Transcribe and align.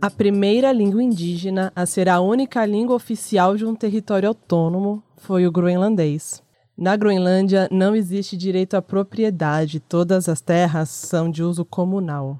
A 0.00 0.10
primeira 0.10 0.72
língua 0.72 1.02
indígena 1.02 1.72
a 1.76 1.86
ser 1.86 2.08
a 2.08 2.20
única 2.20 2.66
língua 2.66 2.96
oficial 2.96 3.56
de 3.56 3.64
um 3.64 3.74
território 3.74 4.28
autônomo 4.28 5.02
foi 5.16 5.46
o 5.46 5.52
groenlandês. 5.52 6.42
Na 6.76 6.96
Groenlândia 6.96 7.68
não 7.70 7.94
existe 7.94 8.36
direito 8.36 8.74
à 8.74 8.82
propriedade, 8.82 9.78
todas 9.78 10.28
as 10.28 10.40
terras 10.40 10.88
são 10.88 11.30
de 11.30 11.42
uso 11.42 11.64
comunal. 11.64 12.36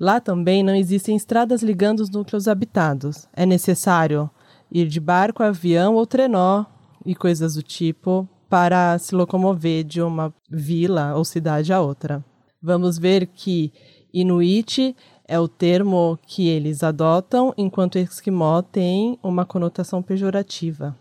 Lá 0.00 0.18
também 0.18 0.64
não 0.64 0.74
existem 0.74 1.14
estradas 1.14 1.62
ligando 1.62 2.00
os 2.00 2.10
núcleos 2.10 2.48
habitados. 2.48 3.28
É 3.32 3.46
necessário 3.46 4.28
ir 4.68 4.88
de 4.88 4.98
barco, 4.98 5.42
avião 5.42 5.94
ou 5.94 6.06
trenó 6.06 6.64
e 7.04 7.14
coisas 7.14 7.54
do 7.54 7.62
tipo 7.62 8.28
para 8.48 8.98
se 8.98 9.14
locomover 9.14 9.84
de 9.84 10.00
uma 10.00 10.32
vila 10.50 11.14
ou 11.16 11.24
cidade 11.24 11.72
a 11.72 11.80
outra. 11.80 12.24
Vamos 12.62 12.98
ver 12.98 13.26
que 13.26 13.72
Inuit 14.12 14.94
é 15.26 15.38
o 15.38 15.48
termo 15.48 16.18
que 16.26 16.48
eles 16.48 16.82
adotam, 16.82 17.52
enquanto 17.56 17.98
esquimó 17.98 18.62
tem 18.62 19.18
uma 19.22 19.44
conotação 19.44 20.02
pejorativa. 20.02 20.96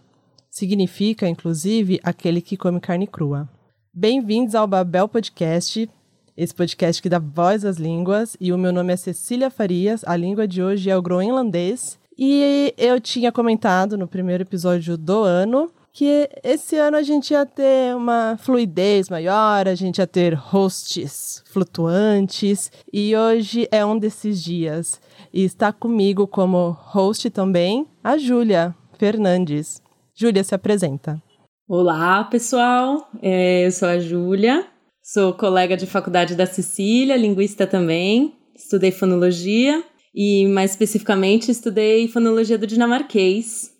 Significa, 0.49 1.27
inclusive, 1.27 1.99
aquele 2.03 2.41
que 2.41 2.57
come 2.57 2.79
carne 2.79 3.07
crua. 3.07 3.49
Bem-vindos 3.93 4.55
ao 4.55 4.65
Babel 4.65 5.07
Podcast, 5.07 5.89
esse 6.35 6.55
podcast 6.55 7.01
que 7.01 7.09
dá 7.09 7.19
voz 7.19 7.63
às 7.63 7.77
línguas, 7.77 8.35
e 8.39 8.51
o 8.51 8.57
meu 8.57 8.71
nome 8.71 8.93
é 8.93 8.97
Cecília 8.97 9.51
Farias, 9.51 10.03
a 10.05 10.15
língua 10.15 10.47
de 10.47 10.63
hoje 10.63 10.89
é 10.89 10.97
o 10.97 11.01
groenlandês, 11.01 11.99
e 12.17 12.73
eu 12.77 12.99
tinha 12.99 13.31
comentado 13.31 13.97
no 13.97 14.07
primeiro 14.07 14.43
episódio 14.43 14.97
do 14.97 15.23
ano 15.23 15.71
que 15.93 16.27
esse 16.43 16.75
ano 16.75 16.97
a 16.97 17.03
gente 17.03 17.31
ia 17.31 17.45
ter 17.45 17.95
uma 17.95 18.35
fluidez 18.41 19.09
maior, 19.09 19.67
a 19.67 19.75
gente 19.75 19.99
ia 19.99 20.07
ter 20.07 20.33
hosts 20.33 21.43
flutuantes, 21.45 22.71
e 22.91 23.15
hoje 23.15 23.67
é 23.71 23.85
um 23.85 23.99
desses 23.99 24.43
dias. 24.43 24.99
E 25.31 25.43
está 25.43 25.71
comigo 25.71 26.25
como 26.25 26.75
host 26.79 27.29
também 27.29 27.85
a 28.03 28.17
Júlia 28.17 28.75
Fernandes. 28.97 29.81
Júlia, 30.15 30.43
se 30.43 30.55
apresenta. 30.55 31.21
Olá, 31.67 32.23
pessoal. 32.23 33.07
É, 33.21 33.67
eu 33.67 33.71
sou 33.71 33.87
a 33.87 33.99
Júlia, 33.99 34.65
sou 35.01 35.33
colega 35.33 35.77
de 35.77 35.85
faculdade 35.85 36.35
da 36.35 36.47
Cecília, 36.47 37.15
linguista 37.15 37.67
também. 37.67 38.33
Estudei 38.55 38.91
fonologia 38.91 39.83
e, 40.13 40.47
mais 40.47 40.71
especificamente, 40.71 41.51
estudei 41.51 42.07
fonologia 42.07 42.57
do 42.57 42.67
dinamarquês. 42.67 43.72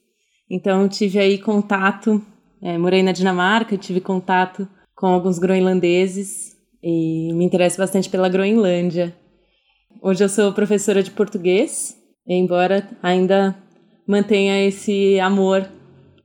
Então, 0.56 0.88
tive 0.88 1.18
aí 1.18 1.40
contato, 1.40 2.22
é, 2.62 2.78
morei 2.78 3.02
na 3.02 3.12
Dinamarca, 3.12 3.76
tive 3.76 4.00
contato 4.00 4.68
com 4.95 5.08
alguns 5.08 5.40
groenlandeses 5.40 6.56
e 6.84 7.34
me 7.34 7.44
interesso 7.44 7.80
bastante 7.80 8.08
pela 8.08 8.30
Groenlândia. 8.30 9.16
Hoje 10.00 10.23
eu 10.23 10.30
sou 10.30 10.54
professora 10.54 11.02
de 11.02 11.10
português, 11.10 11.98
embora 12.28 12.88
ainda 13.02 13.58
mantenha 14.08 14.64
esse 14.64 15.20
amor 15.20 15.68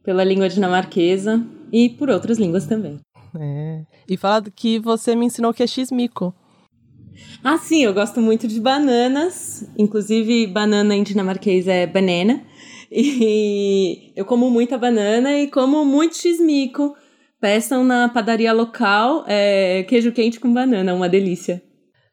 pela 0.04 0.24
língua 0.24 0.50
dinamarquesa 0.50 1.42
e 1.72 1.88
por 1.88 2.10
outras 2.10 2.36
línguas 2.36 2.66
também. 2.66 3.00
É. 3.34 3.80
E 4.06 4.18
fala 4.18 4.42
que 4.54 4.78
você 4.78 5.16
me 5.16 5.24
ensinou 5.24 5.54
que 5.54 5.62
é 5.62 5.66
x-mico. 5.66 6.34
Ah, 7.42 7.56
sim, 7.56 7.82
eu 7.82 7.94
gosto 7.94 8.20
muito 8.20 8.46
de 8.46 8.60
bananas. 8.60 9.66
Inclusive, 9.78 10.46
banana 10.48 10.94
em 10.94 11.02
dinamarquês 11.02 11.66
é 11.66 11.86
banana. 11.86 12.44
E 12.90 14.12
eu 14.16 14.24
como 14.24 14.50
muita 14.50 14.78
banana 14.78 15.38
e 15.38 15.48
como 15.48 15.84
muito 15.84 16.16
x-mico. 16.16 16.96
Peçam 17.40 17.84
na 17.84 18.08
padaria 18.08 18.52
local 18.52 19.24
é, 19.26 19.84
queijo 19.84 20.10
quente 20.10 20.40
com 20.40 20.52
banana, 20.52 20.92
uma 20.92 21.08
delícia. 21.08 21.62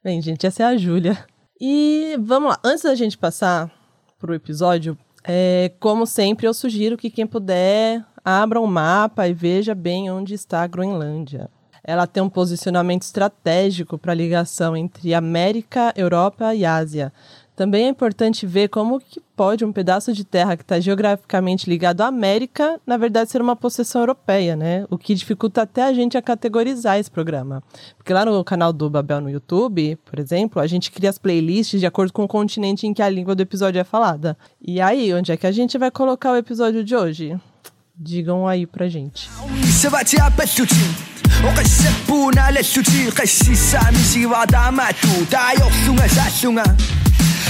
Bem, 0.04 0.22
gente, 0.22 0.46
essa 0.46 0.64
é 0.64 0.66
a 0.68 0.78
Júlia. 0.78 1.18
E 1.60 2.16
vamos 2.20 2.50
lá, 2.50 2.60
antes 2.64 2.84
da 2.84 2.94
gente 2.94 3.18
passar 3.18 3.72
pro 4.20 4.36
episódio, 4.36 4.98
é, 5.24 5.72
como 5.80 6.06
sempre, 6.06 6.46
eu 6.46 6.54
sugiro 6.54 6.98
que 6.98 7.10
quem 7.10 7.26
puder 7.26 8.06
abra 8.24 8.62
um 8.62 8.68
mapa 8.68 9.28
e 9.28 9.34
veja 9.34 9.74
bem 9.74 10.12
onde 10.12 10.34
está 10.34 10.62
a 10.62 10.68
Groenlândia. 10.68 11.50
Ela 11.84 12.08
tem 12.08 12.22
um 12.22 12.30
posicionamento 12.30 13.04
estratégico 13.04 13.98
para 13.98 14.12
a 14.12 14.16
ligação 14.16 14.76
entre 14.76 15.14
América, 15.14 15.94
Europa 15.96 16.54
e 16.54 16.66
Ásia, 16.66 17.14
também 17.56 17.86
é 17.86 17.90
importante 17.90 18.46
ver 18.46 18.68
como 18.68 19.00
que 19.00 19.22
pode 19.36 19.64
um 19.64 19.72
pedaço 19.72 20.12
de 20.12 20.24
terra 20.24 20.58
que 20.58 20.64
está 20.64 20.80
geograficamente 20.80 21.70
ligado 21.70 22.02
à 22.02 22.08
América, 22.08 22.80
na 22.86 22.98
verdade, 22.98 23.32
ser 23.32 23.42
uma 23.42 23.56
possessão 23.56 24.02
europeia, 24.02 24.56
né? 24.56 24.86
O 24.90 24.98
que 24.98 25.16
dificulta 25.16 25.62
até 25.62 25.84
a 25.84 25.94
gente 25.94 26.18
a 26.18 26.22
categorizar 26.22 26.98
esse 26.98 27.10
programa. 27.10 27.64
Porque 27.98 28.14
lá 28.14 28.26
no 28.26 28.44
canal 28.44 28.74
do 28.74 28.90
Babel 28.90 29.22
no 29.22 29.30
YouTube, 29.30 29.98
por 30.06 30.20
exemplo, 30.20 30.62
a 30.62 30.68
gente 30.68 30.92
cria 30.92 31.10
as 31.10 31.18
playlists 31.18 31.80
de 31.80 31.86
acordo 31.86 32.12
com 32.12 32.24
o 32.24 32.28
continente 32.28 32.86
em 32.86 32.94
que 32.94 33.02
a 33.02 33.10
língua 33.10 33.36
do 33.36 33.42
episódio 33.42 33.80
é 33.80 33.84
falada. 33.84 34.38
E 34.62 34.82
aí, 34.82 35.14
onde 35.14 35.32
é 35.32 35.38
que 35.38 35.48
a 35.48 35.52
gente 35.52 35.78
vai 35.78 35.92
colocar 35.92 36.32
o 36.32 36.38
episódio 36.38 36.84
de 36.84 36.96
hoje? 36.96 37.40
Digam 37.98 38.46
aí 38.46 38.66
pra 38.66 38.90
gente. 38.90 39.30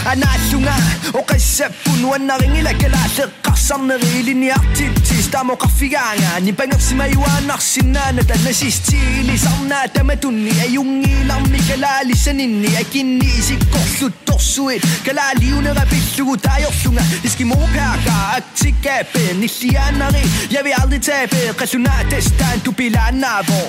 Anasunga 0.05 0.75
Okasapun 1.19 2.03
Wanaring 2.05 2.55
ilakalaaqarsarneri 2.61 4.09
iliniartitsis 4.19 5.29
tamoqarfigaanga 5.33 6.39
nipangapsimayuaanarsinnaana 6.45 8.23
tanasistiilisarnaa 8.31 9.87
tamatunni 9.97 10.53
ajungiilarmi 10.67 11.59
kalaalisaninni 11.69 12.77
akinni 12.81 13.29
isikkorlut 13.39 14.15
torsuit 14.25 14.83
kalaaliunerapillugu 15.05 16.37
taajorlunga 16.47 17.03
iskimopaaka 17.23 18.15
aktikaape 18.37 19.23
nilliaanari 19.41 20.23
jeg 20.53 20.63
vil 20.63 20.79
aldrig 20.81 21.03
tabe 21.09 21.41
resultattestaan 21.61 22.61
tupilaanaavo 22.61 23.61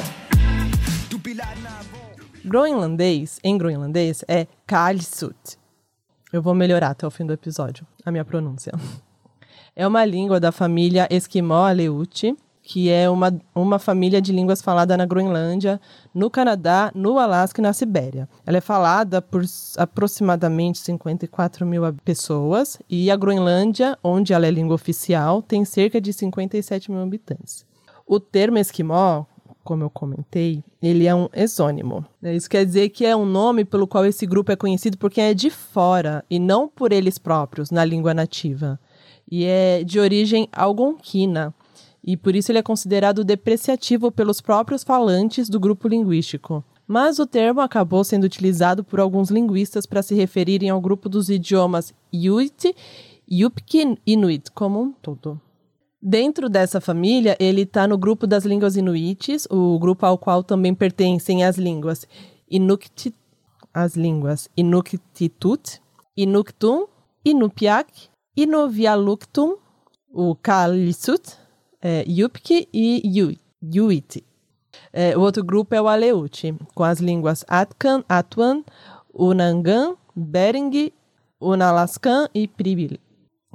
Groenlandês, 2.48 3.40
em 3.42 3.58
groenlandês, 3.58 4.22
é 4.28 4.46
Kalsut. 4.68 5.58
Eu 6.32 6.42
vou 6.42 6.54
melhorar 6.54 6.90
até 6.90 7.06
o 7.06 7.10
fim 7.10 7.24
do 7.24 7.32
episódio 7.32 7.86
a 8.04 8.10
minha 8.10 8.24
pronúncia. 8.24 8.72
É 9.74 9.86
uma 9.86 10.04
língua 10.04 10.40
da 10.40 10.50
família 10.50 11.06
Esquimó-Aleut, 11.10 12.34
que 12.62 12.90
é 12.90 13.08
uma, 13.08 13.38
uma 13.54 13.78
família 13.78 14.20
de 14.20 14.32
línguas 14.32 14.60
falada 14.60 14.96
na 14.96 15.06
Groenlândia, 15.06 15.80
no 16.12 16.28
Canadá, 16.28 16.90
no 16.94 17.18
Alasca 17.18 17.60
e 17.60 17.62
na 17.62 17.72
Sibéria. 17.72 18.28
Ela 18.44 18.56
é 18.56 18.60
falada 18.60 19.22
por 19.22 19.44
aproximadamente 19.76 20.78
54 20.78 21.64
mil 21.64 21.82
pessoas 22.04 22.78
e 22.90 23.08
a 23.08 23.16
Groenlândia, 23.16 23.96
onde 24.02 24.32
ela 24.32 24.46
é 24.46 24.50
língua 24.50 24.74
oficial, 24.74 25.42
tem 25.42 25.64
cerca 25.64 26.00
de 26.00 26.12
57 26.12 26.90
mil 26.90 27.02
habitantes. 27.02 27.64
O 28.04 28.18
termo 28.18 28.58
esquimó, 28.58 29.26
como 29.66 29.82
eu 29.82 29.90
comentei, 29.90 30.62
ele 30.80 31.06
é 31.06 31.14
um 31.14 31.28
exônimo. 31.34 32.06
Isso 32.22 32.48
quer 32.48 32.64
dizer 32.64 32.88
que 32.90 33.04
é 33.04 33.16
um 33.16 33.26
nome 33.26 33.64
pelo 33.64 33.84
qual 33.84 34.06
esse 34.06 34.24
grupo 34.24 34.52
é 34.52 34.56
conhecido 34.56 34.96
por 34.96 35.10
quem 35.10 35.24
é 35.24 35.34
de 35.34 35.50
fora 35.50 36.24
e 36.30 36.38
não 36.38 36.68
por 36.68 36.92
eles 36.92 37.18
próprios 37.18 37.72
na 37.72 37.84
língua 37.84 38.14
nativa. 38.14 38.78
E 39.28 39.44
é 39.44 39.82
de 39.82 39.98
origem 39.98 40.48
algonquina. 40.52 41.52
E 42.02 42.16
por 42.16 42.36
isso 42.36 42.52
ele 42.52 42.60
é 42.60 42.62
considerado 42.62 43.24
depreciativo 43.24 44.12
pelos 44.12 44.40
próprios 44.40 44.84
falantes 44.84 45.48
do 45.48 45.58
grupo 45.58 45.88
linguístico. 45.88 46.64
Mas 46.86 47.18
o 47.18 47.26
termo 47.26 47.60
acabou 47.60 48.04
sendo 48.04 48.22
utilizado 48.22 48.84
por 48.84 49.00
alguns 49.00 49.30
linguistas 49.30 49.84
para 49.84 50.02
se 50.02 50.14
referirem 50.14 50.70
ao 50.70 50.80
grupo 50.80 51.08
dos 51.08 51.28
idiomas 51.28 51.92
Yuit 52.14 52.72
e 53.28 53.42
Yup'ik 53.42 53.98
Inuit 54.06 54.52
como 54.52 54.80
um 54.80 54.92
todo. 54.92 55.40
Dentro 56.00 56.48
dessa 56.48 56.80
família, 56.80 57.36
ele 57.40 57.62
está 57.62 57.88
no 57.88 57.96
grupo 57.96 58.26
das 58.26 58.44
línguas 58.44 58.76
inuites, 58.76 59.46
o 59.50 59.78
grupo 59.78 60.04
ao 60.04 60.18
qual 60.18 60.44
também 60.44 60.74
pertencem 60.74 61.44
as 61.44 61.56
línguas 61.56 62.06
Inuktitut, 62.48 63.16
as 63.72 63.96
línguas 63.96 64.48
Inuktitut, 64.56 65.80
Inuktum, 66.16 66.86
Inupiaq, 67.24 68.08
Inuvialuktun, 68.36 69.56
o 70.12 70.34
Kalisut, 70.36 71.36
é, 71.82 72.04
Yup'ik 72.08 72.68
e 72.72 73.02
Yuit. 73.62 74.24
É, 74.92 75.16
o 75.16 75.20
outro 75.20 75.44
grupo 75.44 75.74
é 75.74 75.80
o 75.80 75.88
Aleut, 75.88 76.54
com 76.74 76.84
as 76.84 77.00
línguas 77.00 77.44
Atkan, 77.48 78.04
Atuan, 78.08 78.62
Unangan, 79.12 79.96
Bering, 80.14 80.92
Unalaskan 81.40 82.28
e 82.34 82.46
Pribil. 82.46 82.98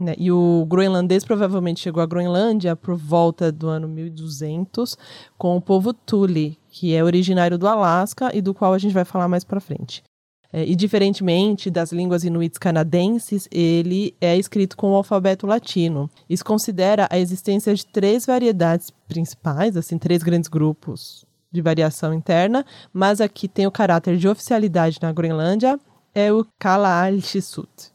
Né? 0.01 0.15
E 0.17 0.31
o 0.31 0.65
groenlandês 0.67 1.23
provavelmente 1.23 1.79
chegou 1.79 2.01
à 2.01 2.07
Groenlândia 2.07 2.75
por 2.75 2.95
volta 2.95 3.51
do 3.51 3.67
ano 3.67 3.87
1200 3.87 4.97
com 5.37 5.55
o 5.55 5.61
povo 5.61 5.93
Thule, 5.93 6.57
que 6.71 6.95
é 6.95 7.03
originário 7.03 7.55
do 7.55 7.67
Alasca 7.67 8.35
e 8.35 8.41
do 8.41 8.51
qual 8.51 8.73
a 8.73 8.79
gente 8.79 8.93
vai 8.93 9.05
falar 9.05 9.27
mais 9.27 9.43
para 9.43 9.59
frente. 9.59 10.01
É, 10.51 10.65
e 10.65 10.75
diferentemente 10.75 11.69
das 11.69 11.91
línguas 11.91 12.23
inuits 12.23 12.57
canadenses, 12.57 13.47
ele 13.51 14.15
é 14.19 14.35
escrito 14.35 14.75
com 14.75 14.91
o 14.91 14.95
alfabeto 14.95 15.45
latino. 15.45 16.09
Isso 16.27 16.43
considera 16.43 17.07
a 17.11 17.19
existência 17.19 17.73
de 17.75 17.85
três 17.85 18.25
variedades 18.25 18.89
principais, 19.07 19.77
assim, 19.77 19.99
três 19.99 20.23
grandes 20.23 20.49
grupos 20.49 21.23
de 21.51 21.61
variação 21.61 22.11
interna, 22.11 22.65
mas 22.91 23.21
aqui 23.21 23.47
tem 23.47 23.67
o 23.67 23.71
caráter 23.71 24.17
de 24.17 24.27
oficialidade 24.27 24.97
na 24.99 25.11
Groenlândia, 25.11 25.79
é 26.13 26.33
o 26.33 26.43
Kalaallisut. 26.57 27.90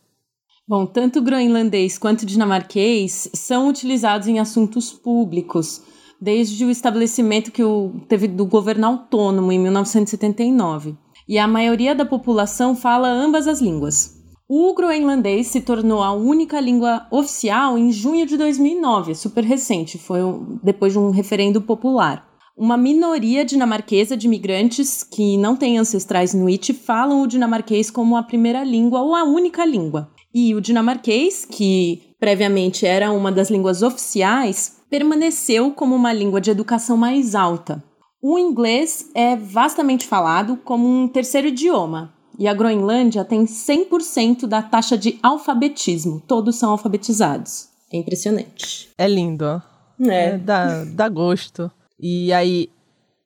Bom, 0.69 0.85
tanto 0.85 1.23
groenlandês 1.23 1.97
quanto 1.97 2.27
dinamarquês 2.27 3.31
são 3.33 3.69
utilizados 3.69 4.27
em 4.27 4.41
assuntos 4.41 4.93
públicos, 4.93 5.81
desde 6.21 6.65
o 6.65 6.71
estabelecimento 6.71 7.53
que 7.53 7.63
o, 7.63 7.93
teve 8.09 8.27
do 8.27 8.45
governo 8.45 8.85
autônomo 8.85 9.53
em 9.53 9.61
1979. 9.61 10.97
E 11.29 11.39
a 11.39 11.47
maioria 11.47 11.95
da 11.95 12.05
população 12.05 12.75
fala 12.75 13.07
ambas 13.09 13.47
as 13.47 13.61
línguas. 13.61 14.17
O 14.49 14.75
groenlandês 14.75 15.47
se 15.47 15.61
tornou 15.61 16.03
a 16.03 16.13
única 16.13 16.59
língua 16.59 17.07
oficial 17.13 17.79
em 17.79 17.93
junho 17.93 18.27
de 18.27 18.37
2009, 18.37 19.13
é 19.13 19.15
super 19.15 19.45
recente, 19.45 19.99
foi 19.99 20.19
depois 20.65 20.95
de 20.95 20.99
um 20.99 21.11
referendo 21.11 21.61
popular. 21.61 22.27
Uma 22.57 22.77
minoria 22.77 23.45
dinamarquesa 23.45 24.17
de 24.17 24.27
imigrantes 24.27 25.05
que 25.05 25.37
não 25.37 25.55
têm 25.55 25.79
ancestrais 25.79 26.35
Inuit 26.35 26.73
falam 26.73 27.23
o 27.23 27.27
dinamarquês 27.29 27.89
como 27.89 28.17
a 28.17 28.23
primeira 28.25 28.65
língua 28.65 29.01
ou 29.01 29.15
a 29.15 29.23
única 29.23 29.65
língua. 29.65 30.11
E 30.39 30.55
o 30.55 30.61
dinamarquês, 30.61 31.47
que 31.47 32.15
previamente 32.21 32.85
era 32.85 33.11
uma 33.11 33.33
das 33.33 33.49
línguas 33.49 33.81
oficiais, 33.81 34.83
permaneceu 34.91 35.71
como 35.71 35.95
uma 35.95 36.13
língua 36.13 36.43
de 36.43 36.51
educação 36.51 36.95
mais 36.95 37.35
alta. 37.35 37.83
O 38.21 38.39
inglês 38.39 39.11
é 39.15 39.35
vastamente 39.35 40.07
falado 40.07 40.59
como 40.59 40.87
um 40.87 41.09
terceiro 41.09 41.49
idioma, 41.49 42.13
e 42.39 42.47
a 42.47 42.53
Groenlândia 42.53 43.25
tem 43.25 43.47
100% 43.47 44.47
da 44.47 44.61
taxa 44.61 44.99
de 44.99 45.19
alfabetismo. 45.23 46.21
Todos 46.29 46.57
são 46.57 46.71
alfabetizados. 46.71 47.69
É 47.91 47.97
impressionante. 47.97 48.91
É 48.99 49.09
lindo. 49.09 49.63
É. 49.99 50.25
é 50.27 50.37
dá, 50.37 50.85
dá 50.85 51.09
gosto. 51.09 51.71
E 51.99 52.31
aí, 52.31 52.69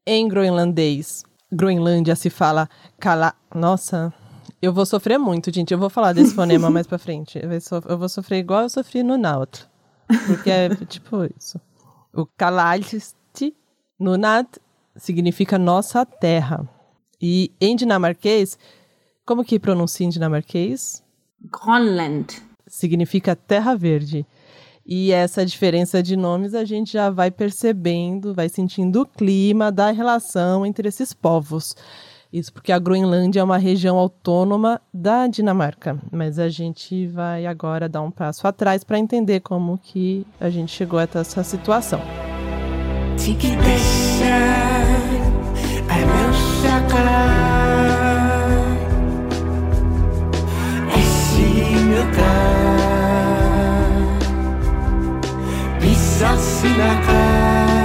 em 0.06 0.28
groenlandês, 0.28 1.24
Groenlândia 1.50 2.14
se 2.14 2.30
fala 2.30 2.68
cala. 3.00 3.34
Nossa, 3.52 4.14
eu 4.60 4.72
vou 4.72 4.84
sofrer 4.84 5.18
muito, 5.18 5.52
gente. 5.52 5.72
Eu 5.72 5.78
vou 5.78 5.90
falar 5.90 6.12
desse 6.12 6.34
fonema 6.34 6.68
mais 6.70 6.86
pra 6.86 6.98
frente. 6.98 7.40
Eu 7.86 7.98
vou 7.98 8.08
sofrer 8.08 8.38
igual 8.38 8.62
eu 8.62 8.68
sofri 8.68 9.02
no 9.02 9.16
Naut. 9.16 9.66
Porque 10.26 10.50
é 10.50 10.68
tipo 10.86 11.24
isso. 11.36 11.60
O 12.12 12.26
Kalalist 12.26 13.14
Nunat 13.98 14.58
significa 14.96 15.58
nossa 15.58 16.04
terra. 16.04 16.68
E 17.20 17.52
em 17.60 17.76
dinamarquês, 17.76 18.58
como 19.26 19.44
que 19.44 19.58
pronuncia 19.58 20.06
em 20.06 20.10
dinamarquês? 20.10 21.02
Grönland. 21.40 22.42
Significa 22.66 23.36
terra 23.36 23.74
verde. 23.74 24.26
E 24.84 25.12
essa 25.12 25.44
diferença 25.44 26.02
de 26.02 26.16
nomes 26.16 26.54
a 26.54 26.64
gente 26.64 26.92
já 26.92 27.10
vai 27.10 27.30
percebendo, 27.30 28.34
vai 28.34 28.48
sentindo 28.48 29.02
o 29.02 29.06
clima 29.06 29.70
da 29.70 29.90
relação 29.90 30.64
entre 30.66 30.88
esses 30.88 31.12
povos. 31.12 31.76
Isso 32.32 32.52
porque 32.52 32.70
a 32.70 32.78
Groenlândia 32.78 33.40
é 33.40 33.44
uma 33.44 33.58
região 33.58 33.98
autônoma 33.98 34.80
da 34.94 35.26
Dinamarca, 35.26 35.98
mas 36.12 36.38
a 36.38 36.48
gente 36.48 37.06
vai 37.08 37.44
agora 37.44 37.88
dar 37.88 38.02
um 38.02 38.10
passo 38.10 38.46
atrás 38.46 38.84
para 38.84 38.98
entender 38.98 39.40
como 39.40 39.78
que 39.78 40.24
a 40.40 40.48
gente 40.48 40.70
chegou 40.70 40.98
a 40.98 41.02
essa 41.02 41.42
situação. 41.42 42.00
Quando 57.04 57.79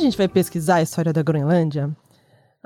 a 0.00 0.02
gente 0.02 0.16
vai 0.16 0.28
pesquisar 0.28 0.76
a 0.76 0.82
história 0.82 1.12
da 1.12 1.22
Groenlândia, 1.22 1.94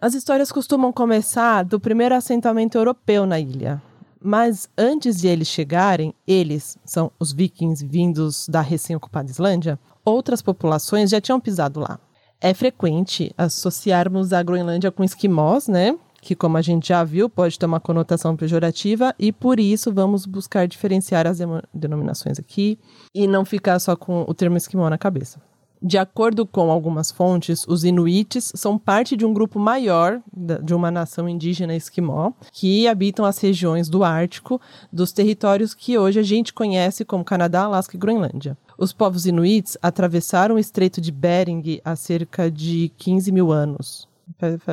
as 0.00 0.14
histórias 0.14 0.52
costumam 0.52 0.92
começar 0.92 1.64
do 1.64 1.80
primeiro 1.80 2.14
assentamento 2.14 2.78
europeu 2.78 3.26
na 3.26 3.40
ilha, 3.40 3.82
mas 4.22 4.68
antes 4.78 5.20
de 5.20 5.26
eles 5.26 5.48
chegarem, 5.48 6.14
eles, 6.26 6.78
são 6.84 7.10
os 7.18 7.32
vikings 7.32 7.84
vindos 7.84 8.46
da 8.48 8.60
recém-ocupada 8.60 9.32
Islândia, 9.32 9.78
outras 10.04 10.40
populações 10.40 11.10
já 11.10 11.20
tinham 11.20 11.40
pisado 11.40 11.80
lá. 11.80 11.98
É 12.40 12.54
frequente 12.54 13.34
associarmos 13.36 14.32
a 14.32 14.40
Groenlândia 14.40 14.92
com 14.92 15.02
esquimós, 15.02 15.66
né? 15.66 15.98
Que, 16.22 16.36
como 16.36 16.56
a 16.56 16.62
gente 16.62 16.88
já 16.88 17.02
viu, 17.02 17.28
pode 17.28 17.58
ter 17.58 17.66
uma 17.66 17.80
conotação 17.80 18.36
pejorativa, 18.36 19.12
e 19.18 19.32
por 19.32 19.58
isso 19.58 19.92
vamos 19.92 20.24
buscar 20.24 20.68
diferenciar 20.68 21.26
as 21.26 21.38
denominações 21.72 22.38
aqui 22.38 22.78
e 23.12 23.26
não 23.26 23.44
ficar 23.44 23.80
só 23.80 23.96
com 23.96 24.24
o 24.28 24.32
termo 24.32 24.56
esquimó 24.56 24.88
na 24.88 24.96
cabeça. 24.96 25.40
De 25.86 25.98
acordo 25.98 26.46
com 26.46 26.70
algumas 26.70 27.10
fontes, 27.10 27.66
os 27.68 27.84
Inuits 27.84 28.52
são 28.54 28.78
parte 28.78 29.14
de 29.18 29.26
um 29.26 29.34
grupo 29.34 29.58
maior 29.58 30.18
de 30.62 30.72
uma 30.72 30.90
nação 30.90 31.28
indígena 31.28 31.76
esquimó 31.76 32.32
que 32.50 32.88
habitam 32.88 33.22
as 33.26 33.36
regiões 33.36 33.86
do 33.86 34.02
Ártico 34.02 34.58
dos 34.90 35.12
territórios 35.12 35.74
que 35.74 35.98
hoje 35.98 36.18
a 36.18 36.22
gente 36.22 36.54
conhece 36.54 37.04
como 37.04 37.22
Canadá, 37.22 37.64
Alasca 37.64 37.96
e 37.96 37.98
Groenlândia. 37.98 38.56
Os 38.78 38.94
povos 38.94 39.26
Inuits 39.26 39.76
atravessaram 39.82 40.54
o 40.54 40.58
Estreito 40.58 41.02
de 41.02 41.12
Bering 41.12 41.82
há 41.84 41.94
cerca 41.94 42.50
de 42.50 42.90
15 42.96 43.30
mil 43.30 43.52
anos. 43.52 44.08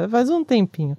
Faz 0.10 0.30
um 0.30 0.46
tempinho. 0.46 0.98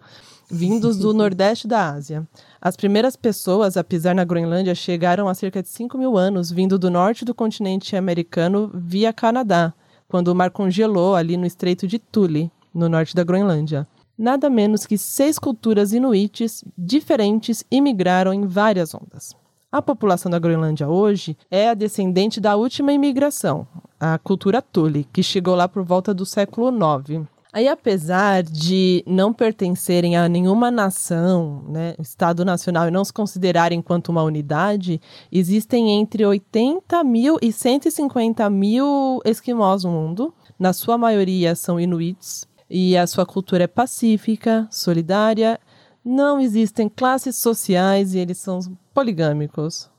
Vindos 0.51 0.99
do 0.99 1.15
nordeste 1.17 1.67
da 1.67 1.89
Ásia. 1.89 2.29
As 2.61 2.77
primeiras 2.77 3.17
pessoas 3.17 3.79
a 3.79 3.83
pisar 3.83 4.15
na 4.15 4.25
Groenlândia 4.25 4.75
chegaram 4.75 5.27
há 5.27 5.33
cerca 5.33 5.63
de 5.63 5.71
5 5.71 5.97
mil 5.97 6.19
anos, 6.19 6.51
vindo 6.51 6.79
do 6.79 6.91
norte 6.91 7.25
do 7.25 7.35
continente 7.35 7.97
americano 7.97 8.71
via 8.75 9.11
Canadá 9.11 9.73
quando 10.13 10.29
o 10.29 10.35
mar 10.35 10.51
congelou 10.51 11.15
ali 11.15 11.39
no 11.39 11.47
Estreito 11.47 11.89
de 11.89 11.99
Thule, 11.99 12.53
no 12.75 12.87
norte 12.87 13.15
da 13.15 13.25
Groenlândia. 13.25 13.89
Nada 14.17 14.51
menos 14.51 14.85
que 14.85 14.99
seis 14.99 15.39
culturas 15.39 15.95
inuites 15.95 16.63
diferentes 16.77 17.65
imigraram 17.71 18.31
em 18.35 18.45
várias 18.45 18.95
ondas. 18.95 19.35
A 19.73 19.81
população 19.81 20.31
da 20.31 20.39
Groenlândia 20.39 20.87
hoje 20.87 21.35
é 21.51 21.71
a 21.71 21.75
descendente 21.75 22.43
da 22.43 22.57
última 22.57 22.93
imigração, 22.93 23.67
a 23.99 24.19
cultura 24.19 24.61
Thule, 24.61 25.09
que 25.11 25.23
chegou 25.23 25.55
lá 25.55 25.67
por 25.67 25.83
volta 25.83 26.13
do 26.13 26.27
século 26.27 26.69
IX. 26.69 27.27
Aí, 27.53 27.69
apesar 27.69 28.43
de 28.43 29.05
não 29.07 29.31
pertencerem 29.31 30.17
a 30.17 30.27
nenhuma 30.27 30.71
nação, 30.71 31.63
né, 31.69 31.95
Estado 31.99 32.47
nacional, 32.47 32.89
e 32.89 32.91
não 32.91 33.05
se 33.05 33.13
considerarem 33.13 33.79
enquanto 33.79 34.09
uma 34.09 34.23
unidade, 34.23 34.99
existem 35.31 35.91
entre 36.01 36.25
80 36.25 37.05
mil 37.05 37.37
e 37.43 37.53
150 37.53 38.49
mil 38.49 39.21
esquimós 39.23 39.85
no 39.85 39.91
mundo. 39.91 40.35
Na 40.59 40.73
sua 40.73 40.97
maioria 40.97 41.55
são 41.55 41.79
inuits, 41.79 42.49
e 42.71 42.97
a 42.97 43.07
sua 43.07 43.27
cultura 43.27 43.65
é 43.65 43.67
pacífica, 43.67 44.67
solidária. 44.71 45.61
Não 46.03 46.41
existem 46.41 46.89
classes 46.89 47.37
sociais 47.37 48.15
e 48.15 48.19
eles 48.19 48.39
são 48.39 48.61
poligâmicos. 48.95 49.91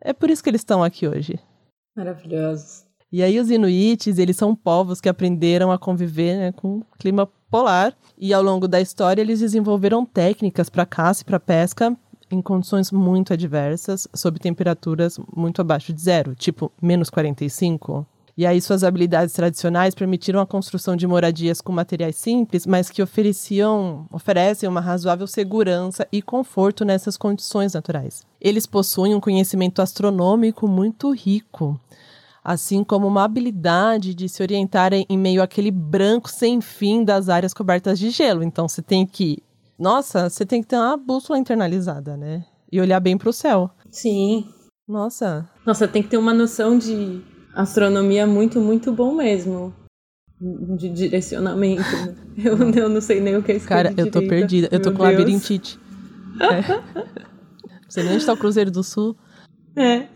É 0.00 0.14
por 0.14 0.30
isso 0.30 0.42
que 0.42 0.48
eles 0.48 0.62
estão 0.62 0.82
aqui 0.82 1.06
hoje. 1.06 1.38
Maravilhosos. 1.94 2.87
E 3.10 3.22
aí 3.22 3.40
os 3.40 3.50
Inuites, 3.50 4.18
eles 4.18 4.36
são 4.36 4.54
povos 4.54 5.00
que 5.00 5.08
aprenderam 5.08 5.72
a 5.72 5.78
conviver 5.78 6.36
né, 6.36 6.52
com 6.52 6.78
o 6.78 6.86
clima 6.98 7.28
polar 7.50 7.94
e 8.18 8.34
ao 8.34 8.42
longo 8.42 8.68
da 8.68 8.80
história 8.80 9.22
eles 9.22 9.40
desenvolveram 9.40 10.04
técnicas 10.04 10.68
para 10.68 10.84
caça 10.84 11.22
e 11.22 11.24
para 11.24 11.40
pesca 11.40 11.96
em 12.30 12.42
condições 12.42 12.92
muito 12.92 13.32
adversas, 13.32 14.06
sob 14.14 14.38
temperaturas 14.38 15.18
muito 15.34 15.62
abaixo 15.62 15.92
de 15.92 16.02
zero, 16.02 16.34
tipo 16.34 16.70
menos 16.80 17.08
45. 17.08 18.06
E 18.36 18.46
aí 18.46 18.60
suas 18.60 18.84
habilidades 18.84 19.34
tradicionais 19.34 19.94
permitiram 19.94 20.38
a 20.38 20.46
construção 20.46 20.94
de 20.94 21.06
moradias 21.06 21.60
com 21.60 21.72
materiais 21.72 22.14
simples, 22.14 22.66
mas 22.66 22.88
que 22.88 23.02
ofereciam, 23.02 24.06
oferecem 24.12 24.68
uma 24.68 24.80
razoável 24.80 25.26
segurança 25.26 26.06
e 26.12 26.22
conforto 26.22 26.84
nessas 26.84 27.16
condições 27.16 27.72
naturais. 27.72 28.24
Eles 28.40 28.64
possuem 28.64 29.14
um 29.14 29.20
conhecimento 29.20 29.82
astronômico 29.82 30.68
muito 30.68 31.10
rico, 31.10 31.80
assim 32.48 32.82
como 32.82 33.06
uma 33.06 33.24
habilidade 33.24 34.14
de 34.14 34.26
se 34.26 34.42
orientar 34.42 34.94
em 34.94 35.18
meio 35.18 35.42
àquele 35.42 35.70
branco 35.70 36.30
sem 36.30 36.62
fim 36.62 37.04
das 37.04 37.28
áreas 37.28 37.52
cobertas 37.52 37.98
de 37.98 38.08
gelo. 38.08 38.42
Então 38.42 38.66
você 38.66 38.80
tem 38.80 39.06
que. 39.06 39.42
Nossa, 39.78 40.30
você 40.30 40.46
tem 40.46 40.62
que 40.62 40.68
ter 40.68 40.76
uma 40.76 40.96
bússola 40.96 41.38
internalizada, 41.38 42.16
né? 42.16 42.46
E 42.72 42.80
olhar 42.80 43.00
bem 43.00 43.18
para 43.18 43.28
o 43.28 43.34
céu. 43.34 43.70
Sim. 43.90 44.48
Nossa. 44.88 45.46
Nossa, 45.66 45.86
tem 45.86 46.02
que 46.02 46.08
ter 46.08 46.16
uma 46.16 46.32
noção 46.32 46.78
de 46.78 47.20
astronomia 47.54 48.26
muito, 48.26 48.58
muito 48.62 48.92
bom 48.92 49.14
mesmo. 49.14 49.74
de 50.40 50.88
direcionamento. 50.88 51.82
Eu, 52.38 52.56
eu 52.70 52.88
não 52.88 53.00
sei 53.00 53.20
nem 53.20 53.36
o 53.36 53.42
que 53.42 53.50
é 53.52 53.56
escrever 53.56 53.88
Cara, 53.88 53.94
eu 54.00 54.08
tô 54.12 54.20
direita. 54.20 54.28
perdida. 54.36 54.68
Eu 54.70 54.80
tô 54.80 54.90
Meu 54.90 54.98
com 54.98 55.04
Deus. 55.04 55.18
labirintite. 55.18 55.78
É. 56.40 56.60
Não 57.66 57.90
sei 57.90 58.04
nem 58.04 58.14
onde 58.14 58.24
tá 58.26 58.32
o 58.32 58.36
Cruzeiro 58.36 58.70
do 58.70 58.84
Sul. 58.84 59.16
É. 59.74 60.06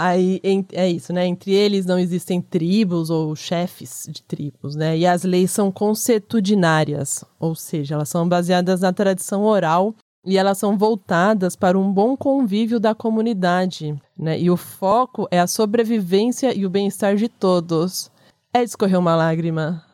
Aí 0.00 0.40
é 0.72 0.88
isso, 0.88 1.12
né? 1.12 1.26
Entre 1.26 1.52
eles 1.52 1.84
não 1.84 1.98
existem 1.98 2.40
tribos 2.40 3.10
ou 3.10 3.34
chefes 3.34 4.06
de 4.08 4.22
tribos, 4.22 4.76
né? 4.76 4.96
E 4.96 5.04
as 5.04 5.24
leis 5.24 5.50
são 5.50 5.72
consuetudinárias, 5.72 7.24
ou 7.40 7.56
seja, 7.56 7.96
elas 7.96 8.08
são 8.08 8.28
baseadas 8.28 8.82
na 8.82 8.92
tradição 8.92 9.42
oral 9.42 9.92
e 10.24 10.38
elas 10.38 10.56
são 10.56 10.78
voltadas 10.78 11.56
para 11.56 11.76
um 11.76 11.92
bom 11.92 12.16
convívio 12.16 12.78
da 12.78 12.94
comunidade, 12.94 14.00
né? 14.16 14.38
E 14.38 14.48
o 14.52 14.56
foco 14.56 15.26
é 15.32 15.40
a 15.40 15.48
sobrevivência 15.48 16.56
e 16.56 16.64
o 16.64 16.70
bem-estar 16.70 17.16
de 17.16 17.28
todos. 17.28 18.08
É 18.54 18.62
escorrer 18.62 19.00
uma 19.00 19.16
lágrima. 19.16 19.84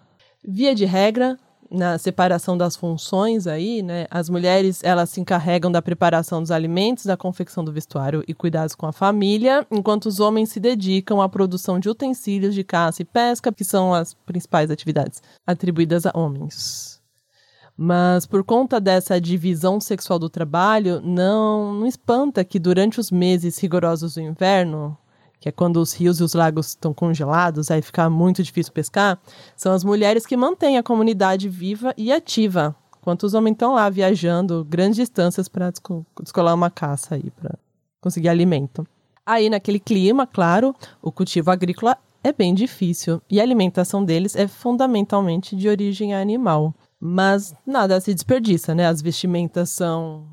Via 0.46 0.75
de 0.75 0.84
regra, 0.84 1.38
na 1.75 1.99
separação 1.99 2.57
das 2.57 2.76
funções 2.76 3.47
aí, 3.47 3.83
né, 3.83 4.07
as 4.11 4.31
mulheres 4.31 4.83
elas 4.83 5.11
se 5.11 5.21
encarregam 5.21 5.71
da 5.71 5.83
preparação 5.83 6.40
dos 6.40 6.50
alimentos, 6.50 7.04
da 7.04 7.16
confecção 7.16 7.64
do 7.64 7.73
vestuário 7.73 8.23
e 8.28 8.33
cuidados 8.33 8.75
com 8.75 8.87
a 8.87 8.93
família, 8.93 9.66
enquanto 9.71 10.07
os 10.07 10.21
homens 10.21 10.50
se 10.50 10.61
dedicam 10.61 11.21
à 11.21 11.28
produção 11.28 11.78
de 11.78 11.88
utensílios 11.88 12.54
de 12.54 12.62
caça 12.62 13.02
e 13.02 13.04
pesca, 13.04 13.52
que 13.52 13.64
são 13.64 13.93
as 13.93 14.14
principais 14.14 14.71
atividades 14.71 15.23
atribuídas 15.47 16.07
a 16.07 16.12
homens. 16.14 17.02
Mas 17.76 18.25
por 18.25 18.45
conta 18.45 18.81
dessa 18.81 19.21
divisão 19.21 19.81
sexual 19.81 20.19
do 20.19 20.31
trabalho, 20.31 21.00
não, 21.00 21.75
não 21.75 21.87
espanta 21.87 22.45
que 22.45 22.61
durante 22.61 23.00
os 23.00 23.11
meses 23.11 23.59
rigorosos 23.59 24.14
do 24.14 24.21
inverno, 24.21 24.97
que 25.44 25.50
é 25.50 25.52
quando 25.52 25.76
os 25.76 25.92
rios 25.92 26.20
e 26.20 26.22
os 26.22 26.32
lagos 26.32 26.68
estão 26.68 26.94
congelados, 26.94 27.70
aí 27.70 27.82
fica 27.82 28.08
muito 28.08 28.42
difícil 28.42 28.72
pescar, 28.72 29.18
são 29.54 29.74
as 29.74 29.84
mulheres 29.84 30.24
que 30.24 30.38
mantêm 30.38 30.78
a 30.78 30.82
comunidade 30.82 31.50
viva 31.50 31.92
e 31.98 32.10
ativa, 32.10 32.74
enquanto 32.98 33.24
os 33.24 33.34
homens 33.34 33.52
estão 33.52 33.74
lá 33.74 33.90
viajando 33.90 34.64
grandes 34.64 34.96
distâncias 34.96 35.46
para 35.46 35.70
descolar 36.22 36.54
uma 36.54 36.70
caça 36.70 37.16
aí, 37.16 37.30
para 37.30 37.58
conseguir 38.00 38.30
alimento. 38.30 38.86
Aí, 39.26 39.50
naquele 39.50 39.78
clima, 39.78 40.26
claro, 40.26 40.74
o 41.02 41.12
cultivo 41.12 41.50
agrícola 41.50 41.98
é 42.22 42.32
bem 42.32 42.54
difícil 42.54 43.20
e 43.30 43.38
a 43.38 43.42
alimentação 43.42 44.02
deles 44.02 44.34
é 44.34 44.48
fundamentalmente 44.48 45.54
de 45.54 45.68
origem 45.68 46.14
animal. 46.14 46.74
Mas 46.98 47.54
nada 47.66 48.00
se 48.00 48.14
desperdiça, 48.14 48.74
né? 48.74 48.86
As 48.86 49.02
vestimentas 49.02 49.68
são 49.68 50.24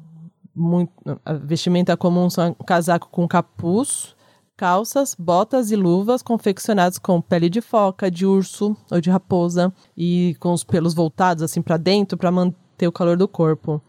muito. 0.55 0.93
A 1.25 1.33
vestimenta 1.33 1.97
comum 1.97 2.29
são 2.29 2.53
casaco 2.65 3.09
com 3.09 3.27
capuz, 3.27 4.15
calças, 4.61 5.15
botas 5.17 5.71
e 5.71 5.75
luvas 5.75 6.21
confeccionados 6.21 6.99
com 6.99 7.19
pele 7.19 7.49
de 7.49 7.61
foca, 7.61 8.11
de 8.11 8.27
urso 8.27 8.77
ou 8.91 9.01
de 9.01 9.09
raposa 9.09 9.73
e 9.97 10.37
com 10.39 10.53
os 10.53 10.63
pelos 10.63 10.93
voltados 10.93 11.41
assim 11.41 11.63
para 11.63 11.77
dentro 11.77 12.15
para 12.15 12.29
manter 12.29 12.87
o 12.87 12.91
calor 12.91 13.17
do 13.17 13.27
corpo. 13.27 13.81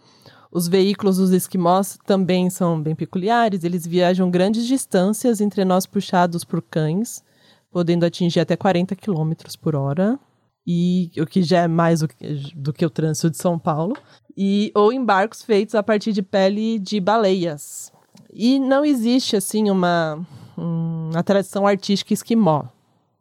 Os 0.51 0.67
veículos 0.67 1.19
dos 1.19 1.31
esquimós 1.31 1.99
também 2.07 2.49
são 2.49 2.81
bem 2.81 2.95
peculiares, 2.95 3.65
eles 3.65 3.87
viajam 3.87 4.31
grandes 4.31 4.67
distâncias 4.67 5.43
entre 5.43 5.63
nós 5.63 5.85
puxados 5.85 6.43
por 6.43 6.63
cães, 6.63 7.23
podendo 7.71 8.07
atingir 8.07 8.41
até 8.41 8.57
40 8.57 8.97
km 8.97 9.33
por 9.61 9.77
hora, 9.77 10.19
e 10.67 11.11
o 11.19 11.27
que 11.27 11.43
já 11.43 11.65
é 11.65 11.69
mais 11.69 12.01
do 12.01 12.73
que, 12.73 12.87
o 12.87 12.91
trânsito 12.91 13.29
de 13.29 13.37
São 13.37 13.59
Paulo, 13.59 13.95
e 14.35 14.73
ou 14.75 14.91
em 14.91 15.05
barcos 15.05 15.43
feitos 15.43 15.75
a 15.75 15.83
partir 15.83 16.15
de 16.15 16.23
pele 16.23 16.79
de 16.79 16.99
baleias. 16.99 17.93
E 18.33 18.59
não 18.59 18.83
existe 18.83 19.37
assim 19.37 19.69
uma 19.71 20.27
uma 20.57 21.23
tradição 21.23 21.67
artística 21.67 22.13
esquimó 22.13 22.65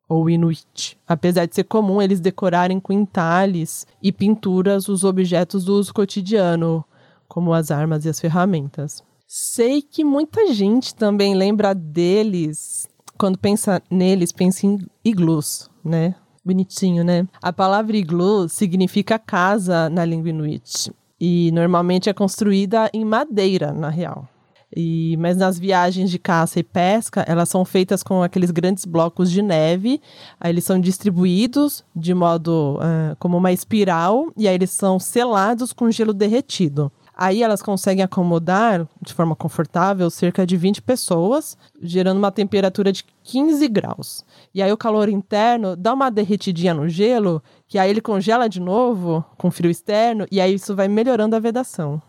ou 0.07 0.29
inuit. 0.29 0.97
Apesar 1.07 1.45
de 1.45 1.55
ser 1.55 1.63
comum 1.63 2.01
eles 2.01 2.19
decorarem 2.19 2.79
com 2.79 2.91
entalhes 2.91 3.87
e 4.03 4.11
pinturas 4.11 4.89
os 4.89 5.03
objetos 5.03 5.65
do 5.65 5.75
uso 5.75 5.93
cotidiano, 5.93 6.83
como 7.27 7.53
as 7.53 7.71
armas 7.71 8.03
e 8.03 8.09
as 8.09 8.19
ferramentas. 8.19 9.01
Sei 9.25 9.81
que 9.81 10.03
muita 10.03 10.53
gente 10.53 10.93
também 10.93 11.33
lembra 11.33 11.73
deles 11.73 12.89
quando 13.17 13.37
pensa 13.37 13.81
neles, 13.89 14.31
pensa 14.31 14.65
em 14.65 14.79
iglus, 15.05 15.69
né? 15.85 16.15
Bonitinho, 16.43 17.03
né? 17.03 17.27
A 17.41 17.53
palavra 17.53 17.95
iglu 17.95 18.49
significa 18.49 19.19
casa 19.19 19.89
na 19.89 20.03
língua 20.03 20.29
inuit 20.29 20.91
e 21.19 21.51
normalmente 21.53 22.09
é 22.09 22.13
construída 22.13 22.89
em 22.91 23.05
madeira, 23.05 23.71
na 23.71 23.89
real. 23.89 24.27
E, 24.75 25.17
mas 25.17 25.35
nas 25.35 25.59
viagens 25.59 26.09
de 26.09 26.17
caça 26.17 26.59
e 26.59 26.63
pesca, 26.63 27.25
elas 27.27 27.49
são 27.49 27.65
feitas 27.65 28.01
com 28.01 28.23
aqueles 28.23 28.51
grandes 28.51 28.85
blocos 28.85 29.29
de 29.29 29.41
neve. 29.41 30.01
Aí 30.39 30.51
eles 30.51 30.63
são 30.63 30.79
distribuídos 30.79 31.83
de 31.95 32.13
modo 32.13 32.77
uh, 32.77 33.15
como 33.19 33.37
uma 33.37 33.51
espiral 33.51 34.31
e 34.37 34.47
aí 34.47 34.55
eles 34.55 34.71
são 34.71 34.99
selados 34.99 35.73
com 35.73 35.91
gelo 35.91 36.13
derretido. 36.13 36.91
Aí 37.13 37.43
elas 37.43 37.61
conseguem 37.61 38.03
acomodar 38.03 38.87
de 39.01 39.13
forma 39.13 39.35
confortável 39.35 40.09
cerca 40.09 40.43
de 40.47 40.57
20 40.57 40.81
pessoas, 40.81 41.57
gerando 41.79 42.17
uma 42.17 42.31
temperatura 42.31 42.91
de 42.91 43.05
15 43.23 43.67
graus. 43.67 44.25
E 44.55 44.61
aí 44.61 44.71
o 44.71 44.77
calor 44.77 45.09
interno 45.09 45.75
dá 45.75 45.93
uma 45.93 46.09
derretidinha 46.09 46.73
no 46.73 46.89
gelo, 46.89 47.43
que 47.67 47.77
aí 47.77 47.89
ele 47.89 48.01
congela 48.01 48.47
de 48.47 48.59
novo 48.59 49.23
com 49.37 49.51
frio 49.51 49.69
externo, 49.69 50.25
e 50.31 50.41
aí 50.41 50.55
isso 50.55 50.75
vai 50.75 50.87
melhorando 50.87 51.35
a 51.35 51.39
vedação 51.39 52.01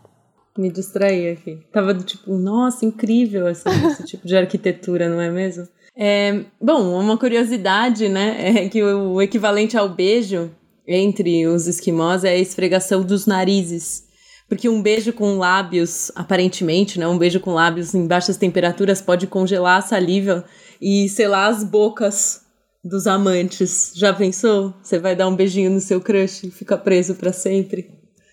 me 0.57 0.71
distraí 0.71 1.29
aqui. 1.29 1.59
Tava 1.71 1.93
tipo, 1.95 2.35
nossa, 2.35 2.85
incrível 2.85 3.47
esse, 3.49 3.67
esse 3.87 4.05
tipo 4.05 4.27
de 4.27 4.35
arquitetura, 4.35 5.09
não 5.09 5.19
é 5.19 5.29
mesmo? 5.29 5.67
É, 5.95 6.45
bom, 6.59 6.99
uma 6.99 7.17
curiosidade, 7.17 8.09
né, 8.09 8.63
é 8.65 8.69
que 8.69 8.81
o, 8.83 9.13
o 9.13 9.21
equivalente 9.21 9.77
ao 9.77 9.89
beijo 9.89 10.51
entre 10.87 11.47
os 11.47 11.67
esquimós 11.67 12.23
é 12.23 12.29
a 12.29 12.37
esfregação 12.37 13.03
dos 13.03 13.25
narizes. 13.25 14.03
Porque 14.47 14.67
um 14.67 14.81
beijo 14.81 15.13
com 15.13 15.37
lábios, 15.37 16.11
aparentemente, 16.15 16.99
né, 16.99 17.07
um 17.07 17.17
beijo 17.17 17.39
com 17.39 17.53
lábios 17.53 17.95
em 17.95 18.05
baixas 18.05 18.37
temperaturas 18.37 19.01
pode 19.01 19.25
congelar 19.25 19.79
a 19.79 19.81
saliva 19.81 20.45
e 20.81 21.07
selar 21.09 21.49
as 21.49 21.63
bocas 21.63 22.41
dos 22.83 23.07
amantes. 23.07 23.93
Já 23.95 24.13
pensou? 24.13 24.73
Você 24.83 24.99
vai 24.99 25.15
dar 25.15 25.27
um 25.27 25.35
beijinho 25.35 25.71
no 25.71 25.79
seu 25.79 26.01
crush 26.01 26.43
e 26.43 26.51
fica 26.51 26.77
preso 26.77 27.15
para 27.15 27.31
sempre? 27.31 27.89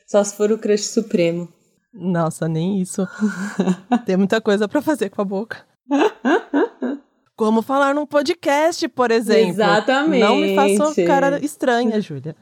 Só 0.06 0.22
se 0.24 0.34
for 0.34 0.50
o 0.50 0.58
crush 0.58 0.86
supremo. 0.86 1.48
Nossa, 1.92 2.48
nem 2.48 2.80
isso. 2.80 3.06
Tem 4.06 4.16
muita 4.16 4.40
coisa 4.40 4.68
para 4.68 4.80
fazer 4.80 5.10
com 5.10 5.20
a 5.20 5.24
boca. 5.24 5.64
Como 7.36 7.62
falar 7.62 7.94
num 7.94 8.06
podcast, 8.06 8.86
por 8.88 9.10
exemplo. 9.10 9.50
Exatamente. 9.50 10.20
Não 10.20 10.36
me 10.36 10.54
faça 10.54 11.04
cara 11.04 11.44
estranha, 11.44 12.00
Júlia. 12.00 12.36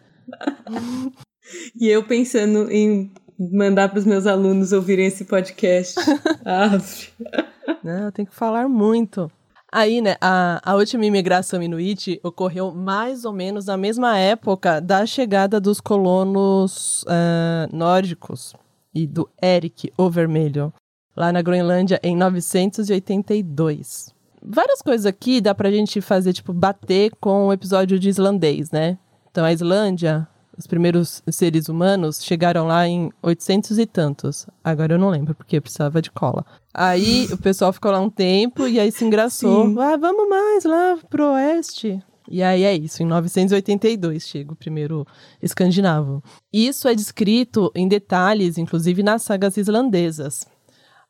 e 1.81 1.88
eu 1.88 2.05
pensando 2.05 2.71
em 2.71 3.11
mandar 3.38 3.88
para 3.88 4.00
os 4.00 4.05
meus 4.05 4.26
alunos 4.26 4.73
ouvirem 4.73 5.07
esse 5.07 5.25
podcast. 5.25 5.95
Não, 7.83 8.11
tem 8.11 8.26
que 8.26 8.35
falar 8.35 8.69
muito. 8.69 9.31
Aí, 9.71 10.00
né, 10.00 10.17
a, 10.21 10.61
a 10.64 10.75
última 10.75 11.05
imigração 11.05 11.62
inuit 11.62 12.19
ocorreu 12.23 12.73
mais 12.73 13.25
ou 13.25 13.33
menos 13.33 13.67
na 13.67 13.76
mesma 13.76 14.19
época 14.19 14.81
da 14.81 15.07
chegada 15.07 15.61
dos 15.61 15.81
colonos 15.81 17.02
uh, 17.02 17.76
nórdicos 17.76 18.55
e 18.99 19.07
do 19.07 19.28
Eric 19.40 19.93
o 19.97 20.11
Vermelho, 20.11 20.73
lá 21.17 21.33
na 21.33 21.40
Groenlândia 21.40 22.00
em 22.02 22.17
982. 22.17 24.12
Várias 24.43 24.83
coisas 24.83 25.07
aqui 25.07 25.40
dá 25.40 25.55
pra 25.55 25.71
gente 25.71 26.00
fazer, 26.00 26.33
tipo, 26.33 26.52
bater 26.52 27.12
com 27.21 27.47
o 27.47 27.52
episódio 27.52 27.99
de 27.99 28.09
islandês, 28.09 28.73
né? 28.73 28.99
Então, 29.31 29.45
a 29.45 29.52
Islândia, 29.52 30.26
os 30.57 30.67
primeiros 30.67 31.23
seres 31.31 31.69
humanos 31.69 32.25
chegaram 32.25 32.67
lá 32.67 32.88
em 32.88 33.12
800 33.23 33.78
e 33.78 33.87
tantos. 33.87 34.47
Agora 34.64 34.95
eu 34.95 34.99
não 34.99 35.11
lembro, 35.11 35.35
porque 35.35 35.61
precisava 35.61 36.02
de 36.02 36.11
cola. 36.11 36.45
Aí 36.75 37.28
o 37.33 37.38
pessoal 37.38 37.73
ficou 37.73 37.93
lá 37.93 38.00
um 38.00 38.11
tempo 38.11 38.67
e 38.67 38.81
aí 38.81 38.90
se 38.90 39.05
engraçou. 39.05 39.67
Sim. 39.67 39.76
Ah, 39.78 39.97
vamos 39.97 40.28
mais 40.28 40.64
lá 40.64 40.99
pro 41.09 41.33
oeste. 41.35 42.02
E 42.30 42.42
aí 42.42 42.62
é 42.62 42.75
isso, 42.75 43.02
em 43.02 43.06
982 43.06 44.28
chega 44.28 44.52
o 44.52 44.56
primeiro 44.56 45.06
escandinavo. 45.42 46.23
Isso 46.52 46.87
é 46.87 46.94
descrito 46.94 47.73
em 47.75 47.88
detalhes, 47.88 48.58
inclusive 48.58 49.02
nas 49.02 49.23
sagas 49.23 49.56
islandesas. 49.56 50.47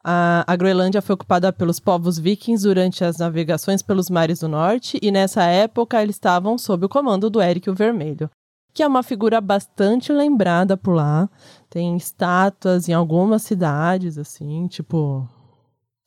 A, 0.03 0.45
a 0.47 0.55
Groenlândia 0.55 1.03
foi 1.03 1.15
ocupada 1.15 1.53
pelos 1.53 1.81
povos 1.81 2.19
vikings 2.19 2.63
durante 2.63 3.05
as 3.05 3.19
navegações 3.19 3.83
pelos 3.83 4.09
mares 4.09 4.39
do 4.41 4.49
norte, 4.49 4.97
e 5.03 5.11
nessa 5.11 5.43
época 5.43 6.01
eles 6.01 6.15
estavam 6.15 6.57
sob 6.57 6.87
o 6.87 6.89
comando 6.89 7.29
do 7.29 7.43
Eric 7.43 7.69
o 7.69 7.75
Vermelho, 7.75 8.31
que 8.73 8.83
é 8.83 8.87
uma 8.87 9.03
figura 9.03 9.41
bastante 9.41 10.13
lembrada 10.13 10.77
por 10.77 10.95
lá. 10.95 11.29
Tem 11.69 11.97
estátuas 11.97 12.89
em 12.89 12.93
algumas 12.93 13.43
cidades, 13.43 14.17
assim, 14.17 14.69
tipo 14.69 15.29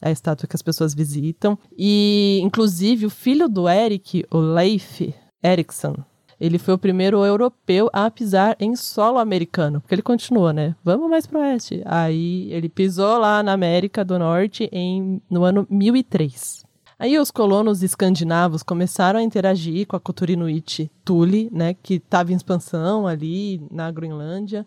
a 0.02 0.12
estátua 0.12 0.48
que 0.48 0.56
as 0.56 0.62
pessoas 0.62 0.94
visitam. 0.94 1.58
E, 1.78 2.40
inclusive, 2.44 3.06
o 3.06 3.10
filho 3.10 3.48
do 3.48 3.70
Eric, 3.70 4.26
o 4.32 4.40
Leif 4.40 5.14
Erikson, 5.44 5.96
ele 6.42 6.58
foi 6.58 6.74
o 6.74 6.78
primeiro 6.78 7.24
europeu 7.24 7.88
a 7.94 8.10
pisar 8.10 8.56
em 8.60 8.76
solo 8.76 9.20
americano, 9.20 9.80
porque 9.80 9.94
ele 9.94 10.02
continuou, 10.02 10.52
né? 10.52 10.76
Vamos 10.84 11.08
mais 11.08 11.28
pro 11.28 11.40
oeste. 11.40 11.84
Aí 11.86 12.52
ele 12.52 12.68
pisou 12.68 13.20
lá 13.20 13.44
na 13.44 13.54
América 13.54 14.04
do 14.04 14.18
Norte 14.18 14.68
em, 14.72 15.22
no 15.30 15.44
ano 15.44 15.68
1003. 15.70 16.66
Aí 16.98 17.18
os 17.20 17.30
colonos 17.30 17.84
escandinavos 17.84 18.64
começaram 18.64 19.20
a 19.20 19.24
interagir 19.24 19.86
com 19.86 19.96
a 19.96 20.00
cultura 20.00 20.32
inuit 20.32 20.92
Tule, 21.06 21.48
né, 21.52 21.76
que 21.76 21.96
estava 21.96 22.32
em 22.32 22.36
expansão 22.36 23.06
ali 23.06 23.62
na 23.72 23.92
Groenlândia. 23.92 24.66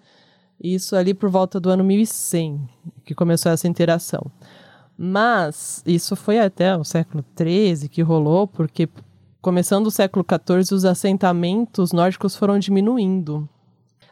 Isso 0.62 0.94
ali 0.94 1.12
por 1.12 1.28
volta 1.28 1.58
do 1.58 1.70
ano 1.70 1.82
1100, 1.82 2.68
que 3.04 3.14
começou 3.14 3.50
essa 3.50 3.66
interação. 3.66 4.30
Mas 4.96 5.82
isso 5.84 6.14
foi 6.14 6.38
até 6.38 6.76
o 6.76 6.84
século 6.84 7.24
XIII 7.36 7.88
que 7.88 8.02
rolou, 8.02 8.46
porque 8.46 8.88
começando 9.42 9.88
o 9.88 9.90
século 9.90 10.24
XIV 10.24 10.74
os 10.74 10.84
assentamentos 10.84 11.92
nórdicos 11.92 12.36
foram 12.36 12.58
diminuindo. 12.58 13.48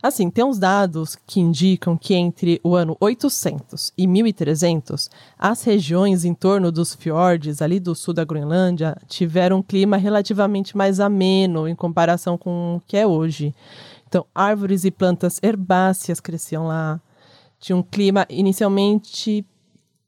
Assim, 0.03 0.29
tem 0.29 0.45
uns 0.45 0.59
dados 0.59 1.17
que 1.25 1.39
indicam 1.39 1.97
que 1.97 2.13
entre 2.13 2.61
o 2.65 2.75
ano 2.75 2.97
800 3.01 3.93
e 3.97 4.09
1300, 4.09 5.09
as 5.39 5.63
regiões 5.63 6.25
em 6.25 6.35
torno 6.35 6.73
dos 6.73 6.93
fiordes, 6.93 7.63
ali 7.63 7.79
do 7.79 7.95
sul 7.95 8.13
da 8.13 8.25
Groenlândia, 8.25 8.97
tiveram 9.07 9.59
um 9.59 9.63
clima 9.63 9.97
relativamente 9.97 10.77
mais 10.77 10.99
ameno 10.99 11.69
em 11.69 11.75
comparação 11.77 12.37
com 12.37 12.77
o 12.77 12.81
que 12.85 12.97
é 12.97 13.07
hoje. 13.07 13.55
Então, 14.09 14.27
árvores 14.35 14.85
e 14.85 14.91
plantas 14.91 15.39
herbáceas 15.41 16.19
cresciam 16.19 16.67
lá. 16.67 17.01
Tinha 17.61 17.77
um 17.77 17.83
clima 17.83 18.27
inicialmente 18.29 19.47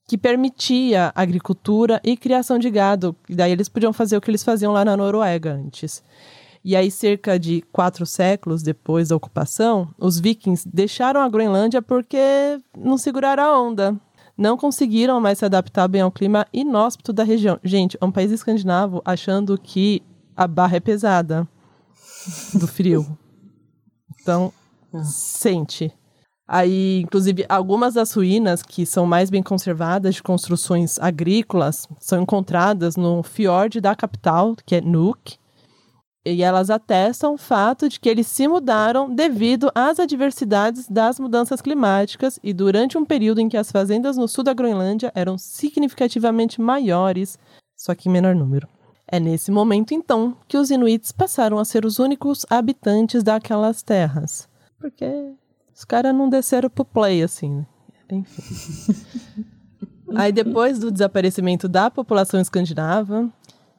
que 0.07 0.19
permitia 0.19 1.13
agricultura 1.15 2.01
e 2.05 2.17
criação 2.17 2.59
de 2.59 2.71
gado. 2.71 3.17
E 3.29 3.35
daí 3.35 3.53
eles 3.53 3.69
podiam 3.69 3.93
fazer 3.93 4.17
o 4.17 4.21
que 4.21 4.31
eles 4.31 4.45
faziam 4.45 4.73
lá 4.73 4.85
na 4.85 4.97
Noruega 4.97 5.53
antes. 5.53 6.03
E 6.65 6.75
aí, 6.75 6.91
cerca 6.91 7.39
de 7.39 7.63
quatro 7.71 8.07
séculos 8.07 8.63
depois 8.63 9.09
da 9.09 9.17
ocupação, 9.17 9.95
os 9.99 10.19
vikings 10.19 10.67
deixaram 10.67 11.21
a 11.21 11.29
Groenlândia 11.29 11.83
porque 11.83 12.59
não 12.77 12.97
seguraram 12.97 13.43
a 13.43 13.61
onda. 13.61 14.01
Não 14.37 14.57
conseguiram 14.57 15.21
mais 15.21 15.39
se 15.39 15.45
adaptar 15.45 15.87
bem 15.89 16.01
ao 16.01 16.11
clima 16.11 16.47
inóspito 16.53 17.13
da 17.13 17.23
região. 17.23 17.59
Gente, 17.63 17.99
é 18.01 18.05
um 18.05 18.11
país 18.11 18.31
escandinavo 18.33 19.03
achando 19.05 19.59
que 19.59 20.03
a 20.35 20.49
barra 20.49 20.77
é 20.77 20.81
pesada 20.81 21.47
do 22.55 22.67
frio. 22.67 23.07
Então, 24.21 24.53
ah. 24.93 25.05
sente. 25.05 25.93
Aí, 26.47 27.01
inclusive, 27.01 27.47
algumas 27.49 27.95
das 27.95 28.13
ruínas 28.13 28.63
que 28.63 28.85
são 28.85 29.07
mais 29.07 29.31
bem 29.31 29.43
conservadas 29.43 30.17
de 30.17 30.23
construções 30.23 30.99
agrícolas 30.99 31.89
são 31.99 32.23
encontradas 32.23 32.97
no 32.97 33.23
fiord 33.23 33.81
da 33.81 33.95
capital, 33.95 34.55
que 34.67 34.75
é 34.75 34.81
Nuuk, 34.83 35.39
e 36.27 36.43
elas 36.43 36.71
atestam 36.71 37.35
o 37.35 37.39
fato 37.39 37.89
de 37.89 38.01
que 38.01 38.09
eles 38.09 38.27
se 38.27 38.49
mudaram 38.49 39.15
devido 39.15 39.71
às 39.75 39.99
adversidades 39.99 40.89
das 40.89 41.21
mudanças 41.21 41.61
climáticas 41.61 42.39
e 42.43 42.53
durante 42.53 42.97
um 42.97 43.05
período 43.05 43.41
em 43.41 43.49
que 43.49 43.59
as 43.59 43.71
fazendas 43.71 44.17
no 44.17 44.27
sul 44.27 44.43
da 44.43 44.55
Groenlândia 44.55 45.13
eram 45.15 45.37
significativamente 45.37 46.61
maiores, 46.61 47.39
só 47.77 47.95
que 47.95 48.09
em 48.09 48.13
menor 48.13 48.35
número. 48.35 48.67
É 49.07 49.21
nesse 49.21 49.51
momento, 49.51 49.93
então, 49.93 50.35
que 50.49 50.57
os 50.57 50.71
Inuits 50.71 51.13
passaram 51.13 51.59
a 51.59 51.65
ser 51.65 51.85
os 51.85 51.99
únicos 51.99 52.47
habitantes 52.49 53.23
daquelas 53.23 53.83
terras. 53.83 54.49
Porque 54.79 55.35
os 55.75 55.85
caras 55.85 56.15
não 56.15 56.29
desceram 56.29 56.71
pro 56.71 56.85
play, 56.85 57.23
assim, 57.23 57.51
né? 57.51 57.67
Enfim. 58.11 59.45
Aí, 60.15 60.31
depois 60.31 60.79
do 60.79 60.93
desaparecimento 60.93 61.69
da 61.69 61.91
população 61.91 62.41
escandinava, 62.41 63.33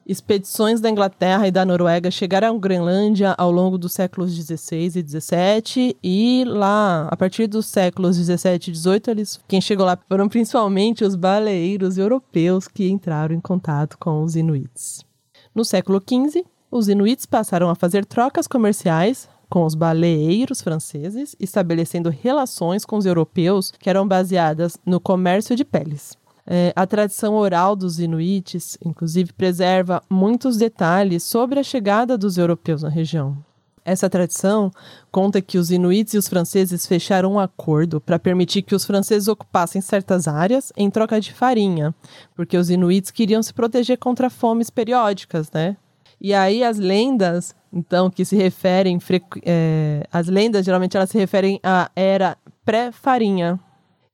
Expedições 0.08 0.80
da 0.80 0.88
Inglaterra 0.88 1.48
e 1.48 1.50
da 1.50 1.64
Noruega 1.64 2.12
chegaram 2.12 2.54
à 2.54 2.58
Groenlândia 2.58 3.34
ao 3.36 3.50
longo 3.50 3.76
dos 3.76 3.92
séculos 3.92 4.30
XVI 4.32 4.86
e 4.86 5.04
XVII 5.04 5.96
e 6.00 6.44
lá, 6.46 7.08
a 7.10 7.16
partir 7.16 7.48
dos 7.48 7.66
séculos 7.66 8.14
XVII 8.14 8.70
e 8.70 8.74
XVIII, 8.74 9.02
eles, 9.08 9.40
quem 9.48 9.60
chegou 9.60 9.84
lá 9.84 9.98
foram 10.08 10.28
principalmente 10.28 11.04
os 11.04 11.16
baleeiros 11.16 11.98
europeus 11.98 12.68
que 12.68 12.88
entraram 12.88 13.34
em 13.34 13.40
contato 13.40 13.98
com 13.98 14.22
os 14.22 14.36
inuits. 14.36 15.04
No 15.52 15.64
século 15.64 16.00
XV, 16.00 16.44
os 16.70 16.88
inuits 16.88 17.26
passaram 17.26 17.68
a 17.68 17.74
fazer 17.74 18.06
trocas 18.06 18.46
comerciais 18.46 19.28
com 19.48 19.64
os 19.64 19.74
baleeiros 19.74 20.60
franceses, 20.60 21.36
estabelecendo 21.38 22.10
relações 22.10 22.84
com 22.84 22.96
os 22.96 23.06
europeus 23.06 23.72
que 23.78 23.88
eram 23.90 24.06
baseadas 24.06 24.76
no 24.84 25.00
comércio 25.00 25.54
de 25.54 25.64
peles. 25.64 26.16
É, 26.46 26.72
a 26.76 26.86
tradição 26.86 27.34
oral 27.34 27.74
dos 27.74 27.98
inuites, 27.98 28.78
inclusive, 28.84 29.32
preserva 29.32 30.02
muitos 30.08 30.56
detalhes 30.56 31.24
sobre 31.24 31.58
a 31.58 31.64
chegada 31.64 32.16
dos 32.16 32.38
europeus 32.38 32.82
na 32.82 32.88
região. 32.88 33.36
Essa 33.84 34.10
tradição 34.10 34.72
conta 35.12 35.40
que 35.40 35.58
os 35.58 35.70
inuites 35.70 36.14
e 36.14 36.18
os 36.18 36.26
franceses 36.26 36.86
fecharam 36.86 37.34
um 37.34 37.38
acordo 37.38 38.00
para 38.00 38.18
permitir 38.18 38.62
que 38.62 38.74
os 38.74 38.84
franceses 38.84 39.28
ocupassem 39.28 39.80
certas 39.80 40.26
áreas 40.26 40.72
em 40.76 40.90
troca 40.90 41.20
de 41.20 41.32
farinha, 41.32 41.94
porque 42.34 42.56
os 42.56 42.68
inuites 42.68 43.12
queriam 43.12 43.40
se 43.44 43.54
proteger 43.54 43.96
contra 43.96 44.28
fomes 44.28 44.70
periódicas, 44.70 45.52
né? 45.52 45.76
E 46.20 46.34
aí 46.34 46.64
as 46.64 46.78
lendas, 46.78 47.54
então, 47.76 48.08
que 48.08 48.24
se 48.24 48.34
referem, 48.34 48.98
é, 49.44 50.02
as 50.10 50.28
lendas 50.28 50.64
geralmente 50.64 50.96
elas 50.96 51.10
se 51.10 51.18
referem 51.18 51.60
à 51.62 51.90
era 51.94 52.38
pré-farinha. 52.64 53.60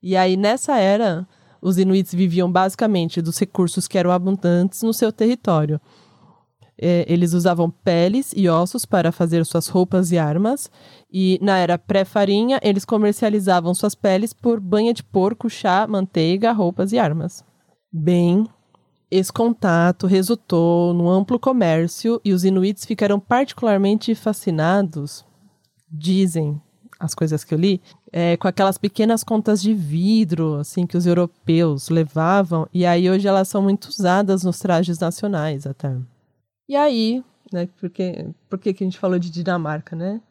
E 0.02 0.16
aí 0.16 0.36
nessa 0.36 0.76
era 0.78 1.24
os 1.60 1.78
inuits 1.78 2.12
viviam 2.12 2.50
basicamente 2.50 3.22
dos 3.22 3.38
recursos 3.38 3.86
que 3.86 3.96
eram 3.96 4.10
abundantes 4.10 4.82
no 4.82 4.92
seu 4.92 5.12
território. 5.12 5.80
É, 6.76 7.04
eles 7.06 7.34
usavam 7.34 7.70
peles 7.70 8.32
e 8.34 8.48
ossos 8.48 8.84
para 8.84 9.12
fazer 9.12 9.46
suas 9.46 9.68
roupas 9.68 10.10
e 10.10 10.18
armas, 10.18 10.68
e 11.08 11.38
na 11.40 11.58
era 11.58 11.78
pré-farinha, 11.78 12.58
eles 12.62 12.84
comercializavam 12.84 13.72
suas 13.74 13.94
peles 13.94 14.32
por 14.32 14.58
banha 14.58 14.92
de 14.92 15.04
porco, 15.04 15.48
chá, 15.48 15.86
manteiga, 15.86 16.50
roupas 16.50 16.90
e 16.92 16.98
armas. 16.98 17.44
Bem, 17.92 18.44
esse 19.12 19.30
contato 19.30 20.06
resultou 20.06 20.94
num 20.94 21.08
amplo 21.08 21.38
comércio 21.38 22.18
e 22.24 22.32
os 22.32 22.44
inuits 22.44 22.86
ficaram 22.86 23.20
particularmente 23.20 24.14
fascinados, 24.14 25.22
dizem 25.86 26.58
as 26.98 27.14
coisas 27.14 27.44
que 27.44 27.52
eu 27.52 27.58
li, 27.58 27.82
é, 28.10 28.38
com 28.38 28.48
aquelas 28.48 28.78
pequenas 28.78 29.22
contas 29.22 29.60
de 29.60 29.74
vidro, 29.74 30.54
assim, 30.54 30.86
que 30.86 30.96
os 30.96 31.04
europeus 31.04 31.90
levavam, 31.90 32.66
e 32.72 32.86
aí 32.86 33.10
hoje 33.10 33.28
elas 33.28 33.48
são 33.48 33.60
muito 33.60 33.86
usadas 33.86 34.44
nos 34.44 34.58
trajes 34.58 34.98
nacionais 34.98 35.66
até. 35.66 35.94
E 36.66 36.74
aí, 36.74 37.22
né, 37.52 37.68
porque, 37.78 38.26
por 38.48 38.58
que 38.58 38.70
a 38.70 38.72
gente 38.72 38.98
falou 38.98 39.18
de 39.18 39.30
Dinamarca, 39.30 39.94
né? 39.94 40.22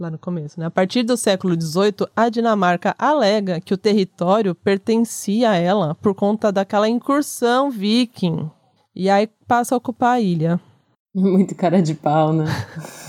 Lá 0.00 0.10
no 0.10 0.18
começo, 0.18 0.58
né? 0.58 0.64
A 0.64 0.70
partir 0.70 1.02
do 1.02 1.14
século 1.14 1.54
XVIII, 1.60 2.08
a 2.16 2.30
Dinamarca 2.30 2.94
alega 2.98 3.60
que 3.60 3.74
o 3.74 3.76
território 3.76 4.54
pertencia 4.54 5.50
a 5.50 5.56
ela 5.56 5.94
por 5.94 6.14
conta 6.14 6.50
daquela 6.50 6.88
incursão 6.88 7.70
viking. 7.70 8.50
E 8.96 9.10
aí 9.10 9.28
passa 9.46 9.74
a 9.74 9.78
ocupar 9.78 10.12
a 10.14 10.20
ilha. 10.20 10.58
Muito 11.14 11.54
cara 11.54 11.82
de 11.82 11.92
pau, 11.92 12.32
né? 12.32 12.46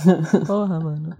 Porra, 0.45 0.82
mano. 0.82 1.15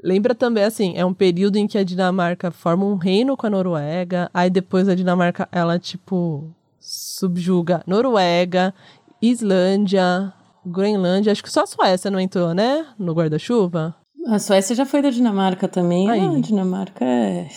Lembra 0.00 0.36
também, 0.36 0.62
assim, 0.62 0.96
é 0.96 1.04
um 1.04 1.12
período 1.12 1.56
em 1.56 1.66
que 1.66 1.76
a 1.76 1.82
Dinamarca 1.82 2.52
forma 2.52 2.84
um 2.84 2.94
reino 2.94 3.36
com 3.36 3.48
a 3.48 3.50
Noruega, 3.50 4.30
aí 4.32 4.48
depois 4.48 4.88
a 4.88 4.94
Dinamarca, 4.94 5.48
ela, 5.50 5.80
tipo, 5.80 6.48
subjuga 6.78 7.82
Noruega, 7.84 8.72
Islândia, 9.20 10.32
Groenlândia, 10.64 11.32
acho 11.32 11.42
que 11.42 11.50
só 11.50 11.64
a 11.64 11.66
Suécia 11.66 12.08
não 12.08 12.20
entrou, 12.20 12.54
né? 12.54 12.86
No 12.96 13.12
guarda-chuva. 13.12 13.96
A 14.26 14.38
Suécia 14.38 14.74
já 14.74 14.84
foi 14.84 15.00
da 15.00 15.10
Dinamarca 15.10 15.68
também. 15.68 16.10
Aí. 16.10 16.20
Ah, 16.20 16.30
a 16.30 16.40
Dinamarca 16.40 17.04
é. 17.04 17.48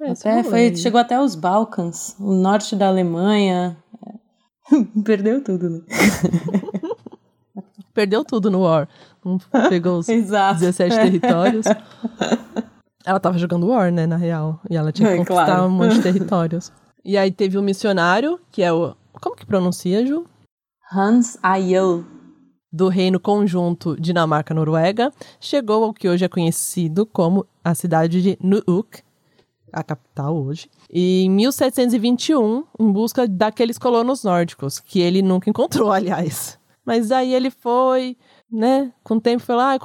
é 0.00 0.10
até 0.10 0.42
foi, 0.42 0.74
chegou 0.76 1.00
até 1.00 1.20
os 1.20 1.34
Balcãs, 1.34 2.16
o 2.18 2.32
norte 2.32 2.76
da 2.76 2.88
Alemanha. 2.88 3.76
Perdeu 5.04 5.42
tudo, 5.42 5.70
né? 5.70 5.80
Perdeu 7.94 8.24
tudo 8.24 8.50
no 8.50 8.60
War. 8.60 8.88
Pegou 9.68 9.98
os 9.98 10.06
17 10.10 10.96
territórios. 10.96 11.66
Ela 13.04 13.18
tava 13.18 13.38
jogando 13.38 13.68
War, 13.68 13.90
né, 13.90 14.06
na 14.06 14.16
real. 14.16 14.60
E 14.68 14.76
ela 14.76 14.92
tinha 14.92 15.08
que 15.08 15.14
é, 15.14 15.16
conquistar 15.16 15.46
claro. 15.46 15.64
um 15.64 15.70
monte 15.70 15.94
de 15.94 16.02
territórios. 16.02 16.70
E 17.04 17.16
aí 17.16 17.30
teve 17.30 17.56
o 17.56 17.60
um 17.60 17.64
missionário, 17.64 18.38
que 18.50 18.62
é 18.62 18.72
o. 18.72 18.94
Como 19.20 19.34
que 19.34 19.46
pronuncia, 19.46 20.04
Ju? 20.04 20.26
Hans 20.92 21.38
Eyal. 21.42 22.04
Do 22.76 22.88
Reino 22.88 23.18
Conjunto 23.18 23.98
Dinamarca-Noruega, 23.98 25.10
chegou 25.40 25.82
ao 25.82 25.94
que 25.94 26.10
hoje 26.10 26.26
é 26.26 26.28
conhecido 26.28 27.06
como 27.06 27.46
a 27.64 27.74
cidade 27.74 28.20
de 28.20 28.38
Nuuk, 28.38 29.00
a 29.72 29.82
capital 29.82 30.36
hoje, 30.36 30.68
e 30.92 31.22
em 31.22 31.30
1721, 31.30 32.64
em 32.78 32.92
busca 32.92 33.26
daqueles 33.26 33.78
colonos 33.78 34.22
nórdicos, 34.22 34.78
que 34.78 35.00
ele 35.00 35.22
nunca 35.22 35.48
encontrou, 35.48 35.88
aliás. 35.90 36.58
Mas 36.84 37.10
aí 37.10 37.32
ele 37.32 37.50
foi, 37.50 38.14
né? 38.52 38.92
Com 39.02 39.14
o 39.14 39.20
tempo 39.22 39.42
foi 39.42 39.56
lá 39.56 39.74
e 39.74 39.78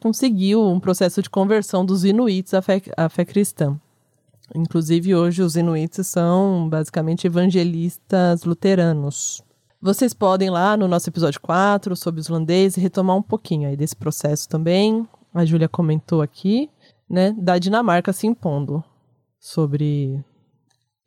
conseguiu 0.00 0.66
um 0.66 0.80
processo 0.80 1.22
de 1.22 1.30
conversão 1.30 1.86
dos 1.86 2.04
inuits 2.04 2.52
à 2.54 2.60
fé, 2.60 2.82
à 2.96 3.08
fé 3.08 3.24
cristã. 3.24 3.80
Inclusive, 4.52 5.14
hoje 5.14 5.42
os 5.42 5.54
inuits 5.54 6.04
são 6.08 6.68
basicamente 6.68 7.28
evangelistas 7.28 8.42
luteranos. 8.42 9.44
Vocês 9.82 10.12
podem 10.12 10.50
lá 10.50 10.76
no 10.76 10.86
nosso 10.86 11.08
episódio 11.08 11.40
4 11.40 11.96
sobre 11.96 12.20
os 12.20 12.28
holandeses 12.28 12.76
retomar 12.76 13.16
um 13.16 13.22
pouquinho 13.22 13.66
aí 13.66 13.74
desse 13.74 13.96
processo 13.96 14.46
também. 14.46 15.08
A 15.32 15.42
Júlia 15.46 15.70
comentou 15.70 16.20
aqui, 16.20 16.68
né, 17.08 17.34
da 17.38 17.58
Dinamarca 17.58 18.12
se 18.12 18.26
impondo 18.26 18.84
sobre 19.38 20.22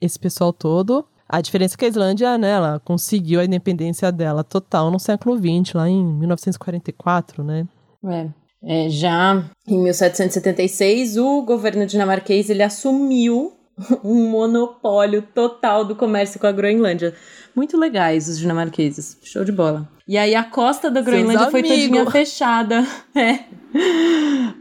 esse 0.01 0.17
pessoal 0.17 0.51
todo. 0.51 1.05
A 1.29 1.39
diferença 1.39 1.75
é 1.75 1.77
que 1.77 1.85
a 1.85 1.87
Islândia, 1.87 2.35
né, 2.35 2.49
ela 2.49 2.79
conseguiu 2.79 3.39
a 3.39 3.45
independência 3.45 4.11
dela 4.11 4.43
total 4.43 4.89
no 4.89 4.99
século 4.99 5.37
XX, 5.37 5.75
lá 5.75 5.87
em 5.87 6.03
1944, 6.03 7.43
né? 7.43 7.67
É. 8.05 8.29
É, 8.65 8.89
já 8.89 9.43
em 9.67 9.77
1776, 9.83 11.17
o 11.17 11.43
governo 11.43 11.85
dinamarquês 11.85 12.49
ele 12.49 12.63
assumiu 12.63 13.53
um 14.03 14.29
monopólio 14.29 15.21
total 15.33 15.85
do 15.85 15.95
comércio 15.95 16.39
com 16.39 16.47
a 16.47 16.51
Groenlândia. 16.51 17.15
Muito 17.55 17.77
legais 17.77 18.27
os 18.27 18.39
dinamarqueses, 18.39 19.17
show 19.23 19.43
de 19.43 19.51
bola. 19.51 19.87
E 20.07 20.17
aí 20.17 20.35
a 20.35 20.43
costa 20.43 20.89
da 20.89 21.01
Groenlândia 21.01 21.51
foi 21.51 21.63
todinha 21.63 22.09
fechada. 22.09 22.85
É. 23.15 23.39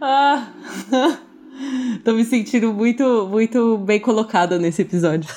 Ah. 0.00 0.48
Tô 2.02 2.12
me 2.14 2.24
sentindo 2.24 2.72
muito, 2.72 3.28
muito 3.30 3.76
bem 3.78 4.00
colocada 4.00 4.58
nesse 4.58 4.82
episódio. 4.82 5.30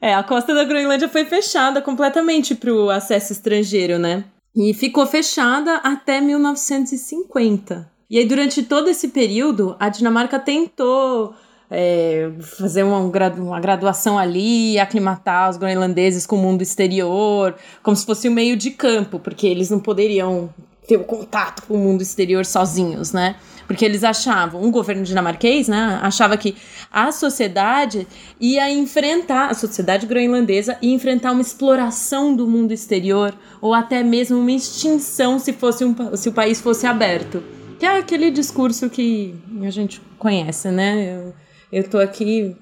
É. 0.00 0.10
é, 0.10 0.14
a 0.14 0.22
costa 0.22 0.54
da 0.54 0.64
Groenlândia 0.64 1.08
foi 1.08 1.24
fechada 1.24 1.80
completamente 1.80 2.54
para 2.54 2.72
o 2.72 2.90
acesso 2.90 3.32
estrangeiro, 3.32 3.98
né? 3.98 4.24
E 4.54 4.74
ficou 4.74 5.06
fechada 5.06 5.76
até 5.76 6.20
1950. 6.20 7.90
E 8.10 8.18
aí, 8.18 8.26
durante 8.26 8.62
todo 8.62 8.88
esse 8.88 9.08
período, 9.08 9.76
a 9.78 9.88
Dinamarca 9.88 10.38
tentou 10.38 11.34
é, 11.70 12.30
fazer 12.40 12.82
uma, 12.82 12.98
uma 12.98 13.60
graduação 13.60 14.18
ali, 14.18 14.78
aclimatar 14.78 15.50
os 15.50 15.56
groenlandeses 15.56 16.26
com 16.26 16.36
o 16.36 16.38
mundo 16.38 16.62
exterior, 16.62 17.54
como 17.82 17.96
se 17.96 18.06
fosse 18.06 18.28
um 18.28 18.32
meio 18.32 18.56
de 18.56 18.70
campo, 18.70 19.18
porque 19.18 19.46
eles 19.46 19.70
não 19.70 19.78
poderiam 19.78 20.50
ter 20.86 20.96
o 20.96 21.04
contato 21.04 21.62
com 21.66 21.74
o 21.74 21.78
mundo 21.78 22.00
exterior 22.00 22.46
sozinhos, 22.46 23.12
né? 23.12 23.36
Porque 23.66 23.84
eles 23.84 24.02
achavam, 24.02 24.62
um 24.62 24.70
governo 24.70 25.04
dinamarquês, 25.04 25.68
né, 25.68 25.98
achava 26.00 26.38
que 26.38 26.56
a 26.90 27.12
sociedade 27.12 28.08
ia 28.40 28.70
enfrentar, 28.70 29.50
a 29.50 29.54
sociedade 29.54 30.06
groenlandesa 30.06 30.78
ia 30.80 30.94
enfrentar 30.94 31.32
uma 31.32 31.42
exploração 31.42 32.34
do 32.34 32.46
mundo 32.46 32.72
exterior 32.72 33.34
ou 33.60 33.74
até 33.74 34.02
mesmo 34.02 34.38
uma 34.38 34.52
extinção 34.52 35.38
se, 35.38 35.52
fosse 35.52 35.84
um, 35.84 35.94
se 36.16 36.30
o 36.30 36.32
país 36.32 36.62
fosse 36.62 36.86
aberto. 36.86 37.44
Que 37.78 37.84
é 37.84 37.98
aquele 37.98 38.30
discurso 38.30 38.88
que 38.88 39.34
a 39.62 39.70
gente 39.70 40.00
conhece, 40.18 40.70
né? 40.70 41.14
Eu, 41.14 41.34
eu 41.72 41.84
tô 41.88 41.98
aqui 41.98 42.56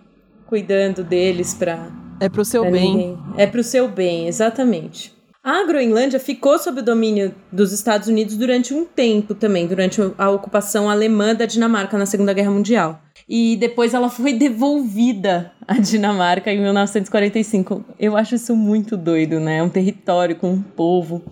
cuidando 0.47 1.03
deles 1.03 1.55
para 1.55 1.89
É 2.21 2.29
pro 2.29 2.45
seu 2.45 2.71
bem. 2.71 2.97
Ninguém. 2.97 3.19
É 3.37 3.47
pro 3.47 3.63
seu 3.63 3.89
bem, 3.89 4.29
exatamente. 4.29 5.17
A 5.49 5.65
Groenlândia 5.65 6.19
ficou 6.19 6.59
sob 6.59 6.81
o 6.81 6.83
domínio 6.83 7.33
dos 7.53 7.73
Estados 7.73 8.09
Unidos 8.09 8.37
durante 8.37 8.75
um 8.75 8.85
tempo 8.85 9.33
também, 9.33 9.65
durante 9.69 10.01
a 10.19 10.29
ocupação 10.29 10.91
alemã 10.91 11.37
da 11.37 11.47
Dinamarca 11.47 11.97
na 11.97 12.05
Segunda 12.05 12.33
Guerra 12.33 12.51
Mundial. 12.51 13.01
E 13.29 13.57
depois 13.57 13.95
ela 13.95 14.11
foi 14.11 14.33
devolvida 14.39 15.53
à 15.67 15.75
Dinamarca 15.75 16.53
em 16.53 16.61
1945. 16.61 17.85
Eu 17.97 18.17
acho 18.17 18.35
isso 18.35 18.57
muito 18.57 18.97
doido, 18.97 19.39
né? 19.39 19.59
É 19.59 19.63
um 19.63 19.69
território 19.69 20.35
com 20.35 20.51
um 20.51 20.61
povo 20.61 21.23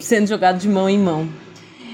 sendo 0.00 0.26
jogado 0.26 0.58
de 0.58 0.68
mão 0.68 0.88
em 0.88 0.98
mão. 0.98 1.28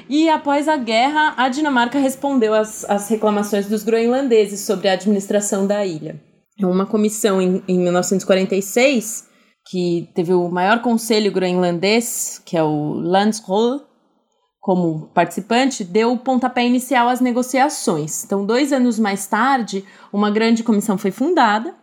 E 0.08 0.28
após 0.28 0.68
a 0.68 0.76
guerra, 0.76 1.34
a 1.36 1.48
Dinamarca 1.48 1.98
respondeu 1.98 2.54
às, 2.54 2.88
às 2.88 3.08
reclamações 3.08 3.66
dos 3.66 3.82
groenlandeses 3.82 4.60
sobre 4.60 4.88
a 4.88 4.94
administração 4.94 5.66
da 5.66 5.84
ilha. 5.84 6.20
Uma 6.60 6.86
comissão 6.86 7.40
em, 7.40 7.62
em 7.68 7.78
1946 7.78 9.28
que 9.70 10.08
teve 10.14 10.32
o 10.32 10.48
maior 10.48 10.80
conselho 10.80 11.30
groenlandês, 11.30 12.40
que 12.44 12.56
é 12.56 12.62
o 12.62 12.94
Landsråd, 12.94 13.82
como 14.58 15.08
participante, 15.08 15.84
deu 15.84 16.12
o 16.12 16.18
pontapé 16.18 16.66
inicial 16.66 17.08
às 17.08 17.20
negociações. 17.20 18.24
Então, 18.24 18.44
dois 18.44 18.72
anos 18.72 18.98
mais 18.98 19.26
tarde, 19.26 19.84
uma 20.12 20.30
grande 20.30 20.62
comissão 20.62 20.96
foi 20.96 21.10
fundada 21.10 21.74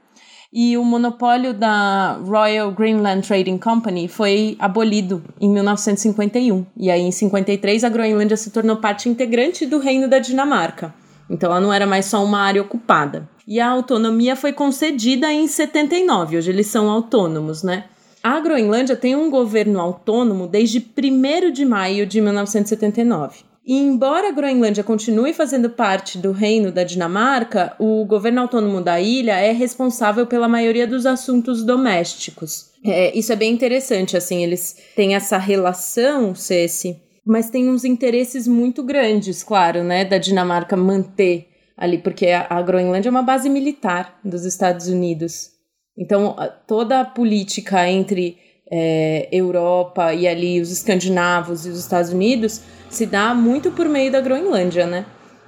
e 0.52 0.78
o 0.78 0.84
monopólio 0.84 1.54
da 1.54 2.14
Royal 2.24 2.72
Greenland 2.72 3.28
Trading 3.28 3.58
Company 3.58 4.08
foi 4.08 4.56
abolido 4.60 5.24
em 5.40 5.50
1951. 5.50 6.66
E 6.78 6.90
aí, 6.90 7.02
em 7.02 7.12
53, 7.12 7.84
a 7.84 7.90
Groenlândia 7.90 8.38
se 8.38 8.52
tornou 8.52 8.78
parte 8.78 9.10
integrante 9.10 9.66
do 9.66 9.80
Reino 9.80 10.08
da 10.08 10.20
Dinamarca. 10.20 10.94
Então, 11.30 11.52
ela 11.52 11.60
não 11.60 11.74
era 11.74 11.88
mais 11.88 12.06
só 12.06 12.24
uma 12.24 12.40
área 12.40 12.62
ocupada 12.62 13.28
e 13.48 13.60
a 13.60 13.70
autonomia 13.70 14.36
foi 14.36 14.52
concedida 14.52 15.32
em 15.32 15.48
79. 15.48 16.38
Hoje 16.38 16.52
eles 16.52 16.68
são 16.68 16.90
autônomos, 16.90 17.62
né? 17.62 17.86
A 18.24 18.40
Groenlândia 18.40 18.96
tem 18.96 19.16
um 19.16 19.30
governo 19.30 19.80
autônomo 19.80 20.48
desde 20.48 20.80
1 20.80 21.52
de 21.52 21.64
maio 21.64 22.08
de 22.08 22.20
1979. 22.20 23.44
E 23.66 23.74
embora 23.74 24.30
a 24.30 24.32
Groenlândia 24.32 24.84
continue 24.84 25.34
fazendo 25.34 25.72
parte 25.72 26.20
do 26.20 26.32
reino 26.32 26.72
da 26.72 26.84
Dinamarca, 26.84 27.76
o 27.80 28.06
governo 28.06 28.42
autônomo 28.42 28.80
da 28.80 29.02
ilha 29.02 29.40
é 29.40 29.52
responsável 29.52 30.28
pela 30.28 30.48
maioria 30.48 30.86
dos 30.86 31.08
assuntos 31.08 31.64
domésticos. 31.64 32.70
É, 32.86 33.18
isso 33.18 33.34
é 33.34 33.36
bem 33.36 33.52
interessante, 33.52 34.16
assim, 34.16 34.44
eles 34.44 34.78
têm 34.96 35.16
essa 35.16 35.40
relação, 35.40 36.36
Ceci, 36.36 37.02
mas 37.26 37.50
tem 37.50 37.68
uns 37.68 37.84
interesses 37.84 38.48
muito 38.48 38.84
grandes, 38.84 39.42
claro, 39.42 39.84
né, 39.84 40.06
da 40.06 40.20
Dinamarca 40.20 40.78
manter 40.78 41.48
ali, 41.76 41.98
porque 41.98 42.28
a, 42.28 42.62
Groenlândia 42.62 43.10
é 43.10 43.12
uma 43.12 43.24
base 43.24 43.50
militar 43.50 44.20
dos 44.24 44.46
Estados 44.46 44.88
Unidos. 44.88 45.50
Então, 45.98 46.36
toda 46.68 47.02
a 47.02 47.06
política 47.06 47.90
entre 47.90 48.38
é, 48.70 49.28
Europa 49.32 50.14
e 50.14 50.28
ali 50.28 50.60
os 50.60 50.72
escandinavos 50.72 51.66
e 51.66 51.70
os 51.70 51.80
Estados 51.80 52.12
Unidos 52.12 52.62
se 52.90 53.06
dá 53.06 53.34
muito 53.34 53.72
por 53.72 53.88
meio 53.88 54.12
da 54.12 54.22
Groenlândia, 54.22 54.86
né? 54.86 55.06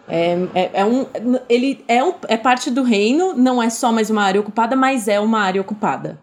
É, 0.07 0.33
é, 0.55 0.71
é, 0.73 0.85
um, 0.85 1.05
ele 1.49 1.83
é, 1.87 2.03
um, 2.03 2.13
é 2.27 2.37
parte 2.37 2.71
do 2.71 2.81
reino, 2.81 3.33
não 3.33 3.61
é 3.61 3.69
só 3.69 3.91
mais 3.91 4.09
uma 4.09 4.23
área 4.23 4.39
ocupada, 4.39 4.75
mas 4.75 5.07
é 5.07 5.19
uma 5.19 5.39
área 5.39 5.59
ocupada. 5.59 6.19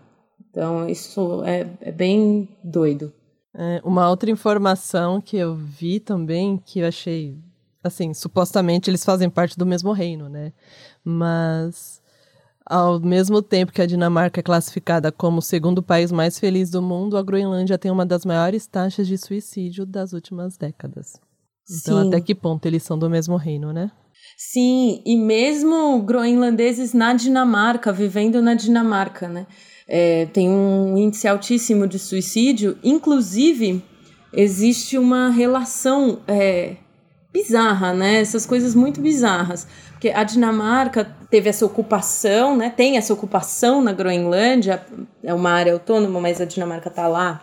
Então, 0.50 0.88
isso 0.88 1.42
é, 1.44 1.66
é 1.80 1.92
bem 1.92 2.48
doido. 2.62 3.12
É, 3.54 3.80
uma 3.84 4.08
outra 4.08 4.30
informação 4.30 5.20
que 5.20 5.36
eu 5.36 5.54
vi 5.54 6.00
também, 6.00 6.60
que 6.64 6.80
eu 6.80 6.88
achei 6.88 7.36
assim, 7.82 8.14
supostamente 8.14 8.88
eles 8.88 9.04
fazem 9.04 9.28
parte 9.28 9.58
do 9.58 9.66
mesmo 9.66 9.92
reino, 9.92 10.28
né? 10.28 10.52
Mas 11.04 12.00
ao 12.66 12.98
mesmo 13.00 13.42
tempo 13.42 13.72
que 13.72 13.82
a 13.82 13.86
Dinamarca 13.86 14.40
é 14.40 14.42
classificada 14.42 15.12
como 15.12 15.38
o 15.38 15.42
segundo 15.42 15.82
país 15.82 16.10
mais 16.10 16.38
feliz 16.38 16.70
do 16.70 16.80
mundo, 16.80 17.16
a 17.16 17.22
Groenlândia 17.22 17.78
tem 17.78 17.90
uma 17.90 18.06
das 18.06 18.24
maiores 18.24 18.66
taxas 18.66 19.06
de 19.06 19.18
suicídio 19.18 19.84
das 19.84 20.12
últimas 20.12 20.56
décadas. 20.56 21.20
Então, 21.70 22.02
Sim. 22.02 22.08
até 22.08 22.20
que 22.20 22.34
ponto 22.34 22.66
eles 22.66 22.82
são 22.82 22.98
do 22.98 23.08
mesmo 23.08 23.36
reino, 23.36 23.72
né? 23.72 23.90
Sim, 24.36 25.02
e 25.04 25.16
mesmo 25.16 26.02
groenlandeses 26.02 26.92
na 26.92 27.12
Dinamarca, 27.12 27.92
vivendo 27.92 28.42
na 28.42 28.54
Dinamarca, 28.54 29.28
né? 29.28 29.46
É, 29.86 30.26
tem 30.26 30.48
um 30.48 30.96
índice 30.96 31.28
altíssimo 31.28 31.86
de 31.86 31.98
suicídio. 31.98 32.78
Inclusive, 32.82 33.82
existe 34.32 34.98
uma 34.98 35.28
relação 35.28 36.20
é, 36.26 36.76
bizarra, 37.32 37.92
né? 37.92 38.20
Essas 38.20 38.46
coisas 38.46 38.74
muito 38.74 39.00
bizarras. 39.00 39.66
Porque 39.92 40.08
a 40.08 40.24
Dinamarca 40.24 41.04
teve 41.34 41.48
essa 41.48 41.66
ocupação, 41.66 42.56
né? 42.56 42.70
Tem 42.70 42.96
essa 42.96 43.12
ocupação 43.12 43.82
na 43.82 43.92
Groenlândia, 43.92 44.86
é 45.20 45.34
uma 45.34 45.50
área 45.50 45.72
autônoma, 45.72 46.20
mas 46.20 46.40
a 46.40 46.44
Dinamarca 46.44 46.88
está 46.88 47.08
lá 47.08 47.42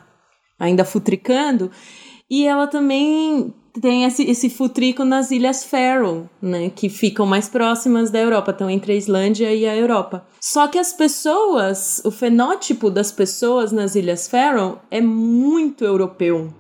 ainda 0.58 0.86
futricando. 0.86 1.70
E 2.30 2.48
ela 2.48 2.68
também 2.68 3.54
tem 3.82 4.06
esse, 4.06 4.24
esse 4.24 4.50
futrico 4.50 5.04
nas 5.04 5.30
Ilhas 5.30 5.66
Faroe, 5.66 6.24
né, 6.42 6.72
que 6.74 6.88
ficam 6.88 7.26
mais 7.26 7.50
próximas 7.50 8.10
da 8.10 8.20
Europa, 8.20 8.52
estão 8.52 8.70
entre 8.70 8.94
a 8.94 8.96
Islândia 8.96 9.54
e 9.54 9.68
a 9.68 9.76
Europa. 9.76 10.26
Só 10.40 10.70
que 10.70 10.80
as 10.80 10.94
pessoas, 10.94 12.02
o 12.06 12.12
fenótipo 12.12 12.90
das 12.90 13.12
pessoas 13.12 13.74
nas 13.74 13.96
Ilhas 13.96 14.26
Faroe 14.26 14.78
é 14.90 15.02
muito 15.02 15.84
europeu, 15.84 16.54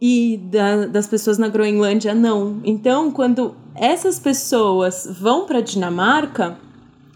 e 0.00 0.38
da, 0.50 0.86
das 0.86 1.06
pessoas 1.06 1.36
na 1.36 1.48
Groenlândia 1.48 2.14
não. 2.14 2.58
Então, 2.64 3.10
quando 3.10 3.54
essas 3.74 4.18
pessoas 4.18 5.06
vão 5.20 5.44
para 5.44 5.60
Dinamarca, 5.60 6.58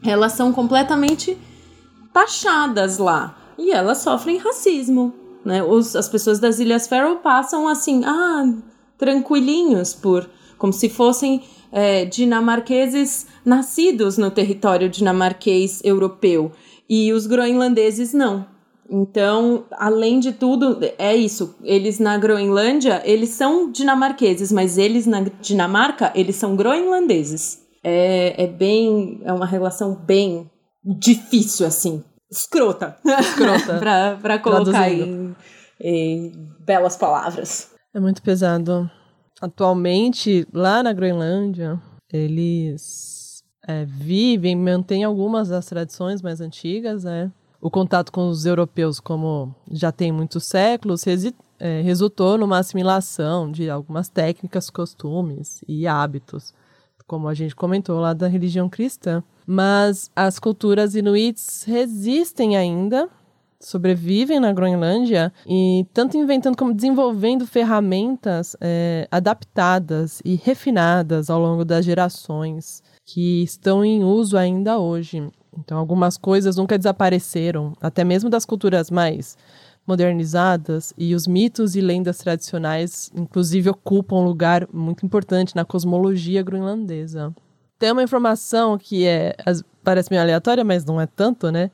elas 0.05 0.33
são 0.33 0.53
completamente 0.53 1.37
taxadas 2.13 2.99
lá 2.99 3.37
e 3.59 3.71
elas 3.73 3.99
sofrem 3.99 4.37
racismo. 4.37 5.13
Né? 5.45 5.63
Os, 5.63 5.95
as 5.95 6.09
pessoas 6.09 6.39
das 6.39 6.59
Ilhas 6.59 6.87
Faroe 6.87 7.17
passam 7.17 7.69
assim, 7.69 8.05
ah, 8.05 8.53
tranquilinhos, 8.97 9.95
por 9.95 10.29
como 10.57 10.73
se 10.73 10.89
fossem 10.89 11.43
é, 11.71 12.05
dinamarqueses 12.05 13.27
nascidos 13.45 14.17
no 14.17 14.31
território 14.31 14.89
dinamarquês 14.89 15.81
europeu. 15.85 16.53
E 16.89 17.13
os 17.13 17.27
groenlandeses 17.27 18.13
não. 18.13 18.47
Então, 18.89 19.65
além 19.73 20.21
de 20.21 20.33
tudo, 20.33 20.79
é 20.99 21.17
isso. 21.17 21.55
Eles 21.63 21.99
na 21.99 22.19
Groenlândia, 22.19 23.03
eles 23.05 23.31
são 23.31 23.71
dinamarqueses, 23.71 24.53
mas 24.53 24.77
eles 24.77 25.07
na 25.07 25.21
Dinamarca, 25.41 26.13
eles 26.15 26.37
são 26.37 26.55
groenlandeses. 26.55 27.64
É, 27.85 28.45
é 28.45 28.47
bem. 28.47 29.21
É 29.25 29.33
uma 29.33 29.47
relação 29.47 29.95
bem 29.95 30.51
difícil, 30.83 31.67
assim. 31.67 32.03
Escrota. 32.31 32.97
Escrota. 33.05 33.77
pra, 33.79 34.17
pra 34.21 34.39
colocar 34.39 34.91
em, 34.91 35.37
em 35.81 36.33
belas 36.61 36.97
palavras. 36.97 37.71
É 37.95 38.01
muito 38.01 38.23
pesado. 38.23 38.91
Atualmente, 39.41 40.47
lá 40.53 40.83
na 40.83 40.93
Groenlândia, 40.93 41.79
eles 42.11 43.43
é, 43.69 43.85
vivem, 43.85 44.57
mantêm 44.57 45.05
algumas 45.05 45.49
das 45.49 45.67
tradições 45.67 46.23
mais 46.23 46.41
antigas, 46.41 47.05
né? 47.05 47.31
o 47.65 47.71
contato 47.71 48.13
com 48.13 48.29
os 48.29 48.45
europeus, 48.45 49.01
como 49.01 49.55
já 49.71 49.91
tem 49.91 50.13
muitos 50.13 50.45
séculos, 50.45 51.03
é, 51.59 51.81
resultou 51.81 52.37
numa 52.37 52.59
assimilação 52.59 53.51
de 53.51 53.71
algumas 53.71 54.07
técnicas, 54.07 54.69
costumes 54.69 55.65
e 55.67 55.87
hábitos, 55.87 56.53
como 57.07 57.29
a 57.29 57.35
gente 57.35 57.55
comentou 57.55 58.01
lá 58.01 58.13
da 58.13 58.27
religião 58.27 58.69
cristã. 58.69 59.23
Mas 59.47 60.11
as 60.17 60.39
culturas 60.39 60.95
inuits 60.95 61.65
resistem 61.67 62.57
ainda, 62.57 63.09
sobrevivem 63.61 64.41
na 64.41 64.53
Groenlândia 64.53 65.33
e 65.47 65.87
tanto 65.93 66.17
inventando 66.17 66.57
como 66.57 66.75
desenvolvendo 66.75 67.47
ferramentas 67.47 68.57
é, 68.61 69.07
adaptadas 69.11 70.21
e 70.25 70.35
refinadas 70.35 71.31
ao 71.31 71.41
longo 71.41 71.65
das 71.65 71.85
gerações 71.85 72.83
que 73.05 73.43
estão 73.43 73.85
em 73.85 74.03
uso 74.03 74.37
ainda 74.37 74.79
hoje. 74.79 75.29
Então, 75.59 75.79
algumas 75.79 76.17
coisas 76.17 76.57
nunca 76.57 76.77
desapareceram, 76.77 77.75
até 77.81 78.03
mesmo 78.03 78.29
das 78.29 78.45
culturas 78.45 78.91
mais 78.91 79.37
modernizadas, 79.87 80.93
e 80.97 81.15
os 81.15 81.27
mitos 81.27 81.77
e 81.77 81.81
lendas 81.81 82.19
tradicionais, 82.19 83.11
inclusive, 83.15 83.71
ocupam 83.71 84.17
um 84.17 84.25
lugar 84.25 84.67
muito 84.73 85.05
importante 85.05 85.55
na 85.55 85.65
cosmologia 85.65 86.43
groenlandesa. 86.43 87.35
Tem 87.79 87.93
uma 87.93 88.03
informação 88.03 88.79
que 88.79 89.07
é 89.07 89.37
parece 89.83 90.11
meio 90.11 90.23
aleatória, 90.23 90.65
mas 90.65 90.85
não 90.85 91.01
é 91.01 91.07
tanto, 91.07 91.53
né? 91.53 91.71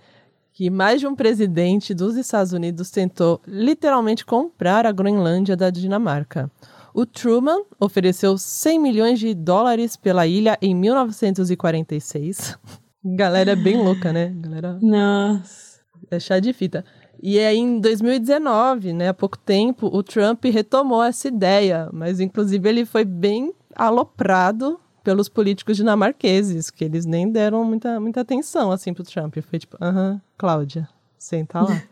Que 0.53 0.69
mais 0.69 1.01
de 1.01 1.07
um 1.07 1.15
presidente 1.15 1.95
dos 1.95 2.17
Estados 2.17 2.53
Unidos 2.53 2.91
tentou 2.91 3.41
literalmente 3.47 4.27
comprar 4.27 4.85
a 4.85 4.93
Groenlândia 4.93 5.57
da 5.57 5.71
Dinamarca. 5.71 6.51
O 6.93 7.07
Truman 7.07 7.63
ofereceu 7.79 8.37
100 8.37 8.81
milhões 8.81 9.21
de 9.21 9.33
dólares 9.33 9.97
pela 9.97 10.27
ilha 10.27 10.59
em 10.61 10.75
1946. 10.75 12.59
Galera 13.03 13.53
é 13.53 13.57
bem 13.57 13.77
louca, 13.83 14.13
né? 14.13 14.33
Galera. 14.35 14.79
Nossa. 14.83 15.81
É 16.11 16.19
chá 16.19 16.41
de 16.41 16.53
fita. 16.53 16.85
E 17.23 17.39
aí, 17.39 17.59
em 17.59 17.79
2019, 17.79 18.95
né, 18.95 19.09
há 19.09 19.15
pouco 19.15 19.39
tempo, 19.39 19.87
o 19.87 20.03
Trump 20.03 20.43
retomou 20.45 21.03
essa 21.03 21.29
ideia, 21.29 21.89
mas 21.93 22.19
inclusive 22.19 22.67
ele 22.67 22.87
foi 22.87 23.05
bem 23.05 23.53
aloprado 23.77 24.81
pelos 25.05 25.29
políticos 25.29 25.77
dinamarqueses, 25.77 26.71
que 26.71 26.85
eles 26.85 27.05
nem 27.05 27.31
deram 27.31 27.63
muita, 27.65 28.01
muita 28.01 28.23
atenção 28.23 28.71
assim 28.71 28.95
pro 28.95 29.05
Trump. 29.05 29.37
Foi 29.43 29.59
tipo, 29.59 29.77
aham, 29.81 30.13
uh 30.13 30.15
-huh, 30.15 30.21
Cláudia, 30.39 30.89
senta 31.19 31.61
lá. 31.61 31.83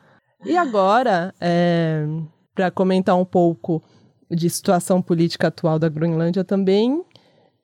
e 0.44 0.56
agora, 0.56 1.34
é, 1.40 2.06
para 2.54 2.70
comentar 2.70 3.16
um 3.16 3.24
pouco 3.24 3.82
de 4.30 4.48
situação 4.48 5.02
política 5.02 5.48
atual 5.48 5.78
da 5.78 5.88
Groenlândia 5.88 6.44
também, 6.44 7.04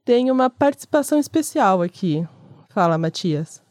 tem 0.05 0.31
uma 0.31 0.51
participação 0.51 1.19
especial 1.19 1.81
aqui. 1.81 2.27
Fala, 2.69 2.99
Matias. 2.99 3.64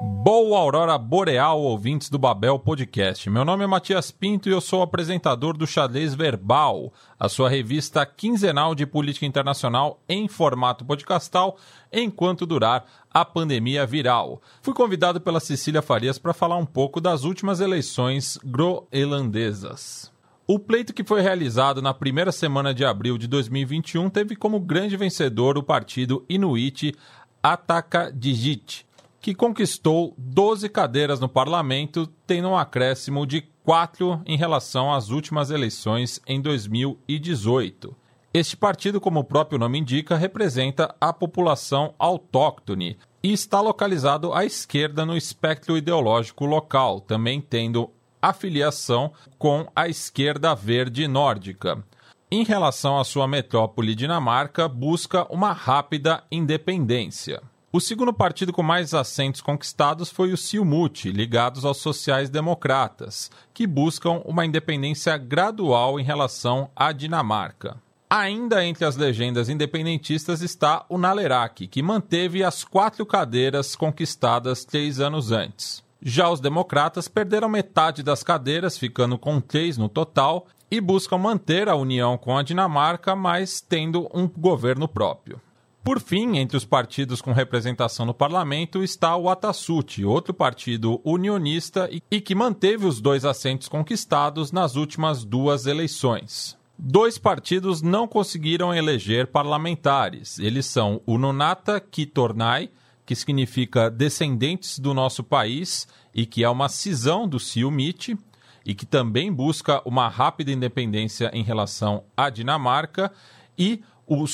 Boa 0.00 0.58
aurora 0.58 0.98
boreal, 0.98 1.62
ouvintes 1.62 2.10
do 2.10 2.18
Babel 2.18 2.58
Podcast. 2.58 3.30
Meu 3.30 3.44
nome 3.44 3.62
é 3.62 3.66
Matias 3.66 4.10
Pinto 4.10 4.48
e 4.48 4.52
eu 4.52 4.60
sou 4.60 4.82
apresentador 4.82 5.56
do 5.56 5.68
Xadrez 5.68 6.14
Verbal, 6.14 6.92
a 7.18 7.28
sua 7.28 7.48
revista 7.48 8.04
quinzenal 8.04 8.74
de 8.74 8.86
política 8.86 9.24
internacional 9.24 10.00
em 10.08 10.26
formato 10.26 10.84
podcastal, 10.84 11.56
enquanto 11.92 12.44
durar 12.44 12.84
a 13.08 13.24
pandemia 13.24 13.86
viral. 13.86 14.42
Fui 14.62 14.74
convidado 14.74 15.20
pela 15.20 15.38
Cecília 15.38 15.80
Farias 15.80 16.18
para 16.18 16.34
falar 16.34 16.56
um 16.56 16.66
pouco 16.66 17.00
das 17.00 17.22
últimas 17.22 17.60
eleições 17.60 18.36
groenlandesas. 18.44 20.12
O 20.44 20.58
pleito 20.58 20.92
que 20.92 21.04
foi 21.04 21.22
realizado 21.22 21.80
na 21.80 21.94
primeira 21.94 22.32
semana 22.32 22.74
de 22.74 22.84
abril 22.84 23.16
de 23.16 23.28
2021 23.28 24.10
teve 24.10 24.34
como 24.34 24.58
grande 24.58 24.96
vencedor 24.96 25.56
o 25.56 25.62
partido 25.62 26.24
Inuit 26.28 26.94
Atacadijit, 27.42 28.84
que 29.24 29.34
conquistou 29.34 30.14
12 30.18 30.68
cadeiras 30.68 31.18
no 31.18 31.30
parlamento, 31.30 32.06
tendo 32.26 32.50
um 32.50 32.58
acréscimo 32.58 33.26
de 33.26 33.40
4 33.64 34.20
em 34.26 34.36
relação 34.36 34.92
às 34.92 35.08
últimas 35.08 35.50
eleições 35.50 36.20
em 36.26 36.42
2018. 36.42 37.96
Este 38.34 38.54
partido, 38.54 39.00
como 39.00 39.20
o 39.20 39.24
próprio 39.24 39.58
nome 39.58 39.78
indica, 39.78 40.14
representa 40.14 40.94
a 41.00 41.10
população 41.10 41.94
autóctone 41.98 42.98
e 43.22 43.32
está 43.32 43.62
localizado 43.62 44.30
à 44.34 44.44
esquerda 44.44 45.06
no 45.06 45.16
espectro 45.16 45.78
ideológico 45.78 46.44
local, 46.44 47.00
também 47.00 47.40
tendo 47.40 47.90
afiliação 48.20 49.10
com 49.38 49.66
a 49.74 49.88
esquerda 49.88 50.54
verde 50.54 51.08
nórdica. 51.08 51.82
Em 52.30 52.44
relação 52.44 52.98
à 52.98 53.04
sua 53.04 53.26
metrópole 53.26 53.94
Dinamarca, 53.94 54.68
busca 54.68 55.26
uma 55.32 55.52
rápida 55.52 56.22
independência. 56.30 57.40
O 57.76 57.80
segundo 57.80 58.12
partido 58.12 58.52
com 58.52 58.62
mais 58.62 58.94
assentos 58.94 59.40
conquistados 59.40 60.08
foi 60.08 60.32
o 60.32 60.36
Siumut, 60.36 61.10
ligados 61.10 61.64
aos 61.64 61.78
sociais-democratas, 61.78 63.32
que 63.52 63.66
buscam 63.66 64.22
uma 64.24 64.46
independência 64.46 65.16
gradual 65.16 65.98
em 65.98 66.04
relação 66.04 66.70
à 66.76 66.92
Dinamarca. 66.92 67.76
Ainda 68.08 68.64
entre 68.64 68.84
as 68.84 68.94
legendas 68.94 69.48
independentistas 69.48 70.40
está 70.40 70.86
o 70.88 70.96
Nalerak, 70.96 71.66
que 71.66 71.82
manteve 71.82 72.44
as 72.44 72.62
quatro 72.62 73.04
cadeiras 73.04 73.74
conquistadas 73.74 74.64
três 74.64 75.00
anos 75.00 75.32
antes. 75.32 75.82
Já 76.00 76.30
os 76.30 76.38
democratas 76.38 77.08
perderam 77.08 77.48
metade 77.48 78.04
das 78.04 78.22
cadeiras, 78.22 78.78
ficando 78.78 79.18
com 79.18 79.40
três 79.40 79.76
no 79.76 79.88
total, 79.88 80.46
e 80.70 80.80
buscam 80.80 81.18
manter 81.18 81.68
a 81.68 81.74
união 81.74 82.16
com 82.16 82.38
a 82.38 82.44
Dinamarca, 82.44 83.16
mas 83.16 83.60
tendo 83.60 84.08
um 84.14 84.28
governo 84.28 84.86
próprio. 84.86 85.40
Por 85.84 86.00
fim, 86.00 86.38
entre 86.38 86.56
os 86.56 86.64
partidos 86.64 87.20
com 87.20 87.30
representação 87.30 88.06
no 88.06 88.14
parlamento 88.14 88.82
está 88.82 89.14
o 89.16 89.28
Atasut, 89.28 90.02
outro 90.02 90.32
partido 90.32 90.98
unionista 91.04 91.90
e 92.10 92.22
que 92.22 92.34
manteve 92.34 92.86
os 92.86 93.02
dois 93.02 93.22
assentos 93.26 93.68
conquistados 93.68 94.50
nas 94.50 94.76
últimas 94.76 95.26
duas 95.26 95.66
eleições. 95.66 96.56
Dois 96.78 97.18
partidos 97.18 97.82
não 97.82 98.08
conseguiram 98.08 98.74
eleger 98.74 99.26
parlamentares. 99.26 100.38
Eles 100.38 100.64
são 100.64 101.02
o 101.04 101.18
Nunata 101.18 101.78
Kitornai, 101.78 102.70
que 103.04 103.14
significa 103.14 103.90
descendentes 103.90 104.78
do 104.78 104.94
nosso 104.94 105.22
país 105.22 105.86
e 106.14 106.24
que 106.24 106.42
é 106.42 106.48
uma 106.48 106.70
cisão 106.70 107.28
do 107.28 107.38
Siumit 107.38 108.16
e 108.64 108.74
que 108.74 108.86
também 108.86 109.30
busca 109.30 109.82
uma 109.84 110.08
rápida 110.08 110.50
independência 110.50 111.30
em 111.34 111.42
relação 111.42 112.04
à 112.16 112.30
Dinamarca, 112.30 113.12
e 113.58 113.82
o 114.06 114.26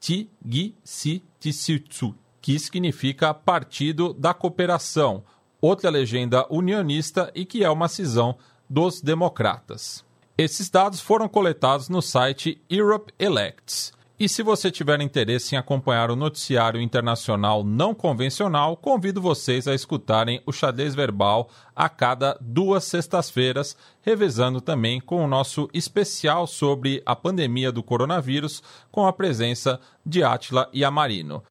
Sulekatigitsitsu, 0.00 2.14
que 2.40 2.58
significa 2.58 3.34
Partido 3.34 4.14
da 4.14 4.32
Cooperação, 4.32 5.22
outra 5.60 5.90
legenda 5.90 6.46
unionista 6.50 7.30
e 7.34 7.44
que 7.44 7.62
é 7.62 7.70
uma 7.70 7.86
cisão 7.86 8.38
dos 8.68 9.02
democratas. 9.02 10.02
Esses 10.38 10.70
dados 10.70 11.00
foram 11.00 11.28
coletados 11.28 11.90
no 11.90 12.00
site 12.00 12.62
Europe 12.68 13.12
Elects. 13.18 13.92
E 14.20 14.28
se 14.28 14.42
você 14.42 14.70
tiver 14.70 15.00
interesse 15.00 15.54
em 15.54 15.58
acompanhar 15.58 16.10
o 16.10 16.14
noticiário 16.14 16.78
internacional 16.78 17.64
não 17.64 17.94
convencional, 17.94 18.76
convido 18.76 19.18
vocês 19.18 19.66
a 19.66 19.74
escutarem 19.74 20.42
o 20.44 20.52
Xadrez 20.52 20.94
Verbal 20.94 21.48
a 21.74 21.88
cada 21.88 22.36
duas 22.38 22.84
sextas-feiras, 22.84 23.74
revezando 24.02 24.60
também 24.60 25.00
com 25.00 25.24
o 25.24 25.26
nosso 25.26 25.70
especial 25.72 26.46
sobre 26.46 27.02
a 27.06 27.16
pandemia 27.16 27.72
do 27.72 27.82
coronavírus, 27.82 28.62
com 28.92 29.06
a 29.06 29.12
presença 29.12 29.80
de 30.04 30.22
Átila 30.22 30.68
e 30.70 30.84
Amarino. 30.84 31.42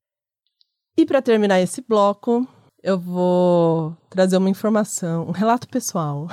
E 0.96 1.08
para 1.08 1.24
terminar 1.24 1.60
esse 1.60 1.82
bloco, 1.82 2.48
eu 2.84 3.00
vou 3.00 3.98
trazer 4.12 4.38
uma 4.38 4.50
informação, 4.50 5.28
um 5.28 5.32
relato 5.32 5.68
pessoal. 5.68 6.28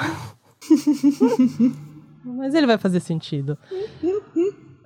Mas 2.22 2.54
ele 2.54 2.66
vai 2.66 2.76
fazer 2.76 3.00
sentido. 3.00 3.56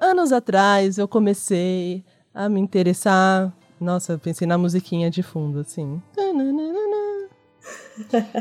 Anos 0.00 0.32
atrás 0.32 0.96
eu 0.96 1.06
comecei 1.06 2.02
a 2.34 2.48
me 2.48 2.58
interessar. 2.58 3.52
Nossa, 3.78 4.14
eu 4.14 4.18
pensei 4.18 4.46
na 4.46 4.56
musiquinha 4.56 5.10
de 5.10 5.22
fundo, 5.22 5.60
assim. 5.60 6.00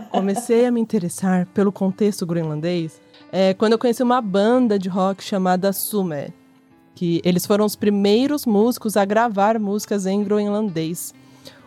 Comecei 0.09 0.65
a 0.65 0.71
me 0.71 0.79
interessar 0.79 1.45
pelo 1.47 1.69
contexto 1.69 2.25
groenlandês 2.25 3.01
é, 3.29 3.53
quando 3.53 3.73
eu 3.73 3.77
conheci 3.77 4.01
uma 4.01 4.21
banda 4.21 4.79
de 4.79 4.87
rock 4.87 5.21
chamada 5.21 5.73
Sume. 5.73 6.33
Que 6.95 7.21
eles 7.25 7.45
foram 7.45 7.65
os 7.65 7.75
primeiros 7.75 8.45
músicos 8.45 8.95
a 8.95 9.03
gravar 9.03 9.59
músicas 9.59 10.05
em 10.05 10.23
groenlandês. 10.23 11.13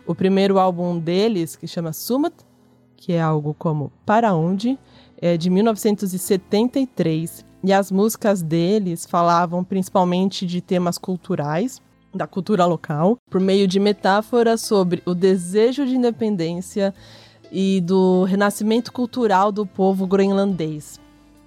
O 0.07 0.15
primeiro 0.15 0.57
álbum 0.57 0.97
deles, 0.97 1.55
que 1.55 1.67
chama 1.67 1.93
Sumat, 1.93 2.33
que 2.97 3.13
é 3.13 3.21
algo 3.21 3.53
como 3.53 3.91
Para 4.07 4.33
Onde, 4.33 4.77
é 5.21 5.37
de 5.37 5.51
1973. 5.51 7.52
E 7.63 7.71
as 7.71 7.91
músicas 7.91 8.41
deles 8.41 9.05
falavam 9.05 9.63
principalmente 9.63 10.45
de 10.45 10.59
temas 10.59 10.97
culturais, 10.97 11.81
da 12.13 12.27
cultura 12.27 12.65
local, 12.65 13.17
por 13.29 13.39
meio 13.39 13.67
de 13.67 13.79
metáforas 13.79 14.61
sobre 14.61 15.01
o 15.05 15.15
desejo 15.15 15.85
de 15.85 15.95
independência 15.95 16.93
e 17.51 17.79
do 17.81 18.23
renascimento 18.23 18.91
cultural 18.91 19.51
do 19.51 19.65
povo 19.65 20.05
groenlandês. 20.05 20.99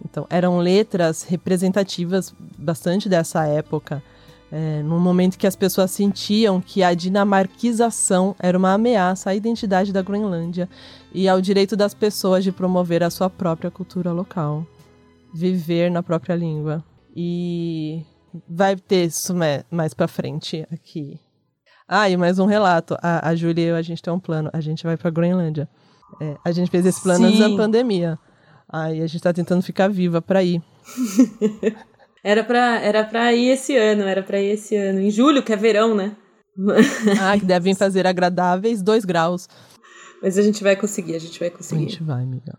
Então, 0.05 0.27
eram 0.31 0.59
letras 0.59 1.23
representativas 1.23 2.35
bastante 2.59 3.09
dessa 3.09 3.47
época, 3.47 4.03
É, 4.53 4.81
no 4.81 5.01
momento 5.01 5.37
que 5.37 5.47
as 5.47 5.57
pessoas 5.57 5.91
sentiam 5.91 6.61
que 6.61 6.81
a 6.81 6.95
dinamarquização 6.95 8.33
era 8.39 8.57
uma 8.57 8.75
ameaça 8.75 9.31
à 9.31 9.35
identidade 9.35 9.93
da 9.93 10.01
Groenlândia 10.01 10.69
e 11.13 11.29
ao 11.29 11.41
direito 11.41 11.77
das 11.77 11.93
pessoas 11.95 12.45
de 12.45 12.53
promover 12.53 13.03
a 13.03 13.11
sua 13.11 13.29
própria 13.29 13.73
cultura 13.73 14.13
local, 14.13 14.65
viver 15.37 15.90
na 15.90 16.03
própria 16.03 16.35
língua. 16.35 16.83
E 17.14 18.03
vai 18.49 18.77
ter 18.77 19.05
isso 19.05 19.35
mais 19.70 19.92
para 19.92 20.09
frente 20.09 20.66
aqui. 20.72 21.20
Ah, 21.87 22.09
e 22.09 22.16
mais 22.16 22.38
um 22.38 22.46
relato. 22.46 22.96
A, 23.03 23.29
a 23.29 23.35
Júlia 23.35 23.64
e 23.64 23.68
eu, 23.68 23.77
a 23.77 23.83
gente 23.83 24.03
tem 24.03 24.12
um 24.12 24.18
plano. 24.18 24.51
A 24.53 24.61
gente 24.61 24.85
vai 24.85 24.96
pra 24.96 25.11
Groenlândia. 25.11 25.68
É, 26.20 26.37
a 26.44 26.51
gente 26.51 26.70
fez 26.70 26.85
esse 26.87 27.03
plano 27.03 27.27
Sim. 27.27 27.27
antes 27.27 27.38
da 27.38 27.57
pandemia. 27.57 28.18
Aí 28.68 29.03
a 29.03 29.07
gente 29.07 29.22
tá 29.22 29.33
tentando 29.33 29.62
ficar 29.62 29.88
viva 29.88 30.20
pra 30.20 30.42
ir. 30.42 30.62
era, 32.25 32.42
pra, 32.42 32.81
era 32.81 33.05
pra 33.05 33.33
ir 33.33 33.51
esse 33.51 33.77
ano, 33.77 34.03
era 34.03 34.22
pra 34.22 34.40
ir 34.40 34.53
esse 34.53 34.75
ano. 34.75 35.01
Em 35.01 35.11
julho, 35.11 35.42
que 35.42 35.53
é 35.53 35.57
verão, 35.57 35.94
né? 35.94 36.16
ah, 37.20 37.38
que 37.38 37.44
devem 37.44 37.75
fazer 37.75 38.07
agradáveis 38.07 38.83
dois 38.83 39.05
graus. 39.05 39.49
Mas 40.22 40.38
a 40.38 40.42
gente 40.42 40.62
vai 40.64 40.75
conseguir, 40.75 41.14
a 41.14 41.20
gente 41.20 41.38
vai 41.38 41.51
conseguir. 41.51 41.85
A 41.85 41.88
gente 41.88 42.03
vai, 42.03 42.22
amiga. 42.22 42.59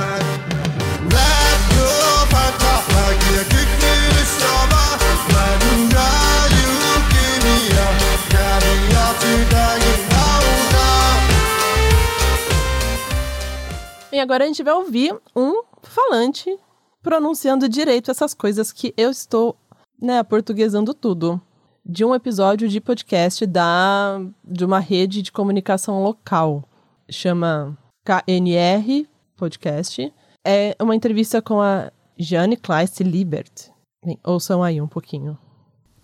agora 14.21 14.43
a 14.43 14.47
gente 14.47 14.63
vai 14.63 14.73
ouvir 14.73 15.13
um 15.35 15.63
falante 15.81 16.57
pronunciando 17.01 17.67
direito 17.67 18.11
essas 18.11 18.33
coisas 18.33 18.71
que 18.71 18.93
eu 18.95 19.09
estou, 19.09 19.57
né, 20.01 20.21
portuguesando 20.23 20.93
tudo. 20.93 21.41
De 21.83 22.05
um 22.05 22.13
episódio 22.13 22.69
de 22.69 22.79
podcast 22.79 23.43
da, 23.47 24.21
de 24.43 24.63
uma 24.63 24.79
rede 24.79 25.23
de 25.23 25.31
comunicação 25.31 26.03
local. 26.03 26.63
Chama 27.09 27.75
KNR 28.05 29.07
Podcast. 29.35 30.13
É 30.45 30.75
uma 30.79 30.95
entrevista 30.95 31.41
com 31.41 31.59
a 31.59 31.91
Jane 32.17 32.55
Kleist 32.55 33.01
Liebert. 33.01 33.71
Bem, 34.05 34.19
ouçam 34.23 34.61
aí 34.61 34.79
um 34.79 34.87
pouquinho. 34.87 35.37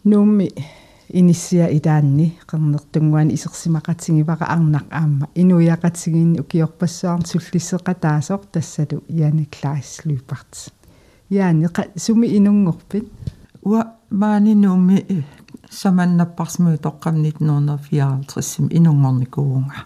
Nome 0.04 0.50
инисиа 1.14 1.68
идаанни 1.72 2.38
қернертунгуан 2.48 3.30
исерсимақатсигивара 3.32 4.46
арнақ 4.46 4.88
аама. 4.92 5.28
Инуяқатсигиин 5.36 6.40
укиорпассуар 6.40 7.26
суллиссеқа 7.26 7.94
таасоор 7.94 8.46
тассалу 8.52 9.04
яаниклааслуипарт 9.08 10.72
яани 11.30 11.68
суми 11.96 12.28
инунгорпит 12.28 13.12
уа 13.64 13.94
маанинууми 14.10 15.06
э, 15.10 15.24
саманнаппарсмуи 15.70 16.78
тоққам 16.78 17.16
1954 17.22 18.68
инунгорникуунга. 18.78 19.86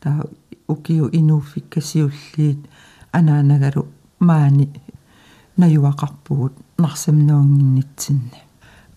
Таа 0.00 0.24
укиу 0.68 1.08
инууфиккасиуллиит 1.12 2.58
анаанагалу 3.12 3.86
маани 4.20 4.68
наюақарпугут 5.56 6.52
нарсамнуунгиннитсинне 6.78 8.47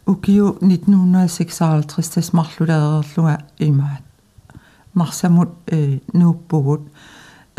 ukiu 0.07 0.47
1956 0.61 2.11
tasmarlulaererluga 2.15 3.39
imaat 3.59 4.05
marsamut 4.95 5.51
э 5.77 5.99
nuuppugut 6.15 6.83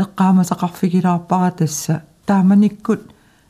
эққаамасақарфигилаарпара 0.04 1.52
тасса 1.60 1.96
тааманиккут 2.26 3.02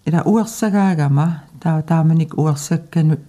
ила 0.08 0.22
уерсагаагама 0.32 1.28
таа 1.60 1.82
тааманик 1.90 2.32
уерсакканут 2.42 3.24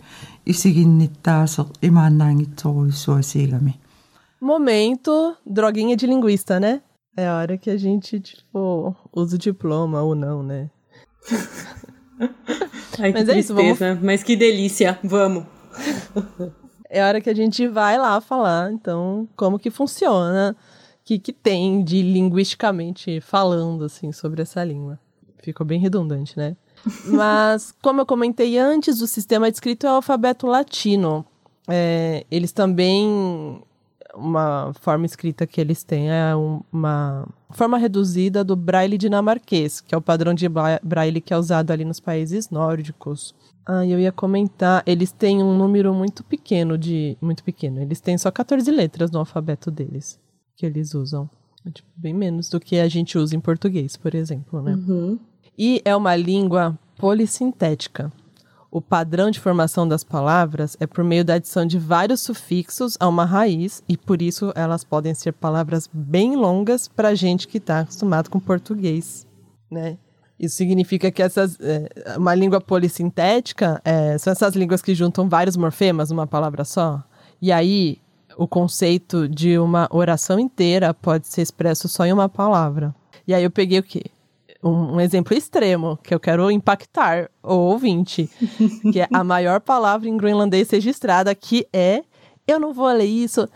исигинниттаасеқ 0.53 1.69
имааннаангитсоруйссуасигами 1.89 3.75
Momento 4.41 5.37
droguinha 5.45 5.97
de 5.97 6.07
linguista, 6.07 6.61
né? 6.61 6.81
É 7.17 7.27
a 7.27 7.39
hora 7.39 7.59
que 7.59 7.69
a 7.69 7.77
gente, 7.77 8.21
tipo, 8.21 8.95
usa 9.13 9.35
o 9.35 9.39
diploma 9.39 10.01
ou 10.01 10.15
não, 10.15 10.45
né? 10.45 10.71
Ai, 13.00 13.12
Mas 13.12 13.30
é 13.30 13.40
isso, 13.40 13.54
vamos... 13.54 13.80
Mas 14.02 14.24
que 14.24 14.36
delícia, 14.36 15.00
vamos 15.04 15.46
é 16.94 17.02
a 17.02 17.08
hora 17.08 17.20
que 17.20 17.30
a 17.30 17.36
gente 17.36 17.68
vai 17.68 17.98
lá 17.98 18.22
falar, 18.22 18.72
então, 18.72 19.28
como 19.36 19.58
que 19.58 19.72
funciona, 19.72 20.56
o 20.56 21.04
que, 21.04 21.18
que 21.18 21.34
tem 21.34 21.84
de 21.84 22.04
linguisticamente 22.04 23.20
falando, 23.20 23.84
assim, 23.84 24.12
sobre 24.12 24.44
essa 24.44 24.64
língua. 24.64 25.00
Ficou 25.42 25.66
bem 25.66 25.80
redundante, 25.80 26.38
né? 26.38 26.56
Mas, 27.06 27.74
como 27.82 28.02
eu 28.02 28.06
comentei 28.06 28.60
antes, 28.60 29.02
o 29.02 29.08
sistema 29.08 29.50
de 29.50 29.58
escrito 29.58 29.88
é 29.88 29.90
o 29.90 29.96
alfabeto 29.96 30.46
latino. 30.46 31.26
É, 31.68 32.26
eles 32.30 32.52
também. 32.52 33.62
Uma 34.16 34.72
forma 34.80 35.06
escrita 35.06 35.48
que 35.48 35.60
eles 35.60 35.84
têm 35.84 36.12
é 36.12 36.34
uma 36.72 37.28
forma 37.50 37.78
reduzida 37.78 38.44
do 38.44 38.56
braille 38.56 38.98
dinamarquês, 38.98 39.82
que 39.82 39.96
é 39.96 39.98
o 39.98 40.02
padrão 40.02 40.34
de 40.34 40.48
braille 40.84 41.20
que 41.20 41.34
é 41.34 41.38
usado 41.38 41.72
ali 41.72 41.84
nos 41.84 42.00
países 42.00 42.50
nórdicos. 42.50 43.34
Ah, 43.66 43.86
eu 43.86 44.00
ia 44.00 44.12
comentar, 44.12 44.84
eles 44.86 45.12
têm 45.12 45.42
um 45.42 45.58
número 45.58 45.94
muito 45.94 46.24
pequeno 46.24 46.78
de. 46.78 47.18
Muito 47.22 47.44
pequeno. 47.44 47.82
Eles 47.82 48.00
têm 48.00 48.18
só 48.18 48.30
14 48.30 48.70
letras 48.70 49.10
no 49.10 49.20
alfabeto 49.20 49.72
deles. 49.72 50.20
Que 50.56 50.66
eles 50.66 50.94
usam. 50.94 51.30
É, 51.66 51.72
tipo, 51.72 51.88
bem 51.96 52.14
menos 52.14 52.50
do 52.50 52.60
que 52.60 52.78
a 52.78 52.88
gente 52.88 53.18
usa 53.18 53.36
em 53.36 53.40
português, 53.40 53.96
por 53.96 54.14
exemplo, 54.14 54.62
né? 54.62 54.74
Uhum. 54.74 55.18
E 55.58 55.82
é 55.86 55.96
uma 55.96 56.16
língua 56.16 56.78
polissintética. 56.98 58.12
O 58.74 58.82
padrão 58.82 59.30
de 59.30 59.40
formação 59.40 59.88
das 59.88 60.04
palavras 60.04 60.76
é 60.80 60.88
por 60.88 61.04
meio 61.04 61.24
da 61.24 61.36
adição 61.36 61.64
de 61.64 61.78
vários 61.78 62.22
sufixos 62.22 62.98
a 63.00 63.08
uma 63.08 63.24
raiz, 63.24 63.84
e 63.88 63.96
por 63.96 64.20
isso 64.20 64.52
elas 64.56 64.84
podem 64.84 65.14
ser 65.14 65.32
palavras 65.32 65.88
bem 65.94 66.36
longas 66.36 66.88
para 66.88 67.14
gente 67.14 67.48
que 67.48 67.60
está 67.60 67.82
acostumado 67.82 68.32
com 68.32 68.40
português, 68.40 69.28
né? 69.70 69.96
Isso 70.40 70.56
significa 70.56 71.12
que 71.12 71.22
essas, 71.22 71.56
é, 71.62 72.18
uma 72.18 72.34
língua 72.34 72.60
polissintética 72.60 73.80
é, 73.86 74.18
são 74.18 74.32
essas 74.32 74.56
línguas 74.56 74.82
que 74.82 74.96
juntam 74.96 75.30
vários 75.30 75.56
morfemas 75.56 76.10
numa 76.10 76.26
palavra 76.26 76.66
só. 76.66 77.04
E 77.40 77.52
aí, 77.52 78.00
o 78.36 78.48
conceito 78.48 79.30
de 79.30 79.56
uma 79.60 79.88
oração 79.92 80.40
inteira 80.40 80.96
pode 80.96 81.28
ser 81.28 81.44
expresso 81.44 81.88
só 81.88 82.08
em 82.08 82.12
uma 82.12 82.28
palavra. 82.28 82.96
E 83.28 83.36
aí 83.36 83.44
eu 83.44 83.52
peguei 83.52 83.78
o 83.78 83.84
quê? 83.84 84.06
Um, 84.64 84.96
um 84.96 85.02
exemplo 85.02 85.36
extremo, 85.36 86.00
que 86.02 86.16
eu 86.16 86.20
quero 86.20 86.50
impactar 86.50 87.30
o 87.44 87.54
ouvinte, 87.54 88.30
que 88.94 89.02
é 89.02 89.08
a 89.14 89.24
maior 89.24 89.60
palavra 89.60 90.08
em 90.08 90.16
groenlandês 90.16 90.70
registrada, 90.70 91.36
que 91.36 91.68
é 91.74 92.04
eu 92.48 92.60
não 92.60 92.74
vou 92.74 92.88
ler 92.88 93.06
isso 93.06 93.48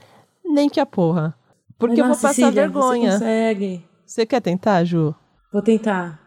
nem 0.44 0.70
que 0.70 0.80
a 0.80 0.86
porra. 0.86 1.36
Porque 1.78 2.02
eu 2.02 2.06
vou 2.06 2.16
passar 2.16 2.30
Cecília, 2.30 2.52
vergonha. 2.52 3.12
Você 3.12 3.20
consegue. 3.20 3.86
Você 4.06 4.26
quer 4.26 4.42
tentar, 4.42 4.84
Ju? 4.84 5.14
Vou 5.54 5.62
tentar. 5.62 6.20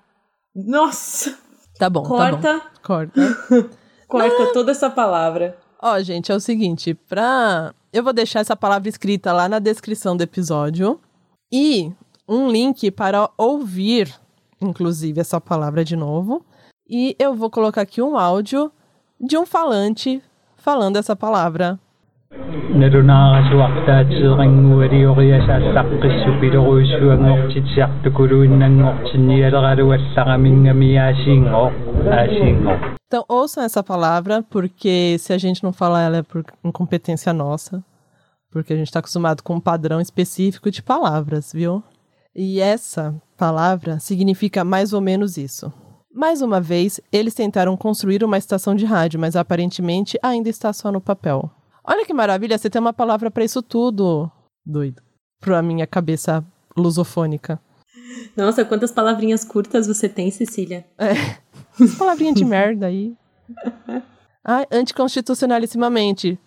Nossa! 0.54 1.36
Tá 1.78 1.90
bom, 1.90 2.04
Corta. 2.04 2.40
Tá 2.40 2.54
bom. 2.54 2.60
Corta. 2.82 3.20
Corta 4.10 4.52
toda 4.52 4.72
essa 4.72 4.90
palavra. 4.90 5.56
Ó, 5.80 5.94
oh, 5.94 6.02
gente, 6.02 6.30
é 6.30 6.34
o 6.34 6.40
seguinte, 6.40 6.94
pra... 6.94 7.72
Eu 7.92 8.04
vou 8.04 8.12
deixar 8.12 8.40
essa 8.40 8.56
palavra 8.56 8.88
escrita 8.88 9.32
lá 9.32 9.48
na 9.48 9.58
descrição 9.58 10.16
do 10.16 10.22
episódio 10.22 11.00
e 11.52 11.92
um 12.28 12.48
link 12.48 12.90
para 12.90 13.30
ouvir, 13.36 14.14
inclusive, 14.60 15.20
essa 15.20 15.40
palavra 15.40 15.84
de 15.84 15.96
novo. 15.96 16.44
E 16.88 17.16
eu 17.18 17.34
vou 17.34 17.50
colocar 17.50 17.82
aqui 17.82 18.02
um 18.02 18.16
áudio 18.16 18.70
de 19.20 19.36
um 19.38 19.46
falante 19.46 20.22
falando 20.56 20.96
essa 20.96 21.16
palavra. 21.16 21.78
Então 33.06 33.24
ouçam 33.28 33.64
essa 33.64 33.82
palavra, 33.82 34.44
porque 34.48 35.16
se 35.18 35.32
a 35.32 35.38
gente 35.38 35.64
não 35.64 35.72
falar 35.72 36.02
ela 36.02 36.18
é 36.18 36.22
por 36.22 36.44
incompetência 36.64 37.32
nossa, 37.32 37.84
porque 38.52 38.72
a 38.72 38.76
gente 38.76 38.86
está 38.86 39.00
acostumado 39.00 39.42
com 39.42 39.54
um 39.54 39.60
padrão 39.60 40.00
específico 40.00 40.70
de 40.70 40.82
palavras, 40.82 41.52
viu? 41.52 41.82
E 42.34 42.60
essa 42.60 43.12
palavra 43.36 43.98
significa 43.98 44.62
mais 44.62 44.92
ou 44.92 45.00
menos 45.00 45.36
isso. 45.36 45.72
Mais 46.14 46.42
uma 46.42 46.60
vez, 46.60 47.00
eles 47.12 47.34
tentaram 47.34 47.76
construir 47.76 48.22
uma 48.22 48.38
estação 48.38 48.74
de 48.76 48.84
rádio, 48.84 49.18
mas 49.18 49.34
aparentemente 49.34 50.16
ainda 50.22 50.48
está 50.48 50.72
só 50.72 50.92
no 50.92 51.00
papel. 51.00 51.50
Olha 51.90 52.06
que 52.06 52.14
maravilha, 52.14 52.56
você 52.56 52.70
tem 52.70 52.80
uma 52.80 52.92
palavra 52.92 53.32
para 53.32 53.42
isso 53.42 53.60
tudo. 53.60 54.30
Doido. 54.64 55.02
Pra 55.40 55.60
minha 55.60 55.88
cabeça 55.88 56.44
lusofônica. 56.76 57.60
Nossa, 58.36 58.64
quantas 58.64 58.92
palavrinhas 58.92 59.44
curtas 59.44 59.88
você 59.88 60.08
tem, 60.08 60.30
Cecília? 60.30 60.86
É. 60.96 61.14
Palavrinha 61.98 62.32
de 62.32 62.44
merda 62.44 62.86
aí. 62.86 63.16
Ai, 64.46 64.66
anticonstitucionalissimamente. 64.70 66.38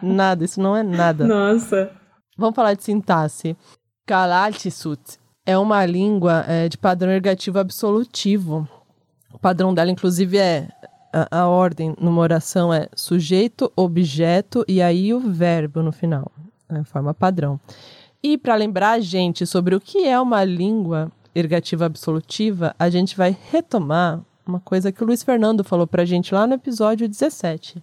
Nada, 0.00 0.44
isso 0.44 0.60
não 0.60 0.76
é 0.76 0.84
nada. 0.84 1.26
Nossa. 1.26 1.90
Vamos 2.36 2.54
falar 2.54 2.74
de 2.74 2.84
sintaxe. 2.84 3.56
Kalaltisut 4.06 5.18
é 5.44 5.58
uma 5.58 5.84
língua 5.84 6.44
é, 6.46 6.68
de 6.68 6.78
padrão 6.78 7.10
ergativo 7.10 7.58
absolutivo. 7.58 8.68
O 9.34 9.38
padrão 9.38 9.74
dela, 9.74 9.90
inclusive, 9.90 10.38
é 10.38 10.68
a, 11.12 11.40
a, 11.40 11.48
ordem 11.48 11.94
numa 12.00 12.20
oração 12.20 12.72
é 12.72 12.88
sujeito, 12.94 13.72
objeto 13.76 14.64
e 14.68 14.80
aí 14.82 15.12
o 15.12 15.20
verbo 15.20 15.82
no 15.82 15.92
final. 15.92 16.30
É 16.68 16.78
a 16.78 16.84
forma 16.84 17.14
padrão. 17.14 17.58
E 18.22 18.36
para 18.36 18.54
lembrar 18.54 18.92
a 18.92 19.00
gente 19.00 19.46
sobre 19.46 19.74
o 19.74 19.80
que 19.80 20.06
é 20.06 20.20
uma 20.20 20.44
língua 20.44 21.10
ergativa 21.34 21.86
absolutiva, 21.86 22.74
a 22.78 22.90
gente 22.90 23.16
vai 23.16 23.36
retomar 23.50 24.20
uma 24.46 24.60
coisa 24.60 24.90
que 24.90 25.02
o 25.02 25.06
Luiz 25.06 25.22
Fernando 25.22 25.62
falou 25.62 25.86
para 25.86 26.02
a 26.02 26.06
gente 26.06 26.34
lá 26.34 26.46
no 26.46 26.54
episódio 26.54 27.08
17. 27.08 27.82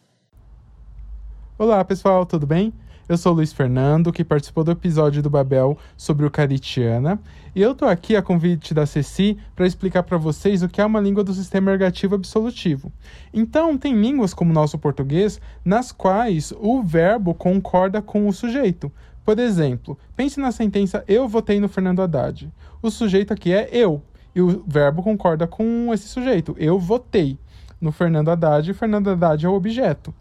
Olá, 1.58 1.84
pessoal, 1.86 2.26
tudo 2.26 2.46
bem? 2.46 2.74
Eu 3.08 3.18
sou 3.18 3.34
o 3.34 3.36
Luiz 3.36 3.54
Fernando, 3.54 4.12
que 4.12 4.24
participou 4.24 4.64
do 4.64 4.72
episódio 4.72 5.22
do 5.22 5.30
Babel 5.30 5.78
sobre 5.96 6.26
o 6.26 6.32
Caritiana, 6.32 7.22
e 7.56 7.62
eu 7.62 7.76
tô 7.76 7.86
aqui 7.86 8.16
a 8.16 8.22
convite 8.22 8.74
da 8.74 8.88
Ceci 8.88 9.38
para 9.56 9.68
explicar 9.68 10.02
para 10.02 10.18
vocês 10.18 10.64
o 10.64 10.68
que 10.68 10.82
é 10.82 10.86
uma 10.86 11.00
língua 11.00 11.24
do 11.24 11.32
sistema 11.32 11.72
ergativo 11.72 12.16
absolutivo. 12.16 12.92
Então, 13.32 13.78
tem 13.78 13.94
línguas 13.94 14.34
como 14.34 14.50
o 14.50 14.54
nosso 14.56 14.80
português, 14.80 15.40
nas 15.64 15.92
quais 15.92 16.52
o 16.60 16.82
verbo 16.82 17.36
concorda 17.36 18.02
com 18.02 18.28
o 18.28 18.34
sujeito. 18.34 18.92
Por 19.24 19.38
exemplo, 19.38 19.96
pense 20.16 20.40
na 20.40 20.52
sentença 20.52 21.04
eu 21.08 21.28
votei 21.28 21.60
no 21.60 21.70
Fernando 21.70 22.02
Haddad. 22.02 22.52
O 22.82 22.90
sujeito 22.90 23.32
aqui 23.32 23.54
é 23.54 23.70
eu, 23.72 24.02
e 24.34 24.42
o 24.42 24.64
verbo 24.66 25.04
concorda 25.04 25.46
com 25.46 25.94
esse 25.94 26.08
sujeito. 26.08 26.56
Eu 26.58 26.80
votei 26.80 27.38
no 27.80 27.92
Fernando 27.92 28.30
Haddad, 28.30 28.72
e 28.72 28.74
Fernando 28.74 29.12
Haddad 29.12 29.46
é 29.46 29.50
o 29.50 29.54
objeto. 29.54 30.12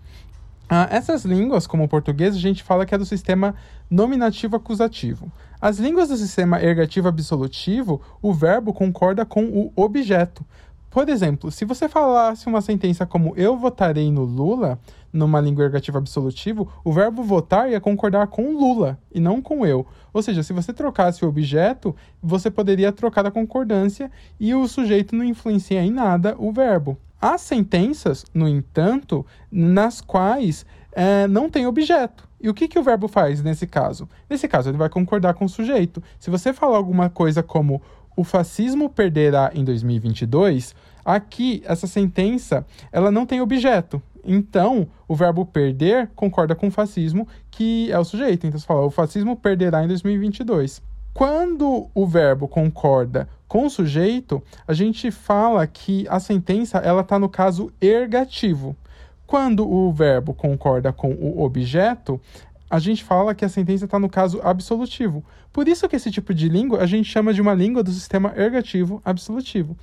Ah, 0.68 0.88
essas 0.90 1.24
línguas, 1.24 1.66
como 1.66 1.84
o 1.84 1.88
português, 1.88 2.34
a 2.34 2.38
gente 2.38 2.62
fala 2.62 2.86
que 2.86 2.94
é 2.94 2.98
do 2.98 3.04
sistema 3.04 3.54
nominativo 3.90 4.56
acusativo. 4.56 5.30
As 5.60 5.78
línguas 5.78 6.08
do 6.08 6.16
sistema 6.16 6.62
ergativo 6.62 7.08
absolutivo, 7.08 8.00
o 8.22 8.32
verbo 8.32 8.72
concorda 8.72 9.26
com 9.26 9.44
o 9.44 9.72
objeto. 9.76 10.44
Por 10.90 11.08
exemplo, 11.08 11.50
se 11.50 11.64
você 11.64 11.88
falasse 11.88 12.46
uma 12.46 12.60
sentença 12.60 13.04
como 13.04 13.34
eu 13.36 13.56
votarei 13.56 14.12
no 14.12 14.22
Lula, 14.24 14.78
numa 15.12 15.40
língua 15.40 15.64
ergativa 15.64 15.98
absolutivo, 15.98 16.68
o 16.84 16.92
verbo 16.92 17.22
votar 17.22 17.68
ia 17.68 17.80
concordar 17.80 18.28
com 18.28 18.56
Lula 18.56 18.96
e 19.12 19.18
não 19.18 19.42
com 19.42 19.66
eu. 19.66 19.84
Ou 20.12 20.22
seja, 20.22 20.42
se 20.42 20.52
você 20.52 20.72
trocasse 20.72 21.24
o 21.24 21.28
objeto, 21.28 21.94
você 22.22 22.48
poderia 22.50 22.92
trocar 22.92 23.26
a 23.26 23.30
concordância 23.30 24.10
e 24.38 24.54
o 24.54 24.66
sujeito 24.68 25.16
não 25.16 25.24
influencia 25.24 25.82
em 25.82 25.90
nada 25.90 26.36
o 26.38 26.52
verbo. 26.52 26.96
Há 27.24 27.38
sentenças, 27.38 28.26
no 28.34 28.46
entanto, 28.46 29.24
nas 29.50 30.02
quais 30.02 30.66
é, 30.92 31.26
não 31.26 31.48
tem 31.48 31.66
objeto. 31.66 32.28
E 32.38 32.50
o 32.50 32.52
que, 32.52 32.68
que 32.68 32.78
o 32.78 32.82
verbo 32.82 33.08
faz 33.08 33.42
nesse 33.42 33.66
caso? 33.66 34.06
Nesse 34.28 34.46
caso, 34.46 34.68
ele 34.68 34.76
vai 34.76 34.90
concordar 34.90 35.32
com 35.32 35.46
o 35.46 35.48
sujeito. 35.48 36.02
Se 36.20 36.28
você 36.28 36.52
falar 36.52 36.76
alguma 36.76 37.08
coisa 37.08 37.42
como 37.42 37.80
o 38.14 38.24
fascismo 38.24 38.90
perderá 38.90 39.50
em 39.54 39.64
2022, 39.64 40.74
aqui 41.02 41.62
essa 41.64 41.86
sentença 41.86 42.66
ela 42.92 43.10
não 43.10 43.24
tem 43.24 43.40
objeto. 43.40 44.02
Então, 44.22 44.86
o 45.08 45.16
verbo 45.16 45.46
perder 45.46 46.10
concorda 46.14 46.54
com 46.54 46.66
o 46.66 46.70
fascismo, 46.70 47.26
que 47.50 47.90
é 47.90 47.98
o 47.98 48.04
sujeito. 48.04 48.46
Então, 48.46 48.60
você 48.60 48.66
fala, 48.66 48.84
o 48.84 48.90
fascismo 48.90 49.34
perderá 49.34 49.82
em 49.82 49.88
2022. 49.88 50.82
Quando 51.14 51.88
o 51.94 52.06
verbo 52.08 52.48
concorda 52.48 53.28
com 53.46 53.66
o 53.66 53.70
sujeito, 53.70 54.42
a 54.66 54.72
gente 54.72 55.12
fala 55.12 55.64
que 55.64 56.04
a 56.08 56.18
sentença 56.18 56.78
ela 56.78 57.02
está 57.02 57.20
no 57.20 57.28
caso 57.28 57.72
ergativo. 57.80 58.76
Quando 59.24 59.64
o 59.64 59.92
verbo 59.92 60.34
concorda 60.34 60.92
com 60.92 61.12
o 61.12 61.44
objeto, 61.44 62.20
a 62.68 62.80
gente 62.80 63.04
fala 63.04 63.32
que 63.32 63.44
a 63.44 63.48
sentença 63.48 63.84
está 63.84 63.96
no 63.96 64.08
caso 64.08 64.40
absolutivo. 64.42 65.24
Por 65.52 65.68
isso 65.68 65.88
que 65.88 65.94
esse 65.94 66.10
tipo 66.10 66.34
de 66.34 66.48
língua 66.48 66.80
a 66.80 66.86
gente 66.86 67.08
chama 67.08 67.32
de 67.32 67.40
uma 67.40 67.54
língua 67.54 67.84
do 67.84 67.92
sistema 67.92 68.32
ergativo 68.36 69.00
absolutivo. 69.04 69.76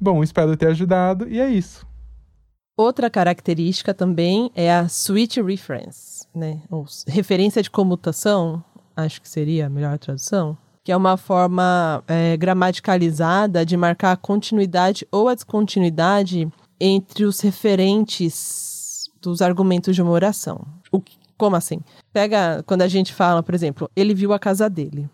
Bom, 0.00 0.22
espero 0.22 0.56
ter 0.56 0.68
ajudado 0.68 1.28
e 1.28 1.40
é 1.40 1.50
isso. 1.50 1.86
Outra 2.74 3.10
característica 3.10 3.92
também 3.92 4.50
é 4.54 4.72
a 4.72 4.88
switch 4.88 5.36
reference, 5.36 6.26
né? 6.34 6.62
Ou 6.70 6.86
referência 7.06 7.62
de 7.62 7.70
comutação, 7.70 8.64
acho 8.96 9.20
que 9.20 9.28
seria 9.28 9.66
a 9.66 9.70
melhor 9.70 9.98
tradução, 9.98 10.56
que 10.82 10.92
é 10.92 10.96
uma 10.96 11.16
forma 11.16 12.02
é, 12.06 12.36
gramaticalizada 12.36 13.64
de 13.64 13.76
marcar 13.76 14.12
a 14.12 14.16
continuidade 14.16 15.06
ou 15.10 15.28
a 15.28 15.34
descontinuidade 15.34 16.50
entre 16.80 17.24
os 17.24 17.40
referentes 17.40 19.08
dos 19.20 19.40
argumentos 19.40 19.94
de 19.94 20.02
uma 20.02 20.10
oração. 20.10 20.66
O, 20.92 21.00
como 21.36 21.56
assim? 21.56 21.80
Pega 22.12 22.62
quando 22.66 22.82
a 22.82 22.88
gente 22.88 23.12
fala, 23.12 23.42
por 23.42 23.54
exemplo, 23.54 23.90
ele 23.96 24.14
viu 24.14 24.32
a 24.32 24.38
casa 24.38 24.68
dele. 24.68 25.08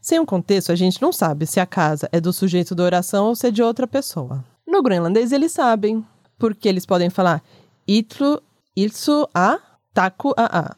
Sem 0.00 0.20
um 0.20 0.26
contexto, 0.26 0.70
a 0.70 0.76
gente 0.76 1.00
não 1.00 1.12
sabe 1.12 1.46
se 1.46 1.58
a 1.58 1.64
casa 1.64 2.08
é 2.12 2.20
do 2.20 2.32
sujeito 2.32 2.74
da 2.74 2.84
oração 2.84 3.28
ou 3.28 3.34
se 3.34 3.46
é 3.46 3.50
de 3.50 3.62
outra 3.62 3.86
pessoa. 3.86 4.44
No 4.66 4.82
groenlandês, 4.82 5.32
eles 5.32 5.52
sabem, 5.52 6.04
porque 6.38 6.68
eles 6.68 6.84
podem 6.84 7.08
falar 7.08 7.42
itlu, 7.88 8.42
ilsu 8.76 9.26
a, 9.34 9.58
taku 9.94 10.34
a 10.36 10.58
a. 10.58 10.76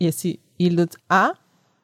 E 0.00 0.06
esse 0.06 0.40
ilut 0.58 0.96
a 1.08 1.34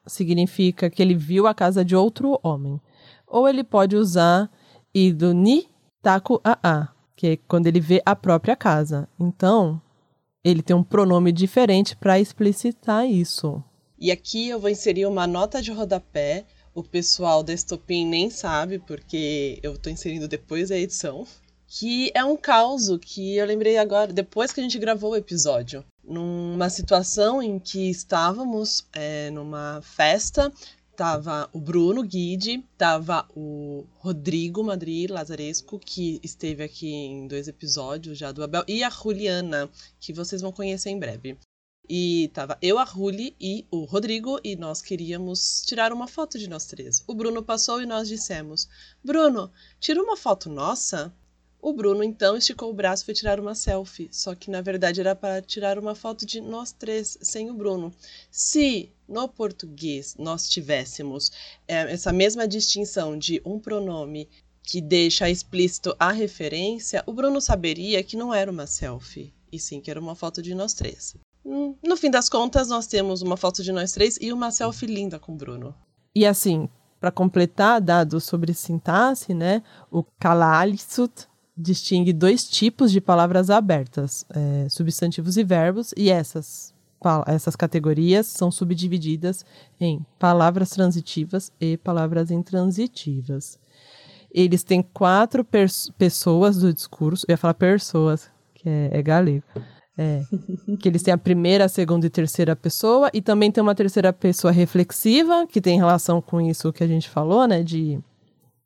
significa 0.07 0.88
que 0.90 1.03
ele 1.03 1.14
viu 1.14 1.46
a 1.46 1.55
casa 1.55 1.84
de 1.84 1.94
outro 1.94 2.38
homem. 2.42 2.80
Ou 3.26 3.48
ele 3.48 3.62
pode 3.62 3.96
usar 3.96 4.51
iduni 4.94 5.68
taku 6.03 6.40
a 6.42 6.59
a, 6.62 6.88
que 7.16 7.26
é 7.26 7.36
quando 7.36 7.66
ele 7.66 7.80
vê 7.80 8.03
a 8.05 8.16
própria 8.16 8.57
casa. 8.57 9.09
Então, 9.18 9.80
ele 10.42 10.62
tem 10.62 10.74
um 10.74 10.82
pronome 10.82 11.32
diferente 11.32 11.96
para 11.96 12.18
explicitar 12.18 13.07
isso. 13.07 13.62
E 13.98 14.11
aqui 14.11 14.48
eu 14.48 14.59
vou 14.59 14.70
inserir 14.70 15.07
uma 15.07 15.26
nota 15.26 15.61
de 15.61 15.70
rodapé. 15.70 16.46
O 16.74 16.82
pessoal 16.82 17.42
da 17.42 17.53
Estopim 17.53 18.07
nem 18.07 18.30
sabe, 18.30 18.78
porque 18.78 19.59
eu 19.62 19.74
estou 19.74 19.92
inserindo 19.92 20.26
depois 20.26 20.70
da 20.70 20.78
edição. 20.78 21.26
Que 21.66 22.11
é 22.14 22.24
um 22.24 22.36
caos 22.36 22.88
que 23.03 23.36
eu 23.36 23.46
lembrei 23.46 23.76
agora, 23.76 24.12
depois 24.12 24.53
que 24.53 24.61
a 24.61 24.62
gente 24.62 24.78
gravou 24.78 25.12
o 25.12 25.16
episódio 25.16 25.84
numa 26.05 26.70
situação 26.70 27.42
em 27.42 27.59
que 27.59 27.90
estávamos 27.90 28.86
é, 28.92 29.30
numa 29.30 29.80
festa, 29.82 30.53
tava 30.96 31.48
o 31.53 31.59
Bruno 31.59 32.03
Guide, 32.03 32.62
tava 32.76 33.26
o 33.34 33.86
Rodrigo 34.01 34.62
Madri 34.62 35.07
Lazaresco, 35.07 35.78
que 35.78 36.20
esteve 36.22 36.62
aqui 36.62 36.88
em 36.92 37.26
dois 37.26 37.48
episódios 37.48 38.18
já 38.18 38.32
do 38.32 38.42
Abel, 38.42 38.64
e 38.68 38.84
a 38.84 38.90
Juliana, 38.90 39.70
que 39.98 40.12
vocês 40.12 40.42
vão 40.42 40.53
conhecer 40.53 40.90
em 40.90 40.98
breve. 40.98 41.38
E 41.88 42.30
tava 42.34 42.59
eu, 42.62 42.78
a 42.78 42.84
Ruli 42.84 43.34
e 43.40 43.66
o 43.70 43.84
Rodrigo, 43.84 44.38
e 44.44 44.55
nós 44.55 44.80
queríamos 44.80 45.62
tirar 45.66 45.92
uma 45.92 46.07
foto 46.07 46.38
de 46.38 46.48
nós 46.48 46.66
três. 46.66 47.03
O 47.07 47.14
Bruno 47.14 47.42
passou 47.42 47.82
e 47.82 47.86
nós 47.86 48.07
dissemos: 48.07 48.68
Bruno, 49.03 49.51
tira 49.80 50.03
uma 50.03 50.16
foto 50.16 50.48
nossa? 50.48 51.12
O 51.62 51.74
Bruno 51.74 52.02
então 52.02 52.36
esticou 52.36 52.70
o 52.70 52.74
braço 52.74 53.02
e 53.02 53.06
foi 53.06 53.14
tirar 53.14 53.38
uma 53.38 53.54
selfie, 53.54 54.08
só 54.11 54.34
que 54.34 54.50
na 54.50 54.62
verdade 54.62 55.00
era 55.00 55.14
para 55.14 55.42
tirar 55.42 55.78
uma 55.78 55.94
foto 55.94 56.24
de 56.24 56.40
nós 56.40 56.72
três 56.72 57.18
sem 57.20 57.50
o 57.50 57.54
Bruno. 57.54 57.92
Se 58.30 58.90
no 59.06 59.28
português 59.28 60.16
nós 60.18 60.48
tivéssemos 60.48 61.30
é, 61.68 61.92
essa 61.92 62.12
mesma 62.12 62.48
distinção 62.48 63.18
de 63.18 63.42
um 63.44 63.58
pronome 63.58 64.26
que 64.62 64.80
deixa 64.80 65.28
explícito 65.28 65.94
a 65.98 66.12
referência, 66.12 67.02
o 67.06 67.12
Bruno 67.12 67.40
saberia 67.40 68.02
que 68.02 68.16
não 68.16 68.32
era 68.32 68.50
uma 68.50 68.66
selfie, 68.66 69.34
e 69.52 69.58
sim 69.58 69.80
que 69.80 69.90
era 69.90 70.00
uma 70.00 70.14
foto 70.14 70.40
de 70.40 70.54
nós 70.54 70.72
três. 70.72 71.14
Hum, 71.44 71.74
no 71.82 71.96
fim 71.96 72.11
das 72.11 72.28
contas, 72.28 72.68
nós 72.68 72.86
temos 72.86 73.20
uma 73.20 73.36
foto 73.36 73.62
de 73.62 73.72
nós 73.72 73.92
três 73.92 74.16
e 74.20 74.32
uma 74.32 74.50
selfie 74.50 74.86
linda 74.86 75.18
com 75.18 75.32
o 75.32 75.36
Bruno. 75.36 75.74
E 76.14 76.24
assim, 76.24 76.68
para 76.98 77.11
completar 77.11 77.80
dados 77.80 78.24
sobre 78.24 78.54
sintaxe, 78.54 79.34
né, 79.34 79.62
o 79.90 80.02
kalalisut 80.18 81.29
distingue 81.61 82.12
dois 82.12 82.48
tipos 82.48 82.90
de 82.90 83.00
palavras 83.00 83.50
abertas, 83.50 84.24
é, 84.30 84.68
substantivos 84.68 85.36
e 85.36 85.44
verbos, 85.44 85.92
e 85.96 86.11
essas, 86.11 86.74
essas 87.26 87.54
categorias 87.54 88.26
são 88.26 88.50
subdivididas 88.50 89.44
em 89.78 90.04
palavras 90.18 90.70
transitivas 90.70 91.52
e 91.61 91.76
palavras 91.76 92.30
intransitivas. 92.30 93.58
Eles 94.32 94.62
têm 94.62 94.82
quatro 94.82 95.44
pessoas 95.98 96.58
do 96.58 96.72
discurso, 96.72 97.26
eu 97.28 97.32
ia 97.32 97.36
falar 97.36 97.54
pessoas, 97.54 98.30
que 98.54 98.68
é, 98.68 98.90
é 98.92 99.02
galego. 99.02 99.44
É, 99.98 100.22
que 100.80 100.88
eles 100.88 101.02
têm 101.02 101.12
a 101.12 101.18
primeira, 101.18 101.66
a 101.66 101.68
segunda 101.68 102.06
e 102.06 102.11
terceira 102.11 102.56
pessoa, 102.56 103.11
e 103.12 103.20
também 103.20 103.52
tem 103.52 103.61
uma 103.61 103.74
terceira 103.74 104.12
pessoa 104.12 104.50
reflexiva, 104.50 105.46
que 105.46 105.61
tem 105.61 105.76
relação 105.76 106.22
com 106.22 106.40
isso 106.40 106.72
que 106.72 106.82
a 106.82 106.86
gente 106.86 107.08
falou, 107.08 107.46
né, 107.46 107.62
de 107.62 108.00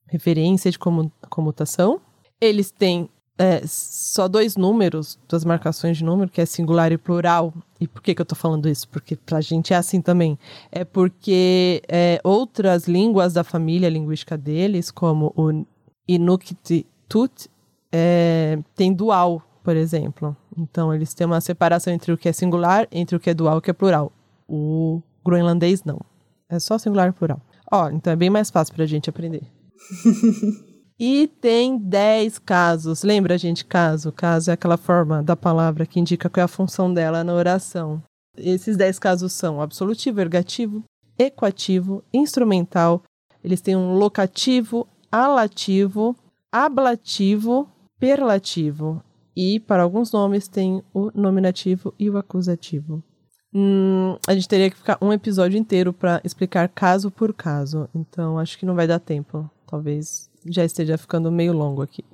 referência 0.07 0.71
de 0.71 0.79
comutação. 0.79 2.01
Eles 2.41 2.71
têm 2.71 3.09
é, 3.37 3.63
só 3.67 4.29
dois 4.29 4.57
números, 4.57 5.19
duas 5.29 5.45
marcações 5.45 5.97
de 5.97 6.05
número, 6.05 6.31
que 6.31 6.41
é 6.41 6.47
singular 6.47 6.93
e 6.93 6.99
plural. 6.99 7.53
E 7.81 7.89
por 7.89 8.03
que, 8.03 8.15
que 8.15 8.23
eu 8.23 8.27
tô 8.27 8.35
falando 8.35 8.69
isso? 8.69 8.89
Porque 8.89 9.17
pra 9.17 9.41
gente 9.41 9.73
é 9.73 9.77
assim 9.77 10.01
também. 10.01 10.39
É 10.71 10.85
porque 10.85 11.83
é, 11.89 12.21
outras 12.23 12.87
línguas 12.87 13.33
da 13.33 13.43
família 13.43 13.89
linguística 13.89 14.37
deles, 14.39 14.91
como 14.91 15.33
o 15.37 15.65
Inuktitut, 16.07 17.51
é, 17.91 18.59
tem 18.75 18.93
dual, 18.93 19.43
por 19.65 19.77
exemplo. 19.77 20.37
Então, 20.57 20.95
eles 20.95 21.13
têm 21.13 21.27
uma 21.27 21.41
separação 21.41 21.93
entre 21.93 22.13
o 22.13 22.19
que 22.19 22.29
é 22.29 22.33
singular, 22.33 22.87
entre 22.93 23.17
o 23.17 23.21
que 23.21 23.31
é 23.31 23.35
dual 23.35 23.57
e 23.57 23.59
o 23.59 23.63
que 23.63 23.71
é 23.71 23.75
plural. 23.75 24.13
O 24.49 25.03
groenlandês 25.25 25.83
não. 25.83 26.01
É 26.49 26.61
só 26.61 26.79
singular 26.79 27.09
e 27.09 27.13
plural. 27.13 27.41
Ó, 27.73 27.91
então 27.91 28.13
é 28.13 28.17
bem 28.17 28.31
mais 28.31 28.51
fácil 28.51 28.75
pra 28.75 28.87
gente 28.87 29.11
aprender. 29.11 29.43
E 31.07 31.29
tem 31.29 31.77
10 31.77 32.39
casos. 32.39 33.03
Lembra, 33.03 33.37
gente, 33.37 33.63
caso? 33.63 34.11
Caso 34.11 34.51
é 34.51 34.55
aquela 34.55 34.79
forma 34.79 35.23
da 35.23 35.37
palavra 35.37 35.85
que 35.85 36.01
indica 36.01 36.31
qual 36.31 36.41
é 36.41 36.45
a 36.45 36.49
função 36.49 36.95
dela 36.95 37.23
na 37.23 37.35
oração. 37.35 38.03
Esses 38.35 38.75
10 38.75 38.99
casos 39.01 39.35
são 39.35 39.61
absolutivo, 39.61 40.23
ergativo, 40.23 40.83
equativo, 41.19 42.03
instrumental. 42.11 43.03
Eles 43.45 43.61
têm 43.61 43.77
um 43.77 43.93
locativo, 43.99 44.89
alativo, 45.13 46.17
ablativo, 46.51 47.69
perlativo. 48.01 49.05
E, 49.37 49.61
para 49.61 49.83
alguns 49.83 50.11
nomes, 50.11 50.49
tem 50.49 50.83
o 50.95 51.11
nominativo 51.15 51.93
e 51.99 52.09
o 52.09 52.17
acusativo. 52.17 53.05
Hum, 53.53 54.17
a 54.27 54.33
gente 54.33 54.49
teria 54.49 54.71
que 54.71 54.79
ficar 54.79 54.97
um 55.03 55.13
episódio 55.13 55.59
inteiro 55.59 55.93
para 55.93 56.23
explicar 56.25 56.67
caso 56.71 57.11
por 57.11 57.35
caso. 57.35 57.91
Então, 57.95 58.39
acho 58.39 58.59
que 58.59 58.65
não 58.65 58.75
vai 58.75 58.87
dar 58.87 58.99
tempo. 58.99 59.51
Talvez 59.67 60.33
já 60.47 60.65
esteja 60.65 60.99
ficando 60.99 61.31
meio 61.31 61.53
longo 61.53 61.83
aqui. 61.83 62.05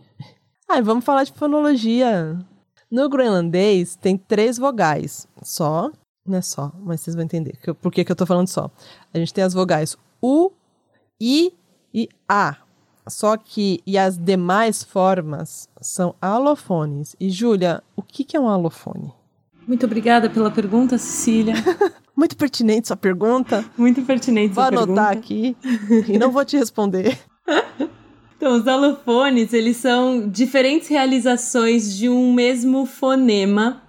Ah, 0.69 0.81
vamos 0.81 1.05
falar 1.05 1.25
de 1.25 1.33
fonologia. 1.33 2.39
No 2.91 3.09
groenlandês 3.09 3.97
tem 3.97 4.17
três 4.17 4.57
vogais. 4.57 5.27
Só, 5.43 5.91
não 6.27 6.39
é 6.39 6.43
só, 6.43 6.73
mas 6.79 7.01
vocês 7.01 7.15
vão 7.15 7.25
entender. 7.25 7.59
Por 7.81 7.91
que, 7.93 8.05
que 8.05 8.13
eu 8.13 8.17
tô 8.17 8.27
falando 8.27 8.49
só? 8.49 8.71
A 9.13 9.19
gente 9.19 9.35
tem 9.35 9.45
as 9.45 9.55
vogais 9.55 9.97
U, 10.23 10.53
I 11.21 11.53
e 11.93 12.09
A. 12.29 12.57
Só 13.09 13.37
que, 13.37 13.83
e 13.87 13.99
as 13.99 14.17
demais 14.17 14.85
formas 14.85 15.69
são 15.81 16.15
alofones. 16.21 17.17
E, 17.19 17.31
Júlia, 17.31 17.83
o 17.97 18.03
que, 18.03 18.23
que 18.25 18.37
é 18.37 18.41
um 18.41 18.49
alofone? 18.49 19.13
Muito 19.67 19.87
obrigada 19.87 20.31
pela 20.31 20.51
pergunta, 20.51 20.99
Cecília. 20.99 21.55
Muito 22.15 22.37
pertinente 22.37 22.89
sua 22.89 22.97
pergunta. 22.97 23.65
Muito 23.77 24.03
pertinente 24.03 24.55
vou 24.55 24.63
sua 24.63 24.71
pergunta. 24.71 24.93
Vou 24.93 24.99
anotar 24.99 25.17
aqui 25.17 25.57
e 26.07 26.19
não 26.19 26.31
vou 26.31 26.45
te 26.45 26.57
responder. 26.57 27.19
Então, 28.41 28.55
os 28.55 28.67
alofones, 28.67 29.53
eles 29.53 29.77
são 29.77 30.27
diferentes 30.27 30.89
realizações 30.89 31.95
de 31.95 32.09
um 32.09 32.33
mesmo 32.33 32.87
fonema, 32.87 33.83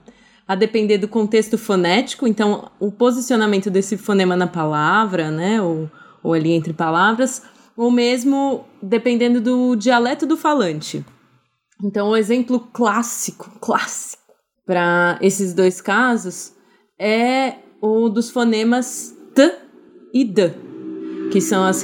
a 0.46 0.56
depender 0.56 0.98
do 0.98 1.08
contexto 1.08 1.58
fonético. 1.58 2.28
Então, 2.28 2.70
o 2.78 2.92
posicionamento 2.92 3.72
desse 3.72 3.96
fonema 3.96 4.36
na 4.36 4.48
palavra, 4.48 5.32
né, 5.32 5.62
ou, 5.62 5.90
ou 6.22 6.34
ali 6.34 6.52
entre 6.52 6.74
palavras, 6.74 7.44
ou 7.78 7.90
mesmo 7.90 8.66
dependendo 8.84 9.40
do 9.40 9.74
dialeto 9.78 10.26
do 10.26 10.36
falante. 10.36 11.06
Então, 11.82 12.10
o 12.10 12.18
exemplo 12.18 12.60
clássico, 12.74 13.50
clássico 13.62 14.22
para 14.66 15.18
esses 15.22 15.54
dois 15.54 15.80
casos 15.80 16.52
é 17.00 17.56
o 17.82 18.10
dos 18.10 18.30
fonemas 18.30 19.16
t 19.34 19.50
e 20.14 20.26
d 20.26 20.71
que 21.32 21.42
são 21.42 21.64
as 21.64 21.78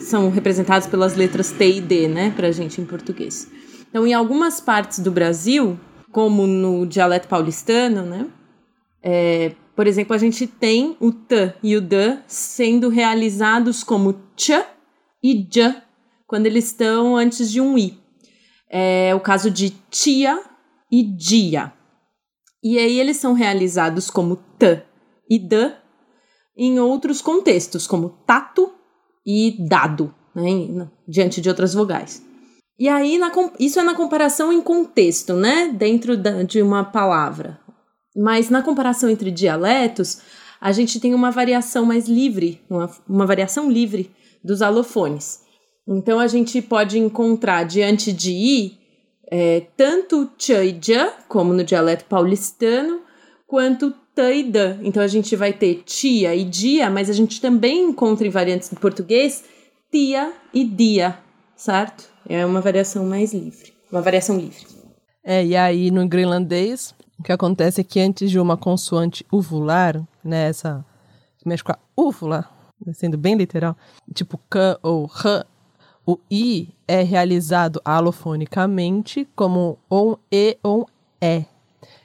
são 0.00 0.30
representados 0.30 0.86
pelas 0.86 1.16
letras 1.16 1.50
T 1.50 1.76
e 1.76 1.80
D, 1.80 2.06
né, 2.08 2.32
para 2.36 2.52
gente 2.52 2.80
em 2.80 2.84
português. 2.84 3.50
Então, 3.88 4.06
em 4.06 4.12
algumas 4.12 4.60
partes 4.60 4.98
do 4.98 5.10
Brasil, 5.10 5.78
como 6.12 6.46
no 6.46 6.86
dialeto 6.86 7.26
paulistano, 7.26 8.02
né, 8.02 8.26
é, 9.02 9.52
por 9.74 9.86
exemplo, 9.86 10.14
a 10.14 10.18
gente 10.18 10.46
tem 10.46 10.96
o 11.00 11.10
T 11.10 11.54
e 11.62 11.76
o 11.76 11.80
D 11.80 12.18
sendo 12.26 12.88
realizados 12.88 13.82
como 13.82 14.20
ch 14.36 14.50
e 15.22 15.34
j 15.50 15.82
quando 16.26 16.46
eles 16.46 16.66
estão 16.66 17.16
antes 17.16 17.50
de 17.50 17.60
um 17.60 17.78
i. 17.78 17.98
É 18.70 19.14
o 19.14 19.20
caso 19.20 19.50
de 19.50 19.70
tia 19.90 20.40
e 20.90 21.02
dia. 21.02 21.72
E 22.62 22.78
aí 22.78 22.98
eles 22.98 23.18
são 23.18 23.34
realizados 23.34 24.10
como 24.10 24.36
t 24.58 24.82
e 25.28 25.38
d 25.38 25.72
em 26.56 26.78
outros 26.78 27.20
contextos, 27.20 27.86
como 27.86 28.10
tato 28.26 28.72
e 29.26 29.56
dado, 29.68 30.14
né, 30.34 30.88
diante 31.06 31.40
de 31.40 31.48
outras 31.48 31.74
vogais. 31.74 32.22
E 32.78 32.88
aí, 32.88 33.18
na, 33.18 33.30
isso 33.58 33.78
é 33.78 33.82
na 33.82 33.94
comparação 33.94 34.52
em 34.52 34.60
contexto, 34.60 35.34
né, 35.34 35.68
dentro 35.68 36.16
da, 36.16 36.42
de 36.42 36.60
uma 36.60 36.84
palavra. 36.84 37.60
Mas 38.16 38.50
na 38.50 38.62
comparação 38.62 39.08
entre 39.08 39.30
dialetos, 39.30 40.20
a 40.60 40.72
gente 40.72 41.00
tem 41.00 41.14
uma 41.14 41.30
variação 41.30 41.84
mais 41.84 42.08
livre, 42.08 42.60
uma, 42.68 42.90
uma 43.08 43.26
variação 43.26 43.70
livre 43.70 44.10
dos 44.42 44.62
alofones. 44.62 45.42
Então, 45.86 46.18
a 46.18 46.26
gente 46.26 46.60
pode 46.62 46.98
encontrar 46.98 47.64
diante 47.64 48.12
de 48.12 48.32
i 48.32 48.78
é, 49.30 49.66
tanto 49.76 50.30
ch 50.38 50.50
e 50.50 50.72
j, 50.72 51.12
como 51.28 51.52
no 51.52 51.64
dialeto 51.64 52.04
paulistano, 52.04 53.02
quanto 53.46 53.94
Taida. 54.14 54.78
Então 54.82 55.02
a 55.02 55.08
gente 55.08 55.34
vai 55.34 55.52
ter 55.52 55.82
tia 55.84 56.34
e 56.34 56.44
dia, 56.44 56.88
mas 56.88 57.10
a 57.10 57.12
gente 57.12 57.40
também 57.40 57.90
encontra 57.90 58.26
em 58.26 58.30
variantes 58.30 58.68
do 58.68 58.76
português 58.76 59.44
tia 59.90 60.32
e 60.52 60.64
dia, 60.64 61.18
certo? 61.56 62.08
É 62.28 62.44
uma 62.44 62.60
variação 62.60 63.04
mais 63.04 63.32
livre, 63.32 63.72
uma 63.90 64.00
variação 64.00 64.36
livre. 64.36 64.66
É, 65.22 65.44
e 65.44 65.56
aí 65.56 65.90
no 65.90 66.06
greenlandês, 66.06 66.94
o 67.18 67.22
que 67.22 67.32
acontece 67.32 67.80
é 67.80 67.84
que 67.84 68.00
antes 68.00 68.30
de 68.30 68.38
uma 68.38 68.56
consoante 68.56 69.24
uvular, 69.32 70.02
né, 70.22 70.48
essa 70.48 70.84
que 71.38 71.48
mexe 71.48 71.62
com 71.62 71.72
a 71.72 71.78
úvula, 71.96 72.48
sendo 72.92 73.16
bem 73.16 73.34
literal, 73.34 73.76
tipo 74.12 74.38
k 74.50 74.78
ou 74.82 75.06
r, 75.06 75.44
o 76.06 76.18
i 76.30 76.68
é 76.86 77.02
realizado 77.02 77.80
alofonicamente 77.84 79.26
como 79.34 79.78
um 79.90 80.16
e 80.30 80.58
ou 80.62 80.82
um 80.82 80.84
e. 81.20 81.44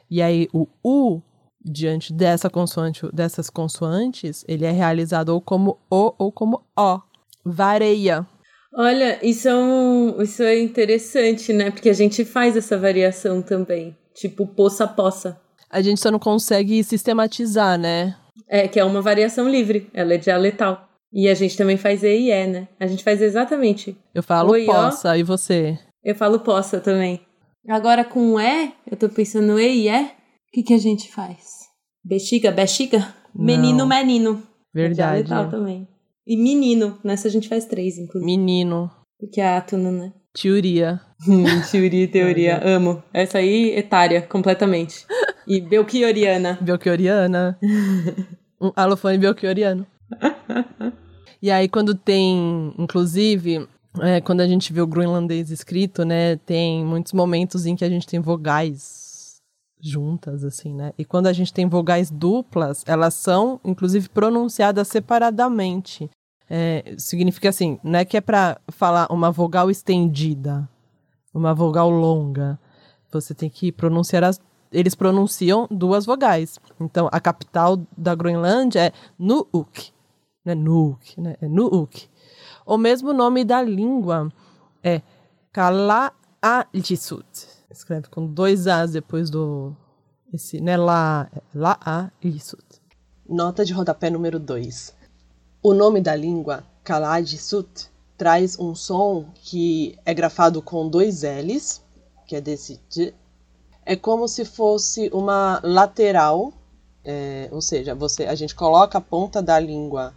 E 0.10 0.22
aí 0.22 0.48
o 0.54 0.68
u 0.84 1.22
diante 1.64 2.14
dessa 2.14 2.50
consoante, 2.50 3.08
dessas 3.14 3.50
consoantes, 3.50 4.44
ele 4.48 4.66
é 4.66 4.72
realizado 4.72 5.30
ou 5.30 5.42
como 5.42 5.80
O 5.90 6.14
ou 6.18 6.32
como 6.32 6.64
O. 6.78 7.00
Vareia. 7.46 8.26
Olha, 8.74 9.20
isso 9.26 9.48
é, 9.48 9.56
um, 9.56 10.22
isso 10.22 10.44
é 10.44 10.60
interessante, 10.60 11.52
né? 11.52 11.72
Porque 11.72 11.90
a 11.90 11.94
gente 11.94 12.24
faz 12.24 12.56
essa 12.56 12.78
variação 12.78 13.42
também. 13.42 13.96
Tipo, 14.14 14.46
poça-poça. 14.46 15.40
A 15.70 15.82
gente 15.82 16.00
só 16.00 16.12
não 16.12 16.20
consegue 16.20 16.84
sistematizar, 16.84 17.78
né? 17.80 18.16
É, 18.48 18.68
que 18.68 18.80
é 18.80 18.84
uma 18.84 19.02
variação 19.02 19.50
livre. 19.50 19.90
Ela 19.94 20.14
é 20.14 20.18
dialetal. 20.18 20.88
E 21.12 21.28
a 21.28 21.34
gente 21.34 21.58
também 21.58 21.78
faz 21.78 22.04
E 22.04 22.08
e 22.08 22.32
E, 22.32 22.48
né? 22.48 22.68
A 22.80 22.86
gente 22.86 23.04
faz 23.04 23.22
exatamente. 23.22 23.98
Eu 24.14 24.22
falo 24.22 24.52
Oi, 24.52 24.66
poça, 24.66 25.12
ó. 25.12 25.16
e 25.16 25.24
você? 25.24 25.80
Eu 26.04 26.14
falo 26.16 26.40
poça 26.40 26.80
também. 26.80 27.22
Agora 27.68 28.04
com 28.04 28.40
E, 28.40 28.72
eu 28.90 28.98
tô 28.98 29.10
pensando 29.10 29.60
E 29.60 29.88
e 29.88 29.90
E. 29.90 30.12
O 30.50 30.52
que, 30.52 30.64
que 30.64 30.74
a 30.74 30.80
gente 30.80 31.12
faz? 31.12 31.68
Bexiga, 32.04 32.50
bexiga? 32.50 33.14
Menino, 33.36 33.86
menino. 33.86 34.42
Verdade. 34.74 35.32
É 35.32 35.46
também. 35.46 35.88
E 36.26 36.36
menino, 36.36 36.98
nessa 37.04 37.28
a 37.28 37.32
gente 37.32 37.48
faz 37.48 37.66
três, 37.66 38.00
inclusive. 38.00 38.26
Menino. 38.26 38.90
Porque 39.20 39.40
é 39.40 39.58
átono, 39.58 39.92
né? 39.92 40.12
Teoria. 40.34 41.00
Teoria 41.70 42.04
e 42.04 42.08
teoria. 42.08 42.62
Amo. 42.68 43.04
Essa 43.14 43.38
aí, 43.38 43.76
etária, 43.78 44.24
completamente. 44.24 45.06
E 45.46 45.62
Belchioriana. 45.62 46.58
Belchioriana. 46.62 47.60
um 48.60 48.72
alofone 48.76 49.20
belchioriano. 49.20 49.86
e 51.40 51.52
aí, 51.52 51.70
quando 51.70 51.94
tem, 51.94 52.74
inclusive, 52.76 53.68
é, 54.02 54.20
quando 54.20 54.42
a 54.42 54.48
gente 54.48 54.74
vê 54.74 54.82
o 54.82 54.88
groenlandês 54.88 55.52
escrito, 55.52 56.04
né, 56.04 56.38
tem 56.38 56.84
muitos 56.84 57.14
momentos 57.14 57.68
em 57.68 57.76
que 57.76 57.86
a 57.86 57.90
gente 57.90 58.08
tem 58.08 58.20
vogais 58.20 59.09
juntas, 59.80 60.44
assim, 60.44 60.74
né? 60.74 60.92
E 60.98 61.06
quando 61.06 61.28
a 61.28 61.34
gente 61.34 61.54
tem 61.54 61.68
vogais 61.68 62.10
duplas, 62.12 62.84
elas 62.86 63.14
são, 63.14 63.60
inclusive, 63.64 64.10
pronunciadas 64.10 64.88
separadamente. 64.88 66.10
É, 66.50 66.96
significa 66.98 67.50
assim, 67.50 67.80
não 67.84 68.00
é 68.00 68.06
que 68.06 68.18
é 68.18 68.22
para 68.22 68.60
falar 68.70 69.08
uma 69.12 69.32
vogal 69.32 69.70
estendida, 69.70 70.68
uma 71.34 71.54
vogal 71.54 71.90
longa. 71.90 72.60
Você 73.12 73.34
tem 73.34 73.50
que 73.50 73.72
pronunciar 73.72 74.24
as. 74.24 74.40
Eles 74.72 74.94
pronunciam 74.94 75.68
duas 75.72 76.06
vogais. 76.06 76.60
Então, 76.80 77.10
a 77.12 77.20
capital 77.20 77.82
da 77.98 78.14
Groenlândia 78.14 78.88
é 78.88 78.92
Nuuk. 79.18 79.92
Não 80.46 80.52
é 80.52 80.56
Nuuk, 80.56 81.20
né? 81.20 81.36
É 81.42 81.48
Nuuk. 81.48 82.08
O 82.66 82.78
mesmo 82.78 83.12
nome 83.14 83.44
da 83.44 83.64
língua 83.64 84.32
é 84.84 85.02
Kalaallisut 85.52 87.49
Escreve 87.72 88.08
com 88.10 88.26
dois 88.26 88.68
As 88.68 88.92
depois 88.92 89.30
do. 89.30 89.76
Esse, 90.34 90.60
né? 90.60 90.76
Lá, 90.76 91.30
lá 91.54 91.78
A, 91.86 92.12
isso. 92.22 92.58
Nota 93.28 93.64
de 93.64 93.74
rodapé 93.74 94.10
número 94.10 94.40
2. 94.40 94.96
O 95.62 95.74
nome 95.74 96.02
da 96.02 96.16
língua, 96.16 96.64
Kalaj 96.84 97.38
Sut, 97.38 97.92
traz 98.18 98.58
um 98.60 98.74
som 98.74 99.26
que 99.36 99.98
é 100.06 100.14
grafado 100.14 100.62
com 100.62 100.90
dois 100.90 101.24
L's, 101.24 101.84
que 102.26 102.36
é 102.36 102.42
desse 102.42 102.80
d, 102.94 103.14
é 103.86 103.96
como 103.96 104.28
se 104.28 104.46
fosse 104.46 105.10
uma 105.14 105.60
lateral, 105.64 106.54
é, 107.04 107.50
ou 107.52 107.62
seja, 107.62 107.96
você, 107.96 108.26
a 108.26 108.36
gente 108.36 108.54
coloca 108.54 108.98
a 108.98 109.02
ponta 109.02 109.42
da 109.42 109.60
língua 109.60 110.14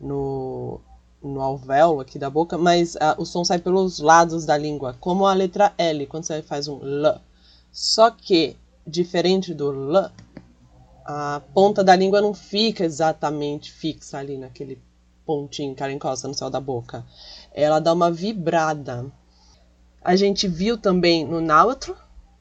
no, 0.00 0.80
no 1.22 1.40
alvéolo 1.40 2.00
aqui 2.00 2.18
da 2.18 2.28
boca, 2.28 2.58
mas 2.58 2.96
a, 2.96 3.14
o 3.18 3.24
som 3.24 3.44
sai 3.44 3.58
pelos 3.58 3.98
lados 4.00 4.44
da 4.44 4.56
língua, 4.56 4.96
como 5.00 5.26
a 5.26 5.34
letra 5.34 5.72
L, 5.78 6.06
quando 6.06 6.24
você 6.24 6.42
faz 6.42 6.68
um 6.68 6.80
L. 6.82 7.18
Só 7.70 8.10
que, 8.10 8.56
diferente 8.86 9.54
do 9.54 9.70
L, 9.70 10.10
a 11.04 11.40
ponta 11.54 11.82
da 11.82 11.96
língua 11.96 12.20
não 12.20 12.34
fica 12.34 12.84
exatamente 12.84 13.72
fixa 13.72 14.18
ali 14.18 14.36
naquele 14.36 14.80
pontinho 15.24 15.74
que 15.74 15.82
ela 15.82 15.92
encosta 15.92 16.28
no 16.28 16.34
céu 16.34 16.50
da 16.50 16.60
boca. 16.60 17.04
Ela 17.52 17.80
dá 17.80 17.92
uma 17.92 18.10
vibrada. 18.10 19.10
A 20.02 20.16
gente 20.16 20.48
viu 20.48 20.76
também 20.76 21.24
no 21.24 21.40
náutro, 21.40 21.96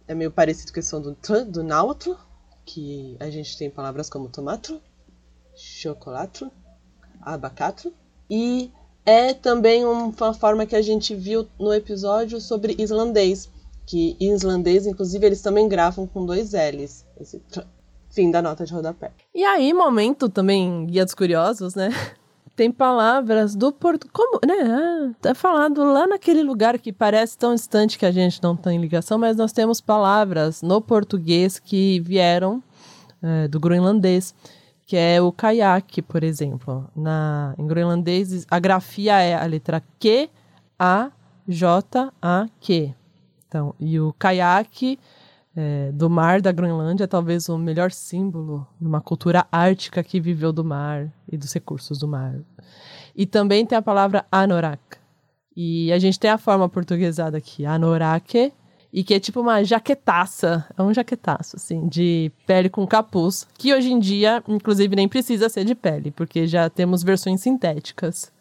é 0.08 0.16
meio 0.16 0.32
parecido 0.32 0.72
com 0.72 0.72
a 0.72 0.82
questão 0.82 1.02
do 1.02 1.14
tr, 1.14 1.46
do 1.46 1.64
náutro, 1.64 2.18
que 2.66 3.16
a 3.20 3.30
gente 3.30 3.58
tem 3.58 3.70
palavras 3.70 4.10
como 4.10 4.30
tomato, 4.30 4.82
chocolate, 5.56 6.50
abacate. 7.22 7.94
E 8.32 8.72
é 9.06 9.34
também 9.34 9.84
uma 9.86 10.34
forma 10.34 10.66
que 10.66 10.76
a 10.76 10.82
gente 10.82 11.14
viu 11.14 11.46
no 11.60 11.74
episódio 11.74 12.40
sobre 12.40 12.78
islandês, 12.80 13.50
que 13.86 14.16
islandês, 14.22 14.88
inclusive, 14.88 15.26
eles 15.26 15.42
também 15.42 15.68
gravam 15.68 16.08
com 16.08 16.26
dois 16.26 16.54
L's. 16.54 17.06
Esse. 17.20 17.42
Fim 18.10 18.32
da 18.32 18.42
nota 18.42 18.66
de 18.66 18.74
rodapé. 18.74 19.12
E 19.36 19.44
aí, 19.44 19.74
momento 19.74 20.30
também, 20.30 20.86
Guia 20.86 21.04
dos 21.04 21.14
Curiosos, 21.14 21.76
né? 21.76 21.90
Tem 22.56 22.72
palavras 22.72 23.54
do 23.54 23.72
porto. 23.72 24.08
Como, 24.14 24.40
né? 24.46 25.14
É 25.24 25.34
falado 25.34 25.84
lá 25.84 26.08
naquele 26.08 26.44
lugar 26.44 26.78
que 26.80 26.94
parece 26.94 27.38
tão 27.38 27.54
distante 27.54 28.00
que 28.00 28.06
a 28.06 28.12
gente 28.12 28.42
não 28.44 28.56
tem 28.56 28.80
ligação, 28.80 29.18
mas 29.18 29.38
nós 29.38 29.54
temos 29.54 29.80
palavras 29.80 30.62
no 30.62 30.82
português 30.82 31.58
que 31.58 32.02
vieram 32.02 32.62
é, 33.24 33.48
do 33.48 33.60
groenlandês, 33.60 34.36
que 34.92 34.98
é 34.98 35.22
o 35.22 35.32
caiaque, 35.32 36.02
por 36.02 36.22
exemplo. 36.22 36.86
Na, 36.94 37.56
em 37.58 37.66
groenlandês, 37.66 38.46
a 38.52 38.60
grafia 38.60 39.22
é 39.22 39.34
a 39.34 39.46
letra 39.46 39.82
Q, 39.98 40.30
A, 40.78 41.10
J, 41.48 42.12
A, 42.22 42.46
Q. 42.60 42.94
Então, 43.48 43.74
e 43.80 43.98
o 44.02 44.12
caiaque 44.12 45.00
é, 45.56 45.94
do 45.94 46.10
mar 46.10 46.42
da 46.42 46.52
Groenlândia 46.52 47.06
é 47.06 47.08
talvez 47.08 47.48
o 47.48 47.58
melhor 47.58 47.90
símbolo 47.90 48.68
de 48.82 48.86
uma 48.86 49.00
cultura 49.00 49.48
ártica 49.50 50.04
que 50.04 50.20
viveu 50.20 50.52
do 50.52 50.62
mar 50.62 51.10
e 51.26 51.38
dos 51.38 51.54
recursos 51.54 51.98
do 51.98 52.06
mar. 52.06 52.36
E 53.16 53.26
também 53.26 53.66
tem 53.66 53.78
a 53.78 53.82
palavra 53.82 54.26
anorak. 54.30 54.98
E 55.56 55.90
a 55.94 56.00
gente 56.00 56.20
tem 56.20 56.30
a 56.30 56.38
forma 56.38 56.68
portuguesada 56.68 57.38
aqui, 57.38 57.66
anorake, 57.66 58.52
e 58.94 59.04
que 59.04 59.14
é 59.14 59.20
tipo 59.20 59.40
uma 59.40 59.64
jaquetaça, 59.64 60.66
é 60.78 60.82
um 60.82 60.94
jaquetaço, 60.94 61.56
assim, 61.56 61.88
de 61.88 62.32
pele 62.46 62.70
com 62.70 62.86
capuz, 62.86 63.48
que 63.58 63.74
hoje 63.74 63.92
em 63.92 64.00
dia, 64.00 64.44
inclusive, 64.48 64.96
nem 64.96 65.08
precisa 65.08 65.50
ser 65.50 65.64
de 65.66 65.76
pele, 65.76 66.12
porque 66.12 66.46
já 66.46 66.70
temos 66.70 67.04
versões 67.04 67.42
sintéticas. 67.42 68.32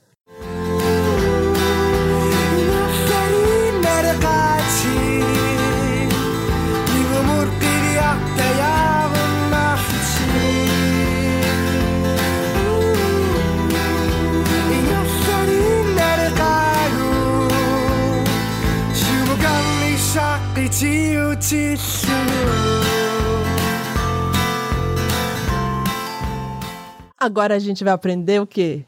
Agora 27.21 27.55
a 27.55 27.59
gente 27.59 27.85
vai 27.85 27.93
aprender 27.93 28.41
o 28.41 28.47
quê? 28.47 28.87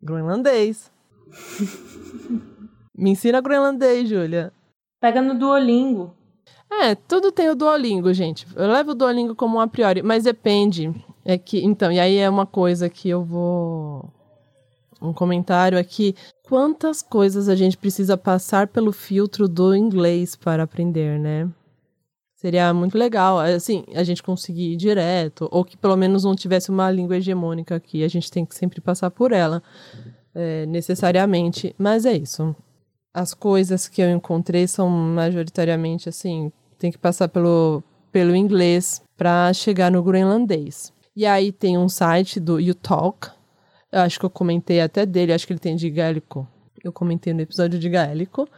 Groenlandês. 0.00 0.88
Me 2.96 3.10
ensina 3.10 3.40
groenlandês, 3.40 4.08
Júlia. 4.08 4.52
Pega 5.00 5.20
no 5.20 5.36
Duolingo. 5.36 6.14
É, 6.70 6.94
tudo 6.94 7.32
tem 7.32 7.50
o 7.50 7.56
Duolingo, 7.56 8.14
gente. 8.14 8.46
Eu 8.54 8.68
levo 8.68 8.92
o 8.92 8.94
Duolingo 8.94 9.34
como 9.34 9.56
um 9.56 9.60
a 9.60 9.66
priori, 9.66 10.00
mas 10.00 10.22
depende. 10.22 10.94
É 11.24 11.36
que, 11.36 11.64
então, 11.64 11.90
e 11.90 11.98
aí 11.98 12.18
é 12.18 12.30
uma 12.30 12.46
coisa 12.46 12.88
que 12.88 13.08
eu 13.08 13.24
vou 13.24 14.08
um 15.00 15.12
comentário 15.12 15.76
aqui. 15.76 16.14
Quantas 16.44 17.02
coisas 17.02 17.48
a 17.48 17.56
gente 17.56 17.76
precisa 17.76 18.16
passar 18.16 18.68
pelo 18.68 18.92
filtro 18.92 19.48
do 19.48 19.74
inglês 19.74 20.36
para 20.36 20.62
aprender, 20.62 21.18
né? 21.18 21.50
Seria 22.42 22.74
muito 22.74 22.98
legal, 22.98 23.38
assim, 23.38 23.84
a 23.94 24.02
gente 24.02 24.20
conseguir 24.20 24.72
ir 24.72 24.76
direto, 24.76 25.48
ou 25.52 25.64
que 25.64 25.76
pelo 25.76 25.96
menos 25.96 26.24
não 26.24 26.34
tivesse 26.34 26.70
uma 26.70 26.90
língua 26.90 27.16
hegemônica 27.16 27.76
aqui. 27.76 28.02
A 28.02 28.08
gente 28.08 28.28
tem 28.32 28.44
que 28.44 28.52
sempre 28.52 28.80
passar 28.80 29.12
por 29.12 29.30
ela, 29.30 29.62
é, 30.34 30.66
necessariamente. 30.66 31.72
Mas 31.78 32.04
é 32.04 32.16
isso. 32.16 32.52
As 33.14 33.32
coisas 33.32 33.86
que 33.86 34.02
eu 34.02 34.10
encontrei 34.10 34.66
são 34.66 34.90
majoritariamente 34.90 36.08
assim, 36.08 36.50
tem 36.80 36.90
que 36.90 36.98
passar 36.98 37.28
pelo, 37.28 37.80
pelo 38.10 38.34
inglês 38.34 39.00
para 39.16 39.52
chegar 39.52 39.92
no 39.92 40.02
groenlandês. 40.02 40.92
E 41.14 41.24
aí 41.24 41.52
tem 41.52 41.78
um 41.78 41.88
site 41.88 42.40
do 42.40 42.58
YouTalk, 42.58 43.28
eu 43.92 44.00
acho 44.00 44.18
que 44.18 44.26
eu 44.26 44.30
comentei 44.30 44.80
até 44.80 45.06
dele, 45.06 45.32
acho 45.32 45.46
que 45.46 45.52
ele 45.52 45.60
tem 45.60 45.76
de 45.76 45.88
gaélico. 45.88 46.48
Eu 46.82 46.92
comentei 46.92 47.32
no 47.32 47.40
episódio 47.40 47.78
de 47.78 47.88
gaélico. 47.88 48.48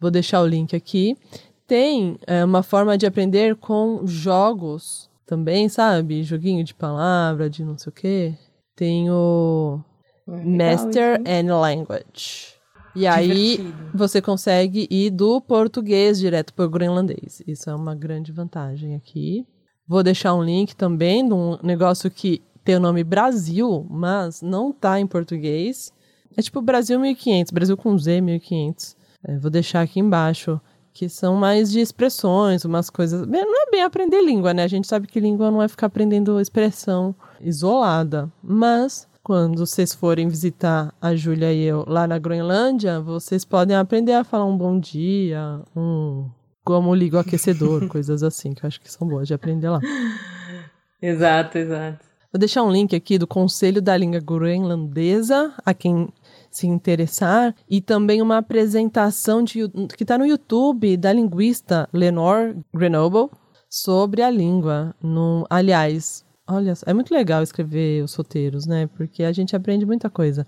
Vou 0.00 0.10
deixar 0.10 0.40
o 0.40 0.46
link 0.46 0.74
aqui 0.74 1.18
tem 1.66 2.18
é, 2.26 2.44
uma 2.44 2.62
forma 2.62 2.96
de 2.98 3.06
aprender 3.06 3.56
com 3.56 4.06
jogos 4.06 5.10
também, 5.26 5.68
sabe? 5.68 6.22
Joguinho 6.22 6.64
de 6.64 6.74
palavra, 6.74 7.48
de 7.48 7.64
não 7.64 7.76
sei 7.78 7.90
o 7.90 7.92
quê. 7.92 8.34
Tem 8.76 9.10
o 9.10 9.80
Master 10.26 11.20
and 11.26 11.54
Language. 11.54 12.54
E 12.94 13.06
aí 13.06 13.58
você 13.92 14.22
consegue 14.22 14.86
ir 14.88 15.10
do 15.10 15.40
português 15.40 16.18
direto 16.18 16.54
para 16.54 16.64
o 16.64 16.70
groenlandês. 16.70 17.42
Isso 17.46 17.68
é 17.68 17.74
uma 17.74 17.94
grande 17.94 18.30
vantagem 18.30 18.94
aqui. 18.94 19.46
Vou 19.86 20.02
deixar 20.02 20.34
um 20.34 20.42
link 20.42 20.74
também 20.76 21.26
de 21.26 21.34
um 21.34 21.58
negócio 21.62 22.10
que 22.10 22.40
tem 22.64 22.76
o 22.76 22.80
nome 22.80 23.02
Brasil, 23.02 23.86
mas 23.90 24.40
não 24.40 24.72
tá 24.72 25.00
em 25.00 25.06
português. 25.06 25.92
É 26.36 26.42
tipo 26.42 26.62
Brasil 26.62 26.98
1500, 26.98 27.52
Brasil 27.52 27.76
com 27.76 27.98
Z 27.98 28.20
1500. 28.20 28.96
É, 29.26 29.38
vou 29.38 29.50
deixar 29.50 29.80
aqui 29.80 30.00
embaixo 30.00 30.60
que 30.94 31.08
são 31.08 31.34
mais 31.34 31.72
de 31.72 31.80
expressões, 31.80 32.64
umas 32.64 32.88
coisas. 32.88 33.26
Não 33.26 33.66
é 33.66 33.70
bem 33.70 33.82
aprender 33.82 34.22
língua, 34.22 34.54
né? 34.54 34.62
A 34.62 34.68
gente 34.68 34.86
sabe 34.86 35.08
que 35.08 35.18
língua 35.18 35.50
não 35.50 35.60
é 35.60 35.66
ficar 35.66 35.88
aprendendo 35.88 36.40
expressão 36.40 37.12
isolada. 37.40 38.32
Mas 38.40 39.08
quando 39.20 39.66
vocês 39.66 39.92
forem 39.92 40.28
visitar 40.28 40.94
a 41.02 41.16
Júlia 41.16 41.52
e 41.52 41.64
eu 41.64 41.84
lá 41.88 42.06
na 42.06 42.16
Groenlândia, 42.16 43.00
vocês 43.00 43.44
podem 43.44 43.76
aprender 43.76 44.12
a 44.12 44.22
falar 44.22 44.44
um 44.44 44.56
bom 44.56 44.78
dia, 44.78 45.60
um 45.74 46.30
como 46.62 46.94
liga 46.94 47.16
o 47.16 47.20
aquecedor, 47.20 47.86
coisas 47.88 48.22
assim, 48.22 48.54
que 48.54 48.64
eu 48.64 48.68
acho 48.68 48.80
que 48.80 48.90
são 48.90 49.08
boas 49.08 49.26
de 49.26 49.34
aprender 49.34 49.68
lá. 49.68 49.80
Exato, 51.02 51.58
exato. 51.58 52.06
Vou 52.32 52.38
deixar 52.38 52.62
um 52.62 52.70
link 52.70 52.94
aqui 52.94 53.18
do 53.18 53.26
Conselho 53.26 53.82
da 53.82 53.96
Língua 53.96 54.20
Groenlandesa, 54.20 55.52
a 55.64 55.74
quem 55.74 56.08
se 56.54 56.66
interessar, 56.66 57.54
e 57.68 57.80
também 57.80 58.22
uma 58.22 58.38
apresentação 58.38 59.42
de, 59.42 59.68
que 59.96 60.04
está 60.04 60.16
no 60.16 60.24
YouTube 60.24 60.96
da 60.96 61.12
linguista 61.12 61.88
Lenore 61.92 62.56
Grenoble 62.72 63.28
sobre 63.68 64.22
a 64.22 64.30
língua. 64.30 64.94
No, 65.02 65.44
aliás, 65.50 66.24
olha, 66.46 66.72
é 66.86 66.94
muito 66.94 67.12
legal 67.12 67.42
escrever 67.42 68.04
os 68.04 68.14
roteiros, 68.14 68.66
né? 68.66 68.88
Porque 68.96 69.24
a 69.24 69.32
gente 69.32 69.56
aprende 69.56 69.84
muita 69.84 70.08
coisa. 70.08 70.46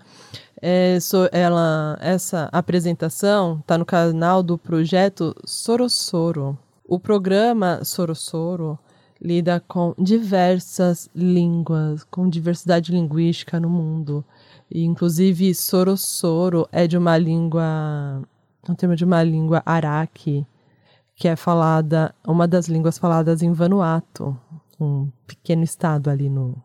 É, 0.61 0.97
so, 0.99 1.27
ela, 1.31 1.97
essa 1.99 2.47
apresentação 2.53 3.59
está 3.59 3.77
no 3.77 3.85
canal 3.85 4.41
do 4.41 4.57
projeto 4.57 5.35
Sorosoro. 5.45 6.57
O 6.85 6.97
programa 6.97 7.83
Sorosoro 7.83 8.79
lida 9.21 9.61
com 9.67 9.93
diversas 9.97 11.09
línguas, 11.13 12.03
com 12.05 12.29
diversidade 12.29 12.91
linguística 12.91 13.59
no 13.59 13.69
mundo. 13.69 14.23
E, 14.69 14.83
inclusive, 14.83 15.53
Sorosoro 15.53 16.67
é 16.71 16.87
de 16.87 16.97
uma 16.97 17.17
língua, 17.17 18.21
um 18.67 18.75
termo 18.75 18.95
de 18.95 19.05
uma 19.05 19.23
língua 19.23 19.61
araque, 19.65 20.45
que 21.15 21.27
é 21.27 21.35
falada, 21.35 22.13
uma 22.25 22.47
das 22.47 22.67
línguas 22.67 22.97
faladas 22.97 23.41
em 23.41 23.51
Vanuatu, 23.53 24.37
um 24.79 25.09
pequeno 25.25 25.63
estado 25.63 26.09
ali 26.09 26.29
no, 26.29 26.55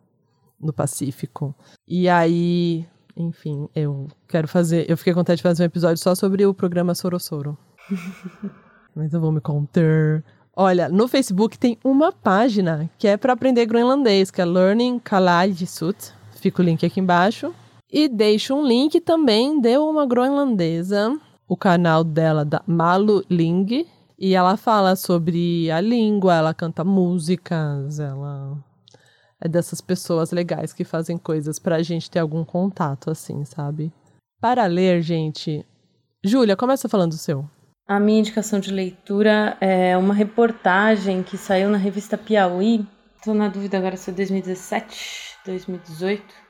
no 0.61 0.73
Pacífico. 0.73 1.55
E 1.89 2.09
aí, 2.09 2.87
enfim, 3.17 3.69
eu 3.75 4.09
quero 4.29 4.47
fazer, 4.49 4.91
eu 4.91 4.97
fiquei 4.97 5.13
com 5.13 5.21
vontade 5.21 5.39
de 5.39 5.43
fazer 5.43 5.63
um 5.63 5.67
episódio 5.67 6.03
só 6.03 6.15
sobre 6.15 6.45
o 6.45 6.53
programa 6.53 6.95
Sorosoro. 6.95 7.57
Mas 8.95 9.15
eu 9.15 9.21
vou 9.21 9.33
me 9.33 9.41
conter. 9.41 10.23
Olha, 10.55 10.89
no 10.89 11.09
Facebook 11.09 11.59
tem 11.59 11.79
uma 11.83 12.13
página 12.13 12.91
que 12.99 13.09
é 13.09 13.17
para 13.17 13.33
aprender 13.33 13.65
groenlandês, 13.65 14.31
que 14.31 14.41
é 14.41 14.45
Learning 14.45 14.99
Kalaallisut. 14.99 16.13
Fica 16.33 16.61
o 16.61 16.65
link 16.65 16.85
aqui 16.85 17.01
embaixo. 17.01 17.55
E 17.93 18.09
deixo 18.09 18.55
um 18.55 18.67
link 18.67 18.99
também 19.03 19.61
de 19.61 19.77
uma 19.77 20.07
groenlandesa, 20.07 21.15
o 21.47 21.55
canal 21.55 22.03
dela 22.03 22.43
da 22.43 22.63
Malu 22.67 23.23
Ling, 23.29 23.87
E 24.19 24.35
ela 24.35 24.57
fala 24.57 24.97
sobre 24.97 25.71
a 25.71 25.79
língua, 25.79 26.37
ela 26.37 26.55
canta 26.55 26.83
músicas, 26.85 28.01
ela 28.01 28.57
é 29.39 29.47
dessas 29.47 29.81
pessoas 29.81 30.31
legais 30.31 30.73
que 30.73 30.85
fazem 30.85 31.19
coisas 31.19 31.59
pra 31.59 31.83
gente 31.83 32.11
ter 32.11 32.21
algum 32.21 32.45
contato, 32.45 33.11
assim, 33.11 33.45
sabe? 33.45 33.93
Para 34.41 34.65
ler, 34.67 35.03
gente. 35.03 35.67
Júlia, 36.25 36.57
começa 36.57 36.89
falando 36.89 37.13
o 37.13 37.19
seu. 37.19 37.45
A 37.87 38.01
minha 38.01 38.21
indicação 38.21 38.59
de 38.59 38.73
leitura 38.73 39.59
é 39.61 39.99
uma 39.99 40.15
reportagem 40.15 41.23
que 41.23 41.37
saiu 41.37 41.69
na 41.69 41.77
revista 41.77 42.17
Piauí. 42.17 42.87
Tô 43.23 43.35
na 43.35 43.49
dúvida 43.49 43.77
agora 43.77 43.97
se 43.97 44.09
é 44.11 44.15
2017, 44.15 45.37
2018. 45.45 46.42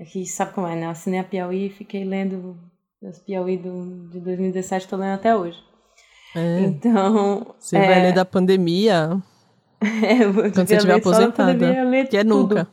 É 0.00 0.04
que 0.04 0.24
sabe 0.26 0.52
como 0.52 0.66
é, 0.66 0.76
né? 0.76 0.86
Eu 0.86 0.90
assinei 0.90 1.18
a 1.18 1.24
Piauí 1.24 1.66
e 1.66 1.70
fiquei 1.70 2.04
lendo 2.04 2.56
as 3.06 3.18
Piauí 3.18 3.56
do, 3.56 4.08
de 4.10 4.20
2017, 4.20 4.86
tô 4.86 4.96
lendo 4.96 5.14
até 5.14 5.36
hoje. 5.36 5.58
É. 6.36 6.60
Então. 6.60 7.54
Você 7.58 7.76
é, 7.76 7.86
vai 7.86 8.02
ler 8.02 8.12
da 8.14 8.24
pandemia 8.24 9.20
é, 9.80 10.24
eu 10.24 10.32
quando 10.34 10.54
você 10.66 10.76
estiver 10.76 11.00
pandemia, 11.00 11.82
aposentada. 11.82 12.06
Que 12.06 12.16
é 12.16 12.24
nunca. 12.24 12.68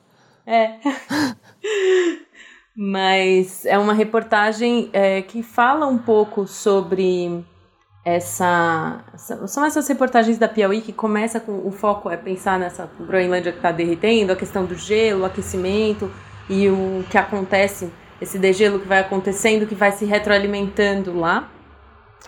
É. 0.45 0.76
Mas 2.78 3.65
é 3.65 3.78
uma 3.78 3.93
reportagem 3.93 4.89
é, 4.91 5.21
que 5.21 5.41
fala 5.41 5.88
um 5.88 5.97
pouco 5.97 6.45
sobre 6.45 7.43
essa, 8.03 9.03
essa- 9.13 9.47
São 9.47 9.65
essas 9.65 9.88
reportagens 9.88 10.38
da 10.38 10.47
Piauí 10.47 10.82
que 10.82 10.91
começa 10.91 11.39
com. 11.39 11.65
O 11.65 11.71
foco 11.71 12.09
é 12.09 12.17
pensar 12.17 12.59
nessa 12.59 12.89
Groenlândia 12.99 13.51
que 13.51 13.59
está 13.59 13.71
derretendo, 13.71 14.34
a 14.34 14.36
questão 14.36 14.65
do 14.65 14.76
gelo, 14.76 15.21
o 15.21 15.26
aquecimento 15.26 16.11
e 16.49 16.69
o 16.69 17.03
que 17.09 17.17
acontece, 17.17 17.91
esse 18.21 18.37
degelo 18.37 18.79
que 18.79 18.87
vai 18.87 18.99
acontecendo, 18.99 19.67
que 19.67 19.75
vai 19.75 19.91
se 19.91 20.05
retroalimentando 20.05 21.17
lá. 21.17 21.49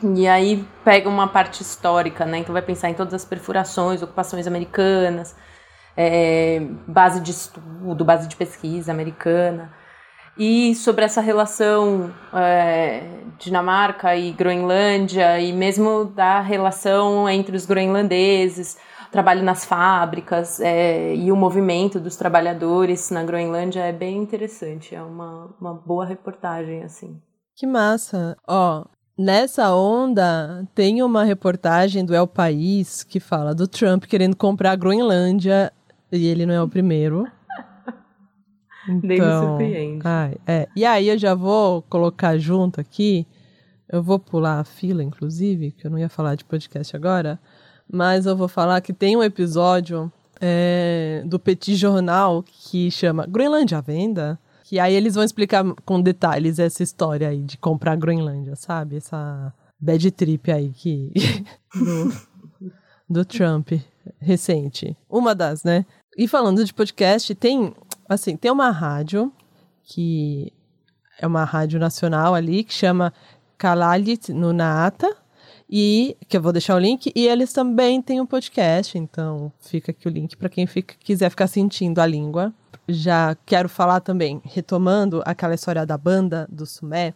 E 0.04 0.28
aí 0.28 0.64
pega 0.84 1.10
uma 1.10 1.28
parte 1.28 1.62
histórica, 1.62 2.26
né? 2.26 2.40
Então 2.40 2.54
vai 2.54 2.62
pensar 2.62 2.90
em 2.90 2.94
todas 2.94 3.14
as 3.14 3.26
perfurações, 3.26 4.02
ocupações 4.02 4.46
americanas, 4.46 5.36
é, 5.96 6.62
base 6.88 7.20
de 7.20 7.32
estudo, 7.32 8.06
base 8.06 8.28
de 8.28 8.36
pesquisa 8.36 8.92
americana. 8.92 9.74
E 10.38 10.76
sobre 10.76 11.04
essa 11.04 11.20
relação 11.20 12.14
é, 12.32 13.04
Dinamarca 13.40 14.16
e 14.16 14.32
Groenlândia, 14.32 15.40
e 15.40 15.52
mesmo 15.52 16.06
da 16.06 16.42
relação 16.42 17.28
entre 17.28 17.56
os 17.56 17.66
groenlandeses, 17.66 18.78
trabalho 19.12 19.44
nas 19.44 19.66
fábricas 19.66 20.60
é, 20.60 21.16
e 21.16 21.32
o 21.32 21.36
movimento 21.36 22.00
dos 22.00 22.16
trabalhadores 22.16 23.10
na 23.10 23.24
Groenlândia 23.24 23.82
é 23.82 23.92
bem 23.92 24.18
interessante. 24.18 24.94
É 24.96 25.02
uma, 25.02 25.56
uma 25.60 25.74
boa 25.74 26.06
reportagem, 26.06 26.84
assim. 26.84 27.22
Que 27.56 27.66
massa. 27.66 28.38
Ó, 28.48 28.86
nessa 29.18 29.74
onda 29.74 30.68
tem 30.76 31.02
uma 31.02 31.24
reportagem 31.24 32.06
do 32.06 32.14
El 32.14 32.28
País 32.28 33.04
que 33.04 33.20
fala 33.20 33.56
do 33.56 33.68
Trump 33.68 34.06
querendo 34.06 34.36
comprar 34.36 34.72
a 34.72 34.76
Groenlândia 34.76 35.72
e 36.12 36.28
ele 36.28 36.46
não 36.46 36.54
é 36.54 36.62
o 36.62 36.68
primeiro. 36.68 37.26
Nem 38.88 39.20
me 39.20 39.40
surpreende. 39.40 40.02
ai, 40.06 40.38
é. 40.46 40.68
E 40.76 40.86
aí 40.86 41.10
eu 41.10 41.18
já 41.18 41.34
vou 41.34 41.82
colocar 41.84 42.38
junto 42.38 42.80
aqui. 42.80 43.28
Eu 43.90 44.04
vou 44.04 44.20
pular 44.20 44.60
a 44.60 44.64
fila, 44.66 45.02
inclusive, 45.02 45.72
que 45.72 45.88
eu 45.88 45.92
não 45.92 45.98
ia 45.98 46.10
falar 46.10 46.36
de 46.36 46.44
podcast 46.44 46.94
agora, 46.94 47.40
mas 47.92 48.26
eu 48.26 48.36
vou 48.36 48.48
falar 48.48 48.82
que 48.82 48.94
tem 48.94 49.16
um 49.16 49.24
episódio 49.24 50.12
é, 50.42 51.24
do 51.26 51.40
Petit 51.40 51.76
Jornal 51.76 52.44
que 52.44 52.92
chama 52.92 53.26
Groenlândia 53.26 53.78
à 53.78 53.82
Venda. 53.82 54.40
Que 54.64 54.80
aí 54.80 54.94
eles 54.94 55.16
vão 55.16 55.24
explicar 55.24 55.64
com 55.86 56.02
detalhes 56.02 56.60
essa 56.60 56.84
história 56.84 57.30
aí 57.30 57.42
de 57.42 57.58
comprar 57.58 57.94
a 57.94 57.96
Groenlândia, 57.96 58.56
sabe? 58.56 58.98
Essa 58.98 59.54
bad 59.80 60.12
trip 60.12 60.52
aí 60.52 60.70
que 60.70 61.14
do, 61.74 62.14
do 63.10 63.26
Trump 63.26 63.72
recente. 64.20 64.98
Uma 65.10 65.34
das, 65.34 65.64
né? 65.64 65.86
E 66.18 66.28
falando 66.28 66.66
de 66.66 66.74
podcast, 66.74 67.34
tem 67.36 67.74
assim, 68.10 68.36
tem 68.36 68.52
uma 68.52 68.70
rádio 68.70 69.32
que 69.84 70.52
é 71.20 71.26
uma 71.26 71.46
rádio 71.46 71.80
nacional 71.80 72.36
ali 72.36 72.64
que 72.64 72.74
chama 72.74 73.14
Kalalit 73.58 74.34
Nunata 74.34 75.16
e 75.70 76.16
que 76.28 76.38
eu 76.38 76.42
vou 76.42 76.52
deixar 76.52 76.76
o 76.76 76.80
link 76.80 77.12
e 77.16 77.28
eles 77.28 77.52
também 77.52 78.02
têm 78.02 78.22
um 78.22 78.26
podcast, 78.26 78.98
então 78.98 79.52
fica 79.60 79.92
aqui 79.92 80.08
o 80.08 80.12
link 80.12 80.36
para 80.38 80.50
quem 80.50 80.66
fica, 80.66 80.96
quiser 81.00 81.30
ficar 81.30 81.48
sentindo 81.48 82.00
a 82.00 82.06
língua. 82.06 82.54
Já 82.88 83.36
quero 83.46 83.68
falar 83.68 84.00
também, 84.00 84.42
retomando 84.46 85.22
aquela 85.26 85.54
história 85.56 85.86
da 85.86 85.98
banda 85.98 86.48
do 86.50 86.66
Sumé, 86.66 87.14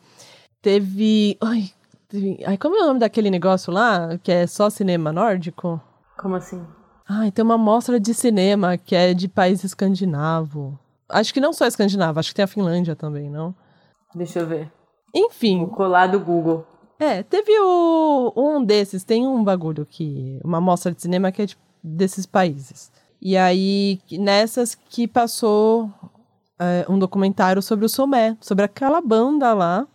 teve, 0.61 1.37
ai, 1.41 1.69
teve- 2.09 2.43
ai, 2.45 2.57
como 2.57 2.75
é 2.75 2.83
o 2.83 2.87
nome 2.87 2.99
daquele 2.99 3.29
negócio 3.31 3.71
lá 3.71 4.17
que 4.21 4.31
é 4.31 4.45
só 4.47 4.69
cinema 4.69 5.11
nórdico? 5.13 5.81
Como 6.17 6.35
assim? 6.35 6.61
Ai, 7.07 7.31
tem 7.31 7.43
uma 7.43 7.57
mostra 7.57 7.99
de 7.99 8.13
cinema 8.13 8.77
que 8.77 8.95
é 8.95 9.13
de 9.13 9.27
país 9.27 9.63
escandinavo. 9.63 10.77
Acho 11.09 11.33
que 11.33 11.41
não 11.41 11.51
só 11.51 11.65
escandinavo, 11.65 12.19
acho 12.19 12.29
que 12.29 12.35
tem 12.35 12.43
a 12.43 12.47
Finlândia 12.47 12.95
também, 12.95 13.29
não? 13.29 13.53
Deixa 14.15 14.39
eu 14.39 14.47
ver. 14.47 14.71
Enfim, 15.13 15.63
O 15.63 15.67
colar 15.67 16.07
do 16.07 16.19
Google. 16.19 16.65
É, 17.03 17.23
teve 17.23 17.51
o, 17.59 18.33
um 18.35 18.63
desses, 18.63 19.03
tem 19.03 19.25
um 19.27 19.43
bagulho 19.43 19.85
que. 19.85 20.39
Uma 20.43 20.61
mostra 20.61 20.91
de 20.91 21.01
cinema 21.01 21.31
que 21.31 21.41
é 21.41 21.45
de- 21.45 21.57
desses 21.83 22.25
países. 22.25 22.91
E 23.21 23.35
aí, 23.35 23.99
nessas 24.11 24.75
que 24.75 25.07
passou 25.07 25.91
é, 26.59 26.85
um 26.87 26.99
documentário 26.99 27.61
sobre 27.61 27.85
o 27.85 27.89
Somé, 27.89 28.37
sobre 28.39 28.65
aquela 28.65 29.01
banda 29.01 29.53
lá, 29.53 29.87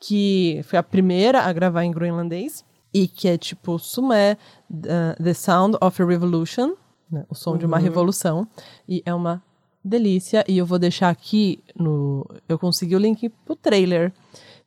que 0.00 0.60
foi 0.64 0.78
a 0.78 0.82
primeira 0.82 1.42
a 1.42 1.52
gravar 1.52 1.84
em 1.84 1.90
groenlandês, 1.90 2.64
e 2.92 3.06
que 3.06 3.28
é 3.28 3.36
tipo 3.36 3.78
Sumé, 3.78 4.38
uh, 4.70 5.22
The 5.22 5.34
Sound 5.34 5.76
of 5.80 6.02
a 6.02 6.06
Revolution, 6.06 6.72
né, 7.10 7.24
o 7.28 7.34
som 7.34 7.56
de 7.56 7.66
uma 7.66 7.78
revolução, 7.78 8.46
e 8.88 9.02
é 9.04 9.12
uma 9.12 9.42
delícia, 9.84 10.44
e 10.48 10.58
eu 10.58 10.66
vou 10.66 10.78
deixar 10.78 11.10
aqui 11.10 11.62
no... 11.76 12.26
Eu 12.48 12.58
consegui 12.58 12.96
o 12.96 12.98
link 12.98 13.28
pro 13.44 13.56
trailer, 13.56 14.12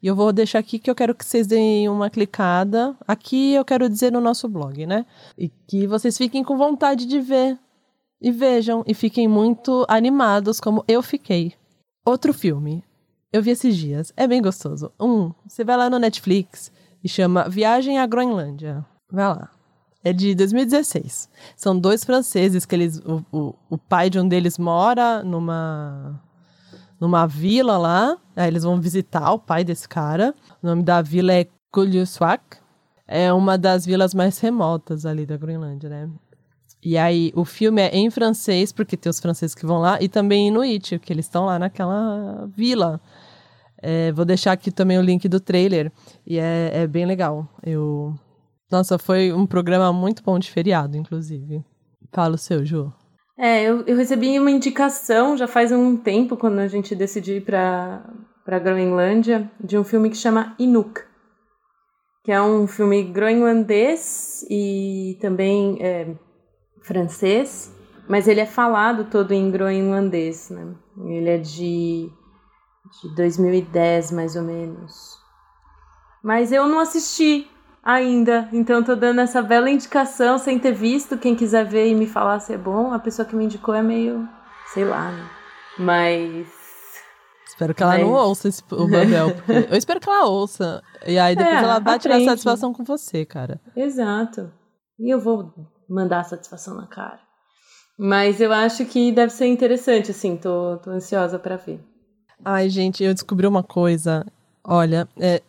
e 0.01 0.07
eu 0.07 0.15
vou 0.15 0.31
deixar 0.33 0.59
aqui 0.59 0.79
que 0.79 0.89
eu 0.89 0.95
quero 0.95 1.13
que 1.15 1.25
vocês 1.25 1.47
deem 1.47 1.87
uma 1.87 2.09
clicada, 2.09 2.95
aqui 3.07 3.53
eu 3.53 3.65
quero 3.65 3.89
dizer 3.89 4.11
no 4.11 4.21
nosso 4.21 4.47
blog, 4.49 4.85
né, 4.85 5.05
e 5.37 5.49
que 5.67 5.85
vocês 5.87 6.17
fiquem 6.17 6.43
com 6.43 6.57
vontade 6.57 7.05
de 7.05 7.19
ver, 7.19 7.57
e 8.21 8.31
vejam, 8.31 8.83
e 8.85 8.93
fiquem 8.93 9.27
muito 9.27 9.85
animados 9.87 10.59
como 10.59 10.83
eu 10.87 11.01
fiquei. 11.01 11.53
Outro 12.05 12.33
filme, 12.33 12.83
eu 13.33 13.41
vi 13.41 13.51
esses 13.51 13.77
dias, 13.77 14.11
é 14.17 14.27
bem 14.27 14.41
gostoso. 14.41 14.91
Um, 14.99 15.31
você 15.47 15.63
vai 15.63 15.77
lá 15.77 15.89
no 15.89 15.97
Netflix 15.97 16.71
e 17.03 17.09
chama 17.09 17.49
Viagem 17.49 17.97
à 17.97 18.05
Groenlândia. 18.05 18.85
Vai 19.11 19.27
lá. 19.27 19.49
É 20.03 20.11
de 20.11 20.33
2016. 20.33 21.29
São 21.55 21.77
dois 21.77 22.03
franceses 22.03 22.65
que 22.65 22.75
eles. 22.75 22.97
O, 22.99 23.23
o, 23.31 23.55
o 23.69 23.77
pai 23.77 24.09
de 24.09 24.19
um 24.19 24.27
deles 24.27 24.57
mora 24.57 25.23
numa. 25.23 26.19
Numa 27.01 27.25
vila 27.25 27.79
lá. 27.79 28.15
Aí 28.35 28.47
eles 28.47 28.63
vão 28.63 28.79
visitar 28.79 29.33
o 29.33 29.39
pai 29.39 29.63
desse 29.63 29.89
cara. 29.89 30.35
O 30.61 30.67
nome 30.67 30.83
da 30.83 31.01
vila 31.01 31.33
é 31.33 31.47
Kuljuswak. 31.71 32.57
É 33.07 33.33
uma 33.33 33.57
das 33.57 33.85
vilas 33.85 34.13
mais 34.13 34.39
remotas 34.39 35.05
ali 35.05 35.25
da 35.25 35.35
Groenlândia, 35.35 35.89
né? 35.89 36.09
E 36.83 36.97
aí, 36.97 37.31
o 37.35 37.45
filme 37.45 37.81
é 37.81 37.95
em 37.95 38.09
francês, 38.09 38.71
porque 38.71 38.97
tem 38.97 39.09
os 39.09 39.19
franceses 39.19 39.53
que 39.53 39.65
vão 39.67 39.79
lá, 39.79 40.01
e 40.01 40.09
também 40.09 40.47
Inuit, 40.47 40.97
que 40.97 41.13
eles 41.13 41.25
estão 41.25 41.45
lá 41.45 41.59
naquela 41.59 42.49
vila. 42.55 42.99
É, 43.77 44.11
vou 44.13 44.25
deixar 44.25 44.53
aqui 44.53 44.71
também 44.71 44.97
o 44.97 45.01
link 45.01 45.27
do 45.27 45.39
trailer, 45.39 45.91
e 46.25 46.39
é, 46.39 46.71
é 46.73 46.87
bem 46.87 47.05
legal. 47.05 47.47
Eu... 47.61 48.15
Nossa, 48.71 48.97
foi 48.97 49.31
um 49.31 49.45
programa 49.45 49.93
muito 49.93 50.23
bom 50.23 50.39
de 50.39 50.49
feriado, 50.49 50.97
inclusive. 50.97 51.63
Fala 52.11 52.33
o 52.33 52.37
seu, 52.37 52.65
Ju. 52.65 52.91
É, 53.43 53.63
eu, 53.63 53.81
eu 53.87 53.97
recebi 53.97 54.37
uma 54.37 54.51
indicação 54.51 55.35
já 55.35 55.47
faz 55.47 55.71
um 55.71 55.97
tempo, 55.97 56.37
quando 56.37 56.59
a 56.59 56.67
gente 56.67 56.93
decidiu 56.93 57.37
ir 57.37 57.41
pra, 57.41 58.07
pra 58.45 58.59
Groenlândia, 58.59 59.51
de 59.59 59.79
um 59.79 59.83
filme 59.83 60.11
que 60.11 60.15
chama 60.15 60.55
Inuk. 60.59 61.01
Que 62.23 62.31
é 62.31 62.39
um 62.39 62.67
filme 62.67 63.01
groenlandês 63.01 64.45
e 64.47 65.17
também 65.19 65.79
é, 65.81 66.15
francês, 66.83 67.75
mas 68.07 68.27
ele 68.27 68.41
é 68.41 68.45
falado 68.45 69.05
todo 69.05 69.31
em 69.31 69.49
groenlandês, 69.49 70.51
né? 70.51 70.75
Ele 71.03 71.29
é 71.31 71.39
de, 71.39 72.11
de 73.01 73.15
2010, 73.15 74.11
mais 74.11 74.35
ou 74.35 74.43
menos. 74.43 75.17
Mas 76.23 76.51
eu 76.51 76.67
não 76.67 76.77
assisti 76.77 77.49
ainda, 77.83 78.47
então 78.53 78.83
tô 78.83 78.95
dando 78.95 79.21
essa 79.21 79.41
bela 79.41 79.69
indicação 79.69 80.37
sem 80.37 80.59
ter 80.59 80.73
visto. 80.73 81.17
Quem 81.17 81.35
quiser 81.35 81.65
ver 81.65 81.87
e 81.89 81.95
me 81.95 82.07
falar 82.07 82.39
se 82.39 82.53
é 82.53 82.57
bom, 82.57 82.93
a 82.93 82.99
pessoa 82.99 83.25
que 83.25 83.35
me 83.35 83.45
indicou 83.45 83.73
é 83.73 83.81
meio, 83.81 84.27
sei 84.73 84.85
lá, 84.85 85.11
né? 85.11 85.29
Mas 85.79 86.47
Espero 87.47 87.75
que 87.75 87.83
ela 87.83 87.97
não 87.97 88.11
Mas- 88.11 88.21
ouça 88.27 88.47
esse, 88.47 88.63
o 88.71 88.87
Babel. 88.87 89.35
porque- 89.45 89.67
Eu 89.73 89.77
espero 89.77 89.99
que 89.99 90.09
ela 90.09 90.25
ouça. 90.25 90.81
E 91.05 91.19
aí 91.19 91.35
depois 91.35 91.55
É, 91.55 91.63
ela 91.63 91.79
vai 91.79 91.99
tirar 91.99 92.19
satisfação 92.21 92.73
com 92.73 92.83
você, 92.83 93.25
cara. 93.25 93.59
Exato. 93.75 94.51
E 94.99 95.13
eu 95.13 95.19
vou 95.19 95.53
mandar 95.89 96.21
a 96.21 96.23
satisfação 96.23 96.75
na 96.75 96.87
cara. 96.87 97.19
Mas 97.99 98.39
eu 98.41 98.51
acho 98.53 98.85
que 98.85 99.11
deve 99.11 99.31
ser 99.33 99.47
interessante, 99.47 100.09
assim, 100.11 100.37
tô, 100.37 100.77
tô 100.77 100.89
ansiosa 100.91 101.37
pra 101.37 101.57
ver. 101.57 101.79
Ai, 102.43 102.69
gente, 102.69 103.03
eu 103.03 103.13
descobri 103.13 103.45
uma 103.45 103.61
coisa. 103.61 104.25
Olha, 104.63 105.07
é, 105.19 105.41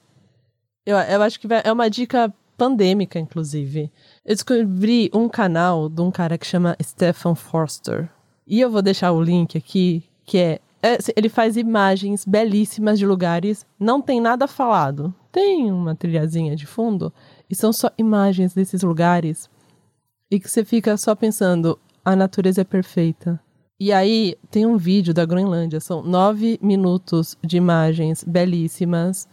eu, 0.84 0.96
eu 0.96 1.22
acho 1.22 1.38
que 1.38 1.46
é 1.64 1.72
uma 1.72 1.88
dica 1.88 2.32
pandêmica, 2.56 3.18
inclusive. 3.18 3.90
Eu 4.24 4.34
descobri 4.34 5.10
um 5.12 5.28
canal 5.28 5.88
de 5.88 6.00
um 6.00 6.10
cara 6.10 6.38
que 6.38 6.46
chama 6.46 6.76
Stephen 6.82 7.34
Forster. 7.34 8.08
E 8.46 8.60
eu 8.60 8.70
vou 8.70 8.82
deixar 8.82 9.12
o 9.12 9.22
link 9.22 9.56
aqui, 9.56 10.04
que 10.24 10.38
é, 10.38 10.60
é 10.82 10.98
ele 11.16 11.28
faz 11.28 11.56
imagens 11.56 12.24
belíssimas 12.24 12.98
de 12.98 13.06
lugares, 13.06 13.66
não 13.78 14.00
tem 14.00 14.20
nada 14.20 14.46
falado. 14.46 15.14
Tem 15.30 15.72
uma 15.72 15.94
trilhazinha 15.94 16.54
de 16.54 16.66
fundo 16.66 17.12
e 17.48 17.54
são 17.54 17.72
só 17.72 17.90
imagens 17.96 18.54
desses 18.54 18.82
lugares 18.82 19.48
e 20.32 20.40
que 20.40 20.48
você 20.48 20.64
fica 20.64 20.96
só 20.96 21.14
pensando, 21.14 21.78
a 22.02 22.16
natureza 22.16 22.62
é 22.62 22.64
perfeita. 22.64 23.38
E 23.78 23.92
aí 23.92 24.34
tem 24.50 24.64
um 24.64 24.78
vídeo 24.78 25.12
da 25.12 25.26
Groenlândia, 25.26 25.78
são 25.78 26.02
nove 26.02 26.58
minutos 26.62 27.36
de 27.44 27.58
imagens 27.58 28.24
belíssimas, 28.24 29.28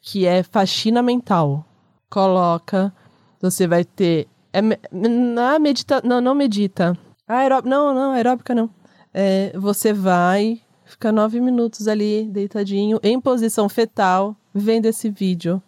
que 0.00 0.26
é 0.26 0.42
faxina 0.42 1.02
mental. 1.02 1.64
Coloca, 2.08 2.92
você 3.40 3.66
vai 3.66 3.84
ter. 3.84 4.26
É, 4.52 4.60
não, 4.92 5.60
medita, 5.60 6.00
não, 6.04 6.20
não 6.20 6.34
medita. 6.34 6.98
Aeró, 7.26 7.62
não, 7.64 7.94
não, 7.94 8.12
aeróbica 8.12 8.54
não. 8.54 8.68
É, 9.14 9.56
você 9.56 9.92
vai, 9.92 10.60
fica 10.84 11.12
nove 11.12 11.40
minutos 11.40 11.86
ali, 11.86 12.28
deitadinho, 12.30 12.98
em 13.02 13.20
posição 13.20 13.68
fetal, 13.68 14.36
vendo 14.52 14.86
esse 14.86 15.08
vídeo. 15.08 15.62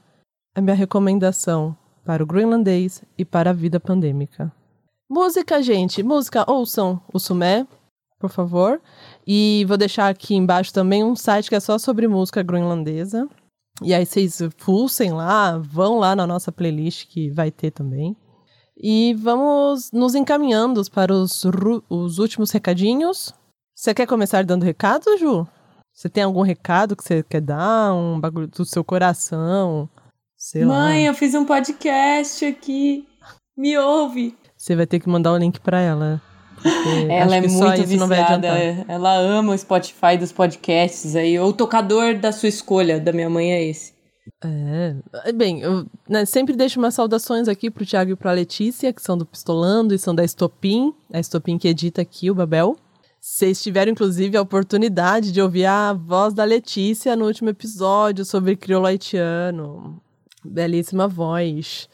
É 0.54 0.60
minha 0.60 0.76
recomendação 0.76 1.76
para 2.04 2.22
o 2.22 2.26
groenlandês 2.26 3.02
e 3.16 3.24
para 3.24 3.50
a 3.50 3.54
vida 3.54 3.78
pandêmica. 3.78 4.52
Música, 5.08 5.62
gente. 5.62 6.02
Música, 6.02 6.44
ouçam 6.50 7.00
o 7.12 7.18
Sumé, 7.18 7.66
por 8.18 8.30
favor. 8.30 8.80
E 9.26 9.64
vou 9.68 9.76
deixar 9.76 10.08
aqui 10.08 10.34
embaixo 10.34 10.72
também 10.72 11.04
um 11.04 11.14
site 11.14 11.48
que 11.48 11.54
é 11.54 11.60
só 11.60 11.78
sobre 11.78 12.08
música 12.08 12.42
groenlandesa. 12.42 13.28
E 13.84 13.94
aí 13.94 14.06
vocês 14.06 14.40
pulsem 14.64 15.12
lá, 15.12 15.58
vão 15.58 15.98
lá 15.98 16.14
na 16.14 16.26
nossa 16.26 16.52
playlist 16.52 17.06
que 17.08 17.30
vai 17.30 17.50
ter 17.50 17.70
também. 17.70 18.16
E 18.76 19.14
vamos 19.14 19.92
nos 19.92 20.14
encaminhando 20.14 20.82
para 20.90 21.12
os, 21.12 21.44
os 21.88 22.18
últimos 22.18 22.50
recadinhos. 22.50 23.32
Você 23.74 23.94
quer 23.94 24.06
começar 24.06 24.44
dando 24.44 24.64
recado, 24.64 25.16
Ju? 25.18 25.46
Você 25.92 26.08
tem 26.08 26.22
algum 26.24 26.42
recado 26.42 26.96
que 26.96 27.04
você 27.04 27.22
quer 27.22 27.40
dar? 27.40 27.94
Um 27.94 28.18
bagulho 28.18 28.48
do 28.48 28.64
seu 28.64 28.82
coração? 28.82 29.88
Sei 30.36 30.64
Mãe, 30.64 31.04
lá. 31.04 31.10
eu 31.10 31.14
fiz 31.14 31.34
um 31.34 31.44
podcast 31.44 32.44
aqui. 32.44 33.06
Me 33.56 33.76
ouve. 33.76 34.36
Você 34.56 34.74
vai 34.74 34.86
ter 34.86 34.98
que 34.98 35.08
mandar 35.08 35.32
o 35.32 35.36
link 35.36 35.60
para 35.60 35.80
ela. 35.80 36.20
Ela 37.08 37.36
é 37.36 37.40
muito 37.40 37.86
viciada. 37.86 38.48
Ela 38.88 39.16
ama 39.16 39.52
o 39.52 39.58
Spotify 39.58 40.16
dos 40.18 40.32
podcasts 40.32 41.16
aí. 41.16 41.38
O 41.38 41.52
tocador 41.52 42.18
da 42.18 42.32
sua 42.32 42.48
escolha, 42.48 43.00
da 43.00 43.12
minha 43.12 43.30
mãe, 43.30 43.52
é 43.52 43.64
esse. 43.64 43.92
É, 44.44 45.32
bem, 45.32 45.60
eu 45.60 45.86
né, 46.08 46.24
sempre 46.24 46.54
deixo 46.54 46.78
umas 46.78 46.94
saudações 46.94 47.48
aqui 47.48 47.70
pro 47.70 47.86
Thiago 47.86 48.12
e 48.12 48.16
pra 48.16 48.32
Letícia, 48.32 48.92
que 48.92 49.02
são 49.02 49.18
do 49.18 49.26
Pistolando 49.26 49.94
e 49.94 49.98
são 49.98 50.14
da 50.14 50.24
Estopim, 50.24 50.94
a 51.12 51.18
Estopim 51.18 51.58
que 51.58 51.68
edita 51.68 52.02
aqui 52.02 52.30
o 52.30 52.34
Babel. 52.34 52.76
Vocês 53.20 53.62
tiveram, 53.62 53.92
inclusive, 53.92 54.36
a 54.36 54.42
oportunidade 54.42 55.30
de 55.30 55.40
ouvir 55.40 55.66
a 55.66 55.92
voz 55.92 56.34
da 56.34 56.42
Letícia 56.42 57.14
no 57.14 57.26
último 57.26 57.50
episódio 57.50 58.24
sobre 58.24 58.56
crioulo 58.56 58.86
haitiano. 58.86 60.00
Belíssima 60.44 61.06
voz. 61.06 61.88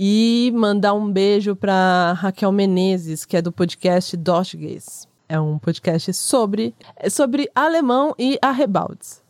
E 0.00 0.52
mandar 0.54 0.94
um 0.94 1.10
beijo 1.10 1.56
para 1.56 2.12
Raquel 2.12 2.52
Menezes, 2.52 3.24
que 3.24 3.36
é 3.36 3.42
do 3.42 3.50
podcast 3.50 4.16
Dotges. 4.16 5.08
É 5.28 5.40
um 5.40 5.58
podcast 5.58 6.14
sobre, 6.14 6.72
sobre 7.10 7.50
alemão 7.52 8.14
e 8.16 8.38
arrebaldes. 8.40 9.20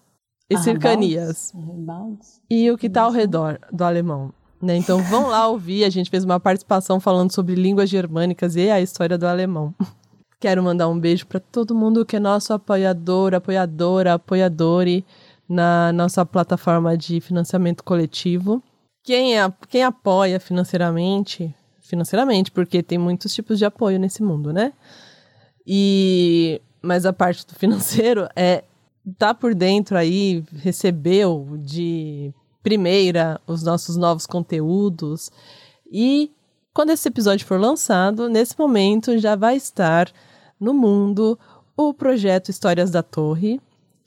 E 0.51 0.55
arrebaldes? 0.55 0.65
cercanias. 0.65 1.53
Arrebaldes? 1.55 2.43
E 2.51 2.71
o 2.71 2.77
que 2.77 2.87
está 2.87 3.05
ao 3.05 3.11
redor 3.11 3.59
do 3.73 3.83
alemão. 3.83 4.31
Né? 4.61 4.77
Então 4.77 5.03
vão 5.05 5.29
lá 5.29 5.49
ouvir. 5.49 5.85
A 5.85 5.89
gente 5.89 6.11
fez 6.11 6.23
uma 6.23 6.39
participação 6.39 7.01
falando 7.01 7.33
sobre 7.33 7.55
línguas 7.55 7.89
germânicas 7.89 8.55
e 8.55 8.69
a 8.69 8.79
história 8.79 9.17
do 9.17 9.27
alemão. 9.27 9.75
Quero 10.39 10.63
mandar 10.63 10.87
um 10.89 11.01
beijo 11.01 11.27
para 11.27 11.41
todo 11.41 11.75
mundo 11.75 12.05
que 12.05 12.17
é 12.17 12.21
nosso 12.21 12.53
apoiador, 12.53 13.33
apoiadora, 13.33 14.13
apoiadore 14.13 15.03
na 15.49 15.95
nossa 15.95 16.27
plataforma 16.27 16.95
de 16.95 17.23
financiamento 17.23 17.83
coletivo 17.83 18.63
quem, 19.03 19.39
é, 19.39 19.53
quem 19.69 19.83
apoia 19.83 20.39
financeiramente, 20.39 21.55
financeiramente, 21.81 22.51
porque 22.51 22.83
tem 22.83 22.99
muitos 22.99 23.35
tipos 23.35 23.59
de 23.59 23.65
apoio 23.65 23.99
nesse 23.99 24.23
mundo, 24.23 24.53
né? 24.53 24.73
E 25.67 26.61
mas 26.81 27.05
a 27.05 27.13
parte 27.13 27.47
do 27.47 27.55
financeiro 27.55 28.29
é 28.37 28.65
tá 29.19 29.35
por 29.35 29.55
dentro 29.55 29.97
aí, 29.97 30.45
recebeu 30.57 31.57
de 31.59 32.33
primeira 32.63 33.41
os 33.47 33.63
nossos 33.63 33.97
novos 33.97 34.27
conteúdos 34.27 35.31
e 35.91 36.31
quando 36.75 36.91
esse 36.91 37.09
episódio 37.09 37.47
for 37.47 37.59
lançado, 37.59 38.29
nesse 38.29 38.57
momento 38.59 39.19
já 39.19 39.35
vai 39.35 39.57
estar 39.57 40.13
no 40.61 40.73
mundo 40.73 41.39
o 41.77 41.95
projeto 41.95 42.51
Histórias 42.51 42.91
da 42.91 43.03
Torre, 43.03 43.61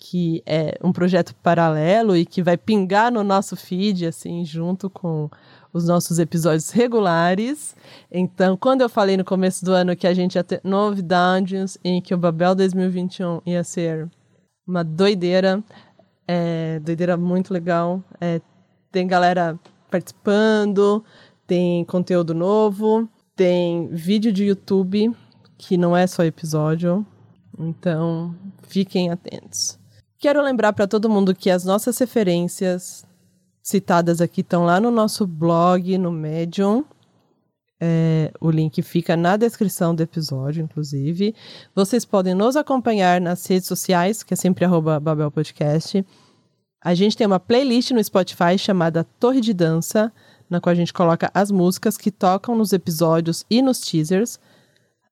que 0.04 0.41
é 0.47 0.80
um 0.84 0.91
projeto 0.91 1.36
paralelo 1.43 2.18
e 2.18 2.26
que 2.26 2.41
vai 2.41 2.58
pingar 2.58 3.12
no 3.12 3.24
nosso 3.24 3.56
feed, 3.56 4.08
assim, 4.08 4.43
junto 4.43 4.89
com 4.89 5.30
os 5.72 5.86
nossos 5.86 6.18
episódios 6.18 6.72
regulares. 6.72 7.76
Então, 8.12 8.58
quando 8.58 8.82
eu 8.82 8.89
falei 8.89 9.16
no 9.16 9.24
começo 9.24 9.64
do 9.64 9.72
ano 9.72 9.95
que 9.95 10.08
a 10.08 10.14
gente 10.16 10.36
ia 10.36 10.43
ter 10.43 10.60
novidades 10.64 11.78
em 11.84 12.02
que 12.02 12.16
o 12.16 12.18
Babel 12.18 12.56
2021 12.56 13.41
ia 13.45 13.64
ser 13.64 14.10
uma 14.66 14.84
doideira, 14.84 15.64
é, 16.28 16.80
doideira 16.80 17.16
muito 17.16 17.54
legal, 17.54 18.04
é, 18.20 18.41
tem 18.91 19.06
galera 19.06 19.58
participando, 19.91 21.06
tem 21.45 21.86
conteúdo 21.86 22.34
novo, 22.34 23.08
tem 23.36 23.88
vídeo 23.89 24.34
de 24.34 24.45
YouTube, 24.45 25.16
que 25.60 25.78
não 25.78 25.95
é 25.95 26.08
só 26.08 26.24
episódio, 26.24 27.06
então 27.60 28.36
fiquem 28.64 29.12
atentos. 29.12 29.80
Quero 30.22 30.39
lembrar 30.39 30.72
para 30.74 30.86
todo 30.86 31.09
mundo 31.09 31.34
que 31.34 31.49
as 31.49 31.65
nossas 31.65 31.97
referências 31.97 33.03
citadas 33.59 34.22
aqui 34.22 34.41
estão 34.41 34.63
lá 34.63 34.80
no 34.80 34.91
nosso 34.91 35.26
blog, 35.26 35.97
no 35.97 36.11
Medium. 36.11 36.86
É, 37.82 38.32
o 38.39 38.51
link 38.51 38.84
fica 38.84 39.17
na 39.17 39.36
descrição 39.36 39.95
do 39.95 40.03
episódio, 40.03 40.63
inclusive. 40.63 41.34
Vocês 41.74 42.05
podem 42.05 42.36
nos 42.36 42.55
acompanhar 42.55 43.19
nas 43.19 43.43
redes 43.47 43.67
sociais, 43.67 44.22
que 44.22 44.36
é 44.36 44.38
sempre 44.38 44.63
arroba 44.63 44.99
Babel 44.99 45.32
Podcast. 45.32 46.05
A 46.80 46.93
gente 46.93 47.17
tem 47.17 47.26
uma 47.26 47.39
playlist 47.39 47.89
no 47.89 48.03
Spotify 48.03 48.59
chamada 48.59 49.03
Torre 49.19 49.41
de 49.41 49.55
Dança, 49.55 50.13
na 50.47 50.61
qual 50.61 50.72
a 50.72 50.76
gente 50.76 50.93
coloca 50.93 51.32
as 51.34 51.49
músicas 51.49 51.97
que 51.97 52.11
tocam 52.11 52.55
nos 52.55 52.74
episódios 52.74 53.43
e 53.49 53.59
nos 53.59 53.80
teasers. 53.80 54.39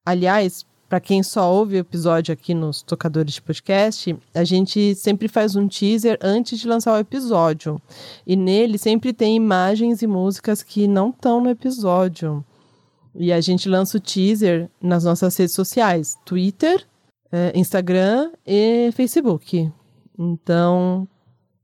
Aliás, 0.06 0.64
para 0.90 1.00
quem 1.00 1.22
só 1.22 1.54
ouve 1.54 1.76
o 1.76 1.80
episódio 1.80 2.34
aqui 2.34 2.56
nos 2.56 2.82
tocadores 2.82 3.36
de 3.36 3.42
podcast, 3.44 4.18
a 4.34 4.44
gente 4.44 4.96
sempre 4.96 5.28
faz 5.28 5.56
um 5.56 5.68
teaser 5.68 6.18
antes 6.20 6.60
de 6.60 6.68
lançar 6.68 6.94
o 6.96 7.00
episódio. 7.00 7.80
E 8.26 8.36
nele 8.36 8.80
sempre 8.80 9.14
tem 9.14 9.36
imagens 9.36 10.02
e 10.02 10.08
músicas 10.08 10.64
que 10.64 10.88
não 10.88 11.12
estão 11.12 11.40
no 11.40 11.50
episódio. 11.52 12.44
E 13.14 13.32
a 13.32 13.40
gente 13.40 13.70
lança 13.70 13.98
o 13.98 14.02
teaser 14.02 14.68
nas 14.82 15.04
nossas 15.04 15.38
redes 15.38 15.54
sociais: 15.54 16.18
Twitter, 16.26 16.84
é, 17.32 17.52
Instagram 17.54 18.32
e 18.46 18.92
Facebook. 18.94 19.72
Então, 20.18 21.08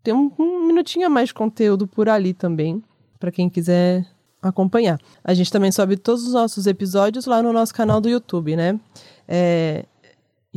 tem 0.04 0.14
um, 0.14 0.32
um 0.38 0.68
minutinho 0.68 1.08
a 1.08 1.10
mais 1.10 1.30
de 1.30 1.34
conteúdo 1.34 1.88
por 1.88 2.08
ali 2.08 2.32
também, 2.32 2.84
para 3.20 3.32
quem 3.32 3.50
quiser 3.50 4.06
acompanhar. 4.42 5.00
A 5.24 5.34
gente 5.34 5.52
também 5.52 5.72
sobe 5.72 5.98
todos 5.98 6.28
os 6.28 6.34
nossos 6.34 6.68
episódios 6.68 7.26
lá 7.26 7.42
no 7.42 7.52
nosso 7.52 7.74
canal 7.74 8.00
do 8.00 8.08
YouTube, 8.08 8.56
né? 8.56 8.80
É, 9.28 9.86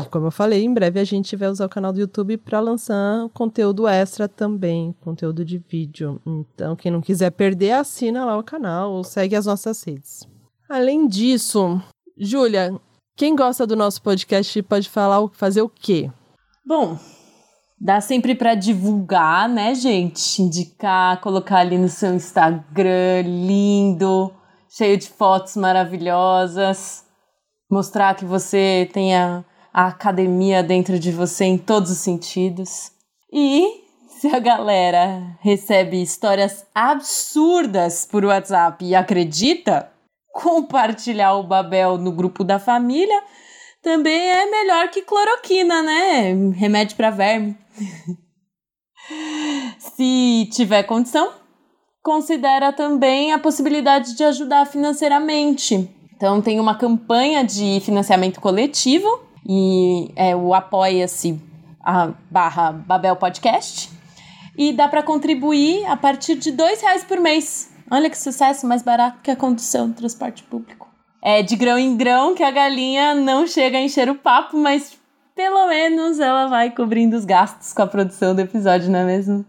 e 0.01 0.05
como 0.05 0.29
eu 0.29 0.31
falei, 0.31 0.65
em 0.65 0.73
breve 0.73 1.01
a 1.01 1.05
gente 1.05 1.35
vai 1.35 1.49
usar 1.49 1.67
o 1.67 1.69
canal 1.69 1.93
do 1.93 1.99
YouTube 1.99 2.37
para 2.37 2.61
lançar 2.61 3.29
conteúdo 3.31 3.89
extra 3.89 4.29
também, 4.29 4.95
conteúdo 5.01 5.45
de 5.45 5.59
vídeo. 5.59 6.21
Então, 6.25 6.77
quem 6.77 6.93
não 6.93 7.01
quiser 7.01 7.31
perder, 7.31 7.73
assina 7.73 8.25
lá 8.25 8.39
o 8.39 8.45
canal 8.45 8.93
ou 8.93 9.03
segue 9.03 9.35
as 9.35 9.47
nossas 9.47 9.83
redes. 9.83 10.21
Além 10.69 11.09
disso, 11.09 11.83
Júlia, 12.17 12.79
quem 13.17 13.35
gosta 13.35 13.67
do 13.67 13.75
nosso 13.75 14.01
podcast 14.01 14.63
pode 14.63 14.89
falar, 14.89 15.27
fazer 15.33 15.63
o 15.63 15.69
quê? 15.69 16.09
Bom, 16.65 16.97
dá 17.81 18.01
sempre 18.01 18.37
para 18.37 18.55
divulgar, 18.55 19.49
né, 19.49 19.75
gente? 19.75 20.41
Indicar, 20.41 21.21
colocar 21.21 21.59
ali 21.59 21.77
no 21.77 21.89
seu 21.89 22.15
Instagram 22.15 23.23
lindo, 23.23 24.33
cheio 24.69 24.97
de 24.97 25.09
fotos 25.09 25.57
maravilhosas 25.57 27.08
mostrar 27.71 28.15
que 28.17 28.25
você 28.25 28.89
tem 28.93 29.15
a, 29.17 29.45
a 29.73 29.89
academia 29.89 30.63
dentro 30.63 30.99
de 30.99 31.13
você 31.13 31.45
em 31.45 31.59
todos 31.59 31.91
os 31.91 31.99
sentidos. 31.99 32.91
E 33.33 33.85
se 34.09 34.29
a 34.29 34.39
galera 34.39 35.37
recebe 35.41 36.03
histórias 36.03 36.67
absurdas 36.75 38.07
por 38.07 38.25
WhatsApp 38.25 38.85
e 38.85 38.95
acredita, 38.95 39.91
compartilhar 40.33 41.35
o 41.35 41.43
Babel 41.43 41.99
no 41.99 42.13
grupo 42.13 42.43
da 42.45 42.59
família 42.59 43.23
também 43.83 44.29
é 44.31 44.51
melhor 44.51 44.89
que 44.91 45.03
cloroquina, 45.03 45.83
né? 45.83 46.33
Remédio 46.55 46.97
para 46.97 47.11
verme. 47.11 47.57
se 49.79 50.49
tiver 50.53 50.83
condição, 50.83 51.33
considera 52.03 52.73
também 52.73 53.33
a 53.33 53.39
possibilidade 53.39 54.17
de 54.17 54.25
ajudar 54.25 54.67
financeiramente. 54.67 55.89
Então 56.19 56.43
tem 56.43 56.59
uma 56.59 56.75
campanha 56.75 57.45
de 57.45 57.79
financiamento 57.79 58.41
coletivo 58.41 59.07
e 59.49 60.11
é 60.17 60.35
o 60.35 60.53
apoia-se 60.53 61.41
a 61.81 62.13
barra 62.29 62.73
Babel 62.73 63.15
Podcast 63.15 63.89
e 64.57 64.73
dá 64.73 64.89
para 64.89 65.01
contribuir 65.01 65.87
a 65.87 65.97
partir 65.97 66.35
de 66.35 66.51
dois 66.51 66.81
reais 66.83 67.05
por 67.05 67.21
mês. 67.21 67.73
Olha 67.89 68.11
que 68.11 68.19
sucesso, 68.19 68.67
mais 68.67 68.83
barato 68.83 69.21
que 69.23 69.31
a 69.31 69.37
condução 69.37 69.91
do 69.91 69.95
transporte 69.95 70.43
público. 70.43 70.89
É 71.23 71.41
de 71.41 71.55
grão 71.55 71.79
em 71.79 71.97
grão 71.97 72.35
que 72.35 72.43
a 72.43 72.51
galinha 72.51 73.15
não 73.15 73.47
chega 73.47 73.79
a 73.79 73.81
encher 73.81 74.11
o 74.11 74.17
papo, 74.17 74.59
mas 74.59 74.99
pelo 75.37 75.69
menos 75.69 76.19
ela 76.19 76.49
vai 76.49 76.73
cobrindo 76.73 77.17
os 77.17 77.25
gastos 77.25 77.73
com 77.73 77.83
a 77.83 77.87
produção 77.87 78.35
do 78.35 78.41
episódio, 78.41 78.91
não 78.91 78.99
é 78.99 79.05
mesmo? 79.05 79.47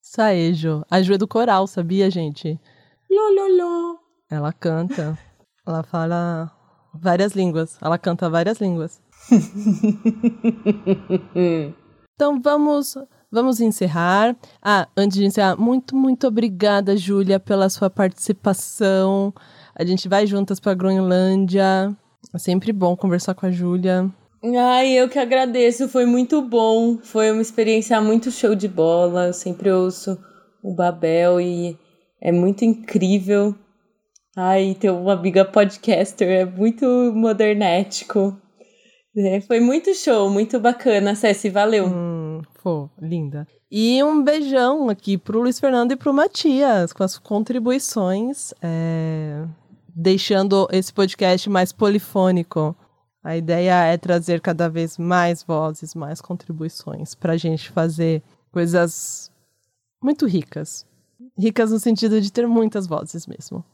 Saejo. 0.00 0.84
A 0.88 1.02
Ju 1.02 1.14
é 1.14 1.18
do 1.18 1.26
coral, 1.26 1.66
sabia, 1.66 2.08
gente? 2.08 2.60
Lololó. 3.10 3.96
Ela 4.30 4.52
canta. 4.52 5.18
Ela 5.66 5.82
fala 5.82 6.52
várias 6.94 7.32
línguas. 7.32 7.78
Ela 7.80 7.98
canta 7.98 8.28
várias 8.28 8.60
línguas. 8.60 9.00
então 12.14 12.40
vamos 12.40 12.96
vamos 13.32 13.60
encerrar. 13.60 14.36
Ah, 14.62 14.86
antes 14.96 15.16
de 15.16 15.24
encerrar, 15.24 15.56
muito, 15.56 15.96
muito 15.96 16.26
obrigada, 16.26 16.96
Júlia, 16.96 17.40
pela 17.40 17.70
sua 17.70 17.88
participação. 17.88 19.32
A 19.74 19.84
gente 19.84 20.08
vai 20.08 20.26
juntas 20.26 20.60
para 20.60 20.74
Groenlândia. 20.74 21.96
É 22.32 22.38
sempre 22.38 22.72
bom 22.72 22.94
conversar 22.94 23.34
com 23.34 23.46
a 23.46 23.50
Júlia. 23.50 24.08
Ai, 24.44 24.92
eu 24.92 25.08
que 25.08 25.18
agradeço, 25.18 25.88
foi 25.88 26.04
muito 26.04 26.42
bom. 26.42 26.98
Foi 26.98 27.30
uma 27.30 27.42
experiência 27.42 28.00
muito 28.00 28.30
show 28.30 28.54
de 28.54 28.68
bola. 28.68 29.28
Eu 29.28 29.32
sempre 29.32 29.70
ouço 29.70 30.18
o 30.62 30.74
Babel 30.74 31.40
e 31.40 31.78
é 32.20 32.30
muito 32.30 32.64
incrível. 32.64 33.54
Ai, 34.36 34.74
ter 34.78 34.90
uma 34.90 35.12
amiga 35.12 35.44
podcaster 35.44 36.28
é 36.28 36.44
muito 36.44 36.86
modernético. 37.14 38.36
É, 39.14 39.42
foi 39.42 39.60
muito 39.60 39.94
show, 39.94 40.30
muito 40.30 40.58
bacana, 40.58 41.14
Ceci, 41.14 41.50
valeu. 41.50 41.86
Hum, 41.86 42.40
pô, 42.62 42.88
linda. 42.98 43.46
E 43.70 44.02
um 44.02 44.24
beijão 44.24 44.88
aqui 44.88 45.18
pro 45.18 45.42
Luiz 45.42 45.60
Fernando 45.60 45.92
e 45.92 45.96
pro 45.96 46.14
Matias, 46.14 46.94
com 46.94 47.04
as 47.04 47.18
contribuições, 47.18 48.54
é... 48.62 49.44
deixando 49.94 50.66
esse 50.72 50.90
podcast 50.92 51.50
mais 51.50 51.72
polifônico. 51.72 52.74
A 53.22 53.36
ideia 53.36 53.84
é 53.84 53.98
trazer 53.98 54.40
cada 54.40 54.68
vez 54.68 54.96
mais 54.96 55.42
vozes, 55.42 55.94
mais 55.94 56.22
contribuições 56.22 57.14
para 57.14 57.34
a 57.34 57.36
gente 57.36 57.70
fazer 57.70 58.22
coisas 58.50 59.30
muito 60.02 60.26
ricas. 60.26 60.86
Ricas 61.38 61.70
no 61.70 61.78
sentido 61.78 62.20
de 62.20 62.30
ter 62.30 62.46
muitas 62.46 62.86
vozes 62.86 63.26
mesmo. 63.26 63.64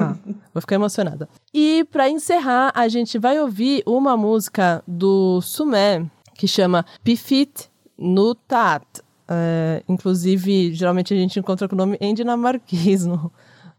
ah, 0.00 0.16
vou 0.52 0.60
ficar 0.60 0.74
emocionada. 0.74 1.28
E 1.54 1.84
para 1.90 2.10
encerrar, 2.10 2.72
a 2.74 2.88
gente 2.88 3.18
vai 3.18 3.40
ouvir 3.40 3.82
uma 3.86 4.16
música 4.16 4.82
do 4.86 5.40
Sumé 5.40 6.04
que 6.34 6.48
chama 6.48 6.84
Pifit 7.04 7.70
Nutat. 7.98 8.84
É, 9.28 9.82
inclusive, 9.88 10.74
geralmente 10.74 11.14
a 11.14 11.16
gente 11.16 11.38
encontra 11.38 11.68
com 11.68 11.74
o 11.74 11.78
nome 11.78 11.96
em 12.00 12.12
dinamarquês 12.12 13.06
no, 13.06 13.30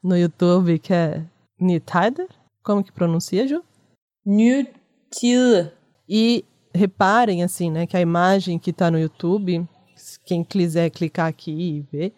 no 0.02 0.18
YouTube, 0.18 0.80
que 0.80 0.94
é 0.94 1.26
Nitider. 1.60 2.28
Como 2.64 2.84
que 2.84 2.92
pronuncia, 2.92 3.48
Ju? 3.48 3.62
Newt 4.26 4.72
e 6.08 6.46
reparem, 6.74 7.44
assim, 7.44 7.70
né, 7.70 7.86
que 7.86 7.98
a 7.98 8.02
imagem 8.02 8.58
que 8.58 8.70
está 8.70 8.90
no 8.90 9.00
YouTube, 9.00 9.68
quem 10.26 10.44
quiser 10.44 10.90
clicar 10.90 11.28
aqui 11.28 11.52
e 11.52 11.82
ver, 11.92 12.14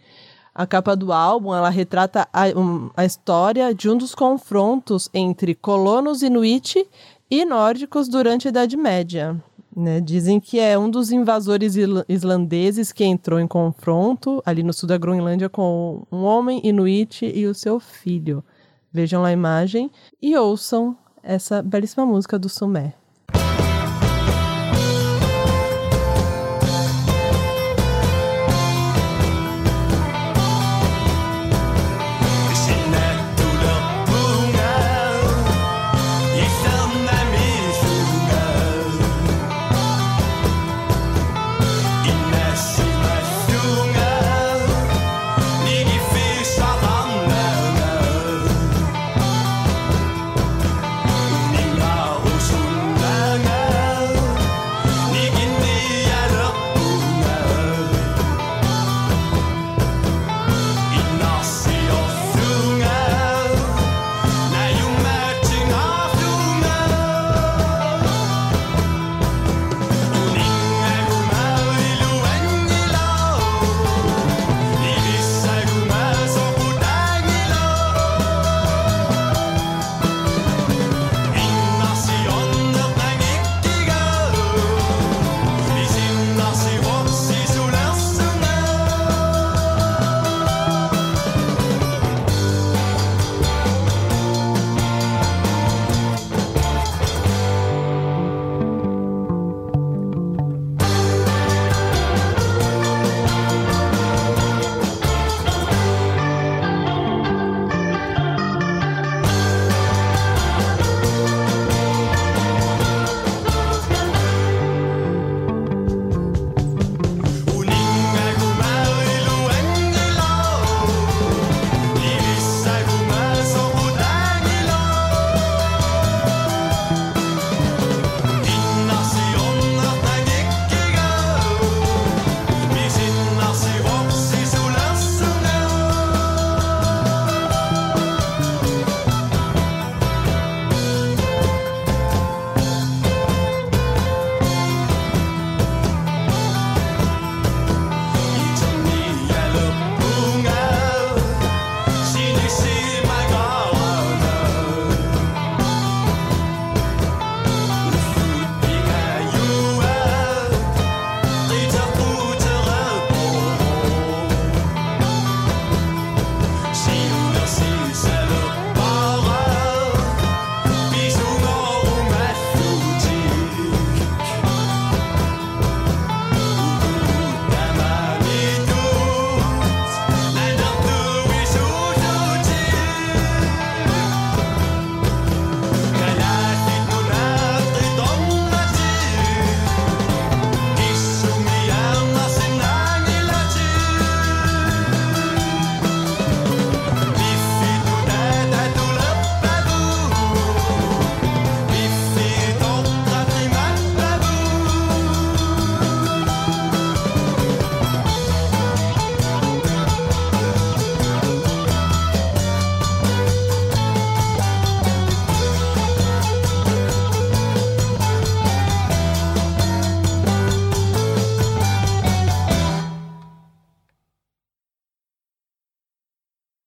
a 0.56 0.68
capa 0.68 0.96
do 0.96 1.12
álbum, 1.12 1.54
ela 1.54 1.70
retrata 1.70 2.28
a, 2.32 2.48
um, 2.58 2.90
a 2.96 3.04
história 3.04 3.74
de 3.74 3.90
um 3.90 3.98
dos 3.98 4.14
confrontos 4.14 5.10
entre 5.14 5.56
colonos 5.56 6.22
inuit 6.22 6.88
e 7.30 7.44
nórdicos 7.44 8.08
durante 8.08 8.48
a 8.48 8.50
Idade 8.50 8.78
Média. 8.78 9.42
Né? 9.76 10.00
Dizem 10.00 10.40
que 10.40 10.60
é 10.60 10.78
um 10.78 10.90
dos 10.90 11.12
invasores 11.12 11.76
islandeses 12.08 12.92
que 12.92 13.04
entrou 13.04 13.40
em 13.40 13.48
confronto 13.48 14.44
ali 14.46 14.62
no 14.62 14.72
sul 14.72 14.88
da 14.88 14.98
Groenlândia 14.98 15.50
com 15.50 16.04
um 16.12 16.24
homem 16.24 16.62
inuit 16.64 17.26
e 17.26 17.48
o 17.48 17.56
seu 17.56 17.80
filho. 17.80 18.44
Vejam 18.92 19.24
lá 19.24 19.30
a 19.30 19.34
imagem 19.34 19.90
e 20.22 20.38
ouçam 20.38 20.96
essa 21.24 21.64
belíssima 21.64 22.06
música 22.06 22.38
do 22.38 22.48
Sumé. 22.48 22.94